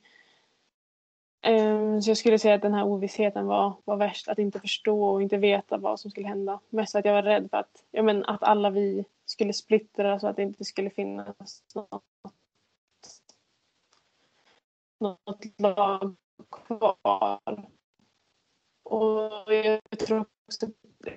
Ehm, 1.45 2.01
så 2.01 2.09
jag 2.09 2.17
skulle 2.17 2.39
säga 2.39 2.55
att 2.55 2.61
den 2.61 2.73
här 2.73 2.83
ovissheten 2.83 3.45
var, 3.45 3.73
var 3.85 3.97
värst. 3.97 4.27
Att 4.27 4.39
inte 4.39 4.59
förstå 4.59 5.03
och 5.03 5.21
inte 5.21 5.37
veta 5.37 5.77
vad 5.77 5.99
som 5.99 6.11
skulle 6.11 6.27
hända. 6.27 6.59
Mest 6.69 6.95
att 6.95 7.05
jag 7.05 7.13
var 7.13 7.23
rädd 7.23 7.49
för 7.49 7.57
att, 7.57 7.83
ja, 7.91 8.03
men, 8.03 8.25
att 8.25 8.43
alla 8.43 8.69
vi 8.69 9.05
skulle 9.25 9.53
splittra 9.53 10.19
så 10.19 10.27
att 10.27 10.35
det 10.35 10.43
inte 10.43 10.65
skulle 10.65 10.89
finnas 10.89 11.63
något, 11.75 12.03
något 14.99 15.45
lag 15.57 16.15
kvar. 16.51 17.39
Och 18.83 19.53
jag 19.53 19.99
tror 19.99 20.25
också 20.47 20.67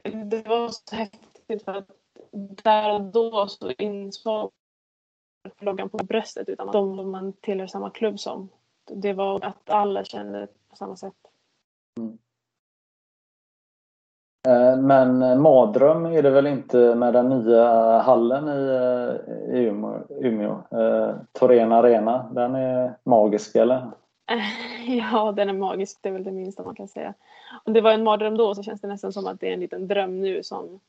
det 0.03 0.49
var 0.49 0.68
så 0.68 0.97
häftigt 0.97 1.64
för 1.64 1.74
att 1.74 1.91
där 2.62 2.93
och 2.93 3.01
då 3.01 3.49
så 3.49 3.70
insåg 3.70 4.51
loggan 5.61 5.89
på 5.89 5.97
bröstet 5.97 6.49
utan 6.49 6.68
att 6.68 6.72
de 6.72 7.11
man 7.11 7.33
tillhör 7.33 7.66
samma 7.66 7.91
klubb 7.91 8.20
som. 8.20 8.49
Det 8.91 9.12
var 9.12 9.45
att 9.45 9.70
alla 9.70 10.05
kände 10.05 10.47
på 10.70 10.76
samma 10.76 10.97
sätt. 10.97 11.14
Mm. 11.99 12.18
Eh, 14.49 14.76
men 14.82 15.41
mardröm 15.43 16.07
är 16.07 16.22
det 16.22 16.30
väl 16.30 16.47
inte 16.47 16.95
med 16.95 17.12
den 17.12 17.28
nya 17.28 17.99
hallen 17.99 18.49
i, 18.49 18.68
eh, 18.68 19.55
i 19.55 19.64
Umeå? 19.64 20.01
Umeå. 20.09 20.62
Eh, 20.70 21.14
Torén 21.32 21.72
Arena, 21.72 22.30
den 22.32 22.55
är 22.55 22.95
magisk 23.05 23.57
eller? 23.57 23.91
Ja, 24.86 25.32
den 25.32 25.49
är 25.49 25.53
magisk. 25.53 25.99
Det 26.03 26.09
är 26.09 26.12
väl 26.12 26.24
det 26.24 26.32
minsta 26.32 26.62
man 26.62 26.74
kan 26.74 26.89
säga. 26.89 27.14
Om 27.64 27.72
det 27.72 27.80
var 27.80 27.93
en 27.93 28.05
mardröm 28.05 28.36
då 28.36 28.55
så 28.55 28.62
känns 28.62 28.80
det 28.80 28.89
nästan 28.89 29.12
som 29.12 29.26
att 29.26 29.41
det 29.41 29.49
är 29.49 29.55
en 29.55 29.61
liten 29.61 29.89
dröm 29.89 30.20
nu 30.20 30.43
som 30.43 30.80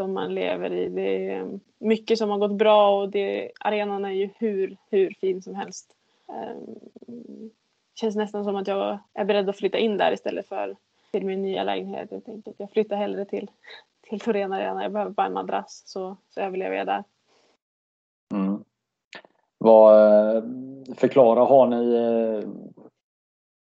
som 0.00 0.12
man 0.12 0.34
lever 0.34 0.72
i. 0.72 0.88
Det 0.88 1.30
är 1.30 1.58
mycket 1.78 2.18
som 2.18 2.30
har 2.30 2.38
gått 2.38 2.58
bra 2.58 3.00
och 3.00 3.10
det, 3.10 3.50
arenan 3.60 4.04
är 4.04 4.10
ju 4.10 4.30
hur, 4.38 4.76
hur 4.90 5.14
fin 5.20 5.42
som 5.42 5.54
helst. 5.54 5.96
Um, 6.30 7.50
känns 7.94 8.16
nästan 8.16 8.44
som 8.44 8.56
att 8.56 8.68
jag 8.68 8.98
är 9.14 9.24
beredd 9.24 9.48
att 9.48 9.56
flytta 9.56 9.78
in 9.78 9.96
där 9.96 10.12
istället 10.12 10.48
för 10.48 10.76
till 11.12 11.26
min 11.26 11.42
nya 11.42 11.64
lägenhet. 11.64 12.08
Jag 12.10 12.24
tänkte 12.24 12.50
att 12.50 12.60
jag 12.60 12.70
flyttar 12.70 12.96
hellre 12.96 13.24
till, 13.24 13.50
till 14.08 14.20
Torén 14.20 14.52
Arena. 14.52 14.82
Jag 14.82 14.92
behöver 14.92 15.10
bara 15.10 15.26
en 15.26 15.32
madrass 15.32 15.82
så, 15.86 16.16
så 16.28 16.40
överlever 16.40 16.76
jag 16.76 16.86
där. 16.86 17.04
Mm. 18.34 18.64
Vad, 19.58 19.94
förklara, 20.96 21.40
har 21.44 21.66
ni, 21.66 21.94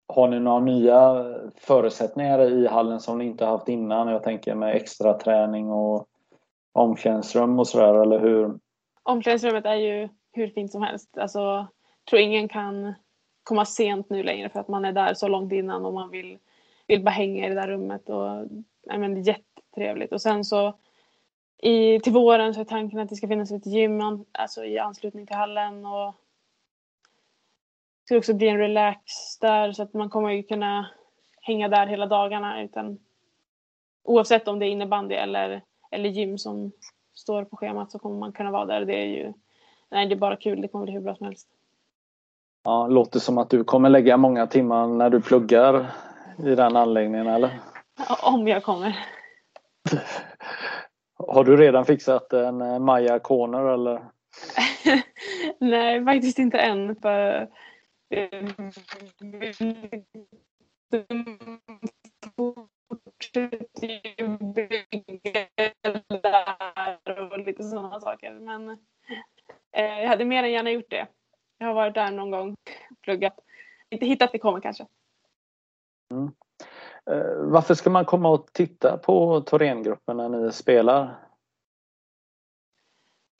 har 0.09 0.29
ni 0.29 0.41
några 0.41 0.61
nya 0.61 1.25
förutsättningar 1.57 2.41
i 2.41 2.67
hallen 2.67 3.01
som 3.01 3.19
ni 3.19 3.25
inte 3.25 3.45
haft 3.45 3.69
innan? 3.69 4.09
Jag 4.09 4.23
tänker 4.23 4.55
med 4.55 4.77
extra 4.77 5.19
träning 5.19 5.71
och 5.71 6.07
omklädningsrum 6.73 7.59
och 7.59 7.69
sådär, 7.69 7.95
eller 7.95 8.19
hur? 8.19 8.59
Omklädningsrummet 9.03 9.67
är 9.67 9.75
ju 9.75 10.09
hur 10.33 10.49
fint 10.49 10.73
som 10.73 10.83
helst. 10.83 11.19
Alltså, 11.19 11.67
tror 12.11 12.21
ingen 12.21 12.49
kan 12.49 12.95
komma 13.43 13.65
sent 13.65 14.11
nu 14.11 14.23
längre 14.23 14.49
för 14.49 14.61
att 14.61 14.69
man 14.69 14.85
är 14.85 14.93
där 14.93 15.15
så 15.15 15.29
långt 15.29 15.53
innan 15.53 15.87
och 15.87 15.93
man 15.93 16.11
vill, 16.11 16.39
vill 16.87 17.05
bara 17.05 17.11
hänga 17.11 17.47
i 17.47 17.49
det 17.49 17.55
där 17.55 17.69
rummet. 17.69 18.09
Och, 18.09 18.47
nej, 18.87 18.99
men, 18.99 19.15
det 19.15 19.21
är 19.21 19.35
jättetrevligt. 19.35 20.13
Och 20.13 20.23
sen 20.23 20.45
så 20.45 20.79
i, 21.59 22.01
till 22.01 22.13
våren 22.13 22.55
så 22.55 22.61
är 22.61 22.65
tanken 22.65 22.99
att 22.99 23.09
det 23.09 23.17
ska 23.17 23.29
finnas 23.29 23.53
ett 23.53 23.67
gym 23.67 24.25
alltså 24.33 24.65
i 24.65 24.79
anslutning 24.79 25.27
till 25.27 25.37
hallen. 25.37 25.87
Och 25.87 26.15
det 28.01 28.07
ska 28.07 28.17
också 28.17 28.35
bli 28.35 28.49
en 28.49 28.59
relax 28.59 29.03
där 29.41 29.73
så 29.73 29.83
att 29.83 29.95
man 29.95 30.11
kommer 30.11 30.31
ju 30.31 30.43
kunna 30.43 30.91
hänga 31.41 31.69
där 31.69 31.87
hela 31.87 32.07
dagarna. 32.07 32.63
Utan, 32.63 32.99
oavsett 34.03 34.49
om 34.49 34.59
det 34.59 34.67
är 34.67 34.71
innebandy 34.71 35.15
eller 35.15 35.63
eller 35.95 36.09
gym 36.09 36.39
som 36.39 36.73
står 37.15 37.45
på 37.45 37.57
schemat 37.57 37.93
så 37.93 37.99
kommer 37.99 38.19
man 38.19 38.33
kunna 38.33 38.51
vara 38.51 38.67
där. 38.67 38.85
Det 38.85 38.95
är 38.95 39.07
ju 39.07 39.33
nej, 39.89 40.07
det 40.07 40.15
är 40.15 40.17
bara 40.17 40.37
kul. 40.37 40.61
Det 40.61 40.69
kommer 40.69 40.85
bli 40.85 40.95
hur 40.95 41.01
bra 41.01 41.15
som 41.15 41.27
helst. 41.27 41.49
Ja, 42.65 42.87
låter 42.87 43.21
som 43.21 43.39
att 43.39 43.51
du 43.51 43.65
kommer 43.65 43.89
lägga 43.89 44.17
många 44.17 44.47
timmar 44.47 44.87
när 44.87 45.11
du 45.11 45.21
pluggar 45.21 45.87
i 46.39 46.55
den 46.55 46.77
anläggningen 46.77 47.27
eller? 47.27 47.61
Om 48.23 48.49
jag 48.49 48.63
kommer. 48.63 48.99
Har 51.19 51.45
du 51.45 51.57
redan 51.57 51.85
fixat 51.85 52.33
en 52.33 52.61
eh, 52.61 52.79
Maja 52.79 53.19
Corner 53.19 53.65
eller? 53.65 54.03
Nej, 55.59 56.05
faktiskt 56.05 56.39
inte 56.39 56.59
än. 56.59 56.97
För 56.97 57.49
fortsätter 62.89 64.55
bygga 64.55 65.47
där 66.23 67.33
och 67.33 67.39
lite 67.39 67.63
sådana 67.63 68.01
saker. 68.01 68.33
Men 68.33 68.69
eh, 69.73 70.01
jag 70.01 70.09
hade 70.09 70.25
mer 70.25 70.43
än 70.43 70.53
gärna 70.53 70.71
gjort 70.71 70.91
det. 70.91 71.04
Har 71.75 71.83
varit 71.83 71.95
där 71.95 72.11
någon 72.11 72.31
gång, 72.31 72.57
pluggat. 73.01 73.41
Inte 73.91 74.07
hittat 74.07 74.33
det 74.33 74.39
kommer 74.39 74.61
kanske. 74.61 74.87
Mm. 76.11 76.31
Eh, 77.11 77.37
varför 77.37 77.75
ska 77.75 77.91
man 77.91 78.05
komma 78.05 78.29
och 78.29 78.53
titta 78.53 78.97
på 78.97 79.41
Thorengruppen 79.41 80.17
när 80.17 80.29
ni 80.29 80.53
spelar? 80.53 81.15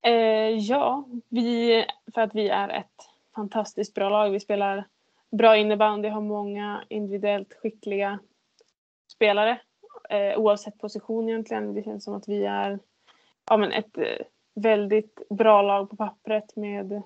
Eh, 0.03 0.49
ja, 0.49 1.05
vi, 1.29 1.85
för 2.15 2.21
att 2.21 2.35
vi 2.35 2.49
är 2.49 2.69
ett 2.69 3.09
fantastiskt 3.35 3.95
bra 3.95 4.09
lag. 4.09 4.31
Vi 4.31 4.41
spelar 4.41 4.85
bra 5.31 5.57
innebandy, 5.57 6.09
har 6.09 6.21
många 6.21 6.85
individuellt 6.89 7.55
skickliga 7.55 8.19
spelare 9.13 9.61
eh, 10.11 10.39
oavsett 10.39 10.79
position 10.79 11.29
egentligen. 11.29 11.75
Det 11.75 11.83
känns 11.83 12.05
som 12.05 12.15
att 12.15 12.29
vi 12.29 12.45
är 12.45 12.79
ja, 13.51 13.57
men 13.57 13.73
ett 13.73 13.99
eh, 13.99 14.27
väldigt 14.55 15.29
bra 15.29 15.63
lag 15.63 15.91
på 15.91 15.97
pappret 15.97 16.57
med 16.57 17.03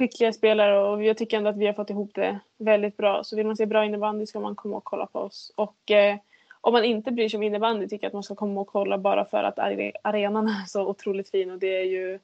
skickliga 0.00 0.32
spelare 0.32 0.78
och 0.78 1.04
jag 1.04 1.16
tycker 1.16 1.36
ändå 1.36 1.50
att 1.50 1.56
vi 1.56 1.66
har 1.66 1.72
fått 1.72 1.90
ihop 1.90 2.10
det 2.14 2.40
väldigt 2.58 2.96
bra. 2.96 3.24
Så 3.24 3.36
vill 3.36 3.46
man 3.46 3.56
se 3.56 3.66
bra 3.66 3.84
innebandy 3.84 4.26
ska 4.26 4.40
man 4.40 4.56
komma 4.56 4.76
och 4.76 4.84
kolla 4.84 5.06
på 5.06 5.18
oss. 5.18 5.52
Och 5.56 5.90
eh, 5.90 6.16
om 6.60 6.72
man 6.72 6.84
inte 6.84 7.12
bryr 7.12 7.28
sig 7.28 7.36
om 7.36 7.42
innebandy 7.42 7.88
tycker 7.88 8.04
jag 8.04 8.08
att 8.08 8.14
man 8.14 8.22
ska 8.22 8.34
komma 8.34 8.60
och 8.60 8.66
kolla 8.66 8.98
bara 8.98 9.24
för 9.24 9.44
att 9.44 9.58
arenan 10.02 10.48
är 10.48 10.66
så 10.66 10.86
otroligt 10.86 11.30
fin 11.30 11.50
och 11.50 11.58
det 11.58 11.80
är 11.80 11.84
ju 11.84 12.18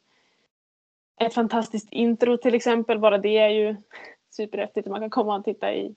ett 1.20 1.34
fantastiskt 1.34 1.92
intro 1.92 2.36
till 2.36 2.54
exempel. 2.54 2.98
Bara 2.98 3.18
det 3.18 3.38
är 3.38 3.48
ju 3.48 3.76
superhäftigt. 4.30 4.88
Man 4.88 5.00
kan 5.00 5.10
komma 5.10 5.36
och 5.36 5.44
titta 5.44 5.74
i, 5.74 5.94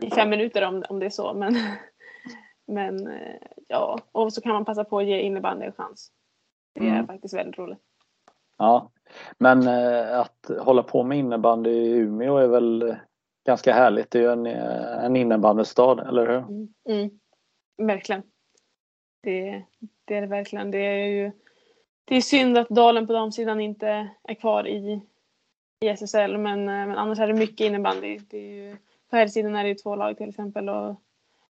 i 0.00 0.10
fem 0.10 0.30
minuter 0.30 0.64
om, 0.64 0.84
om 0.88 0.98
det 0.98 1.06
är 1.06 1.10
så. 1.10 1.34
Men 1.34 1.56
Men 2.66 3.06
eh, 3.06 3.36
ja, 3.68 4.00
och 4.12 4.32
så 4.32 4.40
kan 4.40 4.52
man 4.52 4.64
passa 4.64 4.84
på 4.84 4.98
att 4.98 5.06
ge 5.06 5.20
innebandy 5.20 5.66
en 5.66 5.72
chans. 5.72 6.12
Det 6.72 6.80
är 6.80 6.94
mm. 6.94 7.06
faktiskt 7.06 7.34
väldigt 7.34 7.58
roligt. 7.58 7.78
Ja, 8.58 8.90
men 9.38 9.68
eh, 9.68 10.20
att 10.20 10.50
hålla 10.58 10.82
på 10.82 11.02
med 11.02 11.18
innebandy 11.18 11.70
i 11.70 11.90
Umeå 11.90 12.36
är 12.36 12.48
väl 12.48 12.96
ganska 13.46 13.72
härligt. 13.72 14.10
Det 14.10 14.18
är 14.18 14.22
ju 14.22 14.32
en, 14.32 14.46
en 15.04 15.16
innebandystad, 15.16 16.08
eller 16.08 16.26
hur? 16.26 16.38
Mm. 16.38 16.68
Mm. 16.88 17.10
Verkligen. 17.88 18.22
Det, 19.22 19.64
det 20.04 20.16
är 20.16 20.20
det 20.20 20.26
verkligen. 20.26 20.70
Det 20.70 20.78
är 20.78 21.06
ju 21.06 21.32
det 22.10 22.16
är 22.16 22.20
synd 22.20 22.58
att 22.58 22.68
Dalen 22.68 23.06
på 23.06 23.12
damsidan 23.12 23.60
inte 23.60 24.10
är 24.22 24.34
kvar 24.34 24.68
i, 24.68 25.00
i 25.80 25.88
SSL 25.88 26.38
men, 26.38 26.68
eh, 26.68 26.86
men 26.86 26.96
annars 26.96 27.18
är 27.18 27.26
det 27.26 27.34
mycket 27.34 27.66
innebandy. 27.66 28.18
Det 28.30 28.38
är 28.38 28.70
ju, 28.70 28.76
på 29.10 29.16
här 29.16 29.26
sidan 29.26 29.56
är 29.56 29.62
det 29.62 29.68
ju 29.68 29.74
två 29.74 29.96
lag 29.96 30.16
till 30.16 30.28
exempel 30.28 30.68
och 30.68 30.94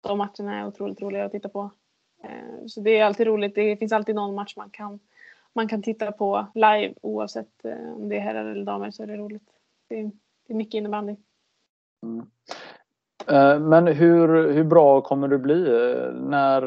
de 0.01 0.19
matcherna 0.19 0.59
är 0.59 0.67
otroligt 0.67 1.03
roliga 1.03 1.25
att 1.25 1.33
titta 1.33 1.49
på. 1.49 1.71
Eh, 2.25 2.67
så 2.67 2.81
det 2.81 2.99
är 2.99 3.05
alltid 3.05 3.27
roligt. 3.27 3.55
Det 3.55 3.77
finns 3.77 3.93
alltid 3.93 4.15
någon 4.15 4.35
match 4.35 4.57
man 4.57 4.71
kan, 4.71 5.01
man 5.55 5.69
kan 5.69 5.83
titta 5.83 6.13
på 6.13 6.47
live 6.55 6.95
oavsett 7.03 7.65
eh, 7.65 7.93
om 7.95 8.09
det 8.09 8.17
är 8.17 8.21
herrar 8.21 8.45
eller 8.45 8.65
damer 8.65 8.91
så 8.91 9.03
är 9.03 9.07
det 9.07 9.17
roligt. 9.17 9.51
Det 9.89 10.01
är, 10.01 10.11
det 10.47 10.53
är 10.53 10.55
mycket 10.55 10.75
innebandy. 10.75 11.17
Mm. 12.03 12.27
Men 13.69 13.87
hur, 13.87 14.53
hur 14.53 14.65
bra 14.65 15.01
kommer 15.01 15.29
du 15.29 15.39
bli? 15.39 15.63
När, 16.15 16.63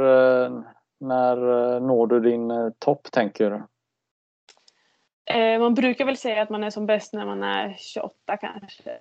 när 1.00 1.80
når 1.80 2.08
du 2.08 2.20
din 2.20 2.74
topp 2.80 3.12
tänker 3.12 3.52
du? 3.52 3.62
Eh, 5.26 5.60
man 5.60 5.74
brukar 5.74 6.06
väl 6.06 6.18
säga 6.18 6.42
att 6.42 6.50
man 6.50 6.64
är 6.64 6.70
som 6.70 6.86
bäst 6.86 7.14
när 7.14 7.26
man 7.26 7.44
är 7.44 7.76
28 7.80 8.38
kanske. 8.38 9.00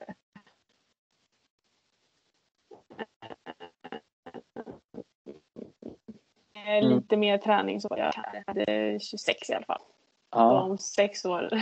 Mm. 6.66 6.90
Lite 6.90 7.16
mer 7.16 7.38
träning 7.38 7.80
så 7.80 7.88
jag 7.90 8.12
hade 8.46 8.98
26 9.00 9.50
i 9.50 9.54
alla 9.54 9.64
fall. 9.64 9.82
Ja. 10.30 10.62
Om 10.62 10.78
sex 10.78 11.24
år. 11.24 11.48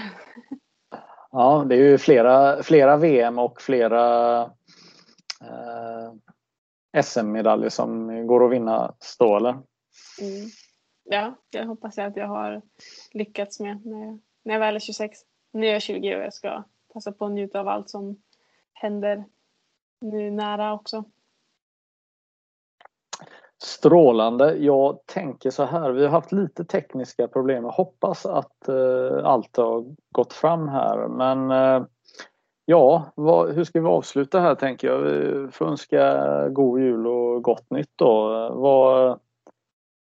Ja, 1.33 1.65
det 1.69 1.75
är 1.75 1.79
ju 1.79 1.99
flera, 1.99 2.63
flera 2.63 2.97
VM 2.97 3.39
och 3.39 3.61
flera 3.61 4.43
eh, 5.41 6.13
SM-medaljer 7.03 7.69
som 7.69 8.27
går 8.27 8.45
att 8.45 8.53
vinna 8.53 8.95
stålen. 8.99 9.55
Mm. 10.21 10.49
Ja, 11.05 11.35
jag 11.51 11.67
hoppas 11.67 11.99
att 11.99 12.17
jag 12.17 12.27
har 12.27 12.63
lyckats 13.13 13.61
med 13.61 13.87
när 13.87 14.19
när 14.43 14.55
jag 14.55 14.61
väl 14.61 14.77
är 14.77 14.81
26. 14.81 15.19
Nu 15.53 15.67
är 15.67 15.73
jag 15.73 15.83
20 15.83 16.17
och 16.17 16.23
jag 16.23 16.35
ska 16.35 16.63
passa 16.93 17.13
på 17.13 17.27
att 17.27 17.33
njuta 17.33 17.61
av 17.61 17.69
allt 17.69 17.91
som 17.91 18.23
händer 18.73 19.25
nu 20.01 20.31
nära 20.31 20.73
också. 20.73 21.05
Strålande. 23.63 24.57
Jag 24.57 25.07
tänker 25.07 25.51
så 25.51 25.65
här, 25.65 25.91
vi 25.91 26.03
har 26.03 26.11
haft 26.11 26.33
lite 26.33 26.65
tekniska 26.65 27.29
problem. 27.29 27.65
Jag 27.65 27.71
hoppas 27.71 28.27
att 28.27 28.69
eh, 28.69 29.25
allt 29.25 29.57
har 29.57 29.85
gått 30.11 30.33
fram 30.33 30.69
här 30.69 31.09
men 31.09 31.51
eh, 31.51 31.87
ja, 32.65 33.13
vad, 33.15 33.53
hur 33.53 33.65
ska 33.65 33.81
vi 33.81 33.87
avsluta 33.87 34.41
här 34.41 34.55
tänker 34.55 34.89
jag? 34.89 34.99
Vi 34.99 35.49
får 35.53 35.67
önska 35.67 36.49
god 36.49 36.81
jul 36.81 37.07
och 37.07 37.43
gott 37.43 37.71
nytt 37.71 37.93
då. 37.97 38.29
Vad, 38.55 39.21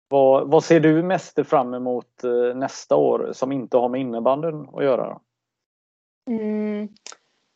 vad, 0.09 0.51
vad 0.51 0.63
ser 0.63 0.79
du 0.79 1.03
mest 1.03 1.47
fram 1.47 1.73
emot 1.73 2.23
eh, 2.23 2.55
nästa 2.55 2.95
år 2.95 3.29
som 3.33 3.51
inte 3.51 3.77
har 3.77 3.89
med 3.89 4.01
innebandyn 4.01 4.67
att 4.73 4.83
göra? 4.83 5.19
Mm. 6.29 6.89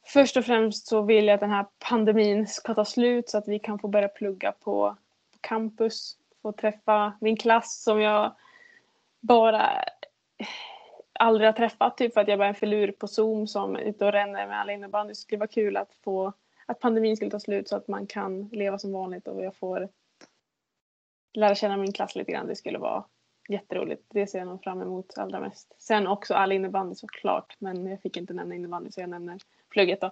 Först 0.07 0.37
och 0.37 0.45
främst 0.45 0.87
så 0.87 1.01
vill 1.01 1.25
jag 1.25 1.33
att 1.33 1.39
den 1.39 1.51
här 1.51 1.65
pandemin 1.89 2.47
ska 2.47 2.73
ta 2.73 2.85
slut 2.85 3.29
så 3.29 3.37
att 3.37 3.47
vi 3.47 3.59
kan 3.59 3.79
få 3.79 3.87
börja 3.87 4.07
plugga 4.07 4.51
på 4.51 4.97
campus. 5.45 6.17
Få 6.41 6.51
träffa 6.51 7.13
min 7.21 7.37
klass 7.37 7.83
som 7.83 8.01
jag 8.01 8.35
bara 9.19 9.83
aldrig 11.19 11.47
har 11.47 11.53
träffat. 11.53 11.97
Typ 11.97 12.13
för 12.13 12.21
att 12.21 12.27
jag 12.27 12.39
bara 12.39 12.45
är 12.45 12.49
en 12.49 12.55
filur 12.55 12.91
på 12.91 13.07
Zoom 13.07 13.47
som 13.47 13.75
är 13.75 13.79
ute 13.79 14.05
och 14.05 14.11
ränner 14.11 14.47
med 14.47 14.59
alla 14.59 14.73
innebandy. 14.73 15.11
Det 15.11 15.15
skulle 15.15 15.39
vara 15.39 15.47
kul 15.47 15.77
att 15.77 15.93
få 16.03 16.33
att 16.65 16.79
pandemin 16.79 17.15
skulle 17.15 17.31
ta 17.31 17.39
slut 17.39 17.69
så 17.69 17.75
att 17.75 17.87
man 17.87 18.07
kan 18.07 18.49
leva 18.51 18.79
som 18.79 18.91
vanligt 18.91 19.27
och 19.27 19.43
jag 19.43 19.55
får 19.55 19.89
lära 21.33 21.55
känna 21.55 21.77
min 21.77 21.93
klass 21.93 22.15
lite 22.15 22.31
grann. 22.31 22.47
Det 22.47 22.55
skulle 22.55 22.77
vara 22.77 23.03
jätteroligt. 23.49 24.03
Det 24.09 24.27
ser 24.27 24.39
jag 24.39 24.47
nog 24.47 24.63
fram 24.63 24.81
emot 24.81 25.17
allra 25.17 25.39
mest. 25.39 25.75
Sen 25.77 26.07
också 26.07 26.33
all 26.33 26.51
innebandy 26.51 26.95
såklart, 26.95 27.55
men 27.59 27.87
jag 27.87 28.01
fick 28.01 28.17
inte 28.17 28.33
nämna 28.33 28.55
innebandy 28.55 28.91
så 28.91 29.01
jag 29.01 29.09
nämner 29.09 29.39
plugget 29.69 30.01
då. 30.01 30.11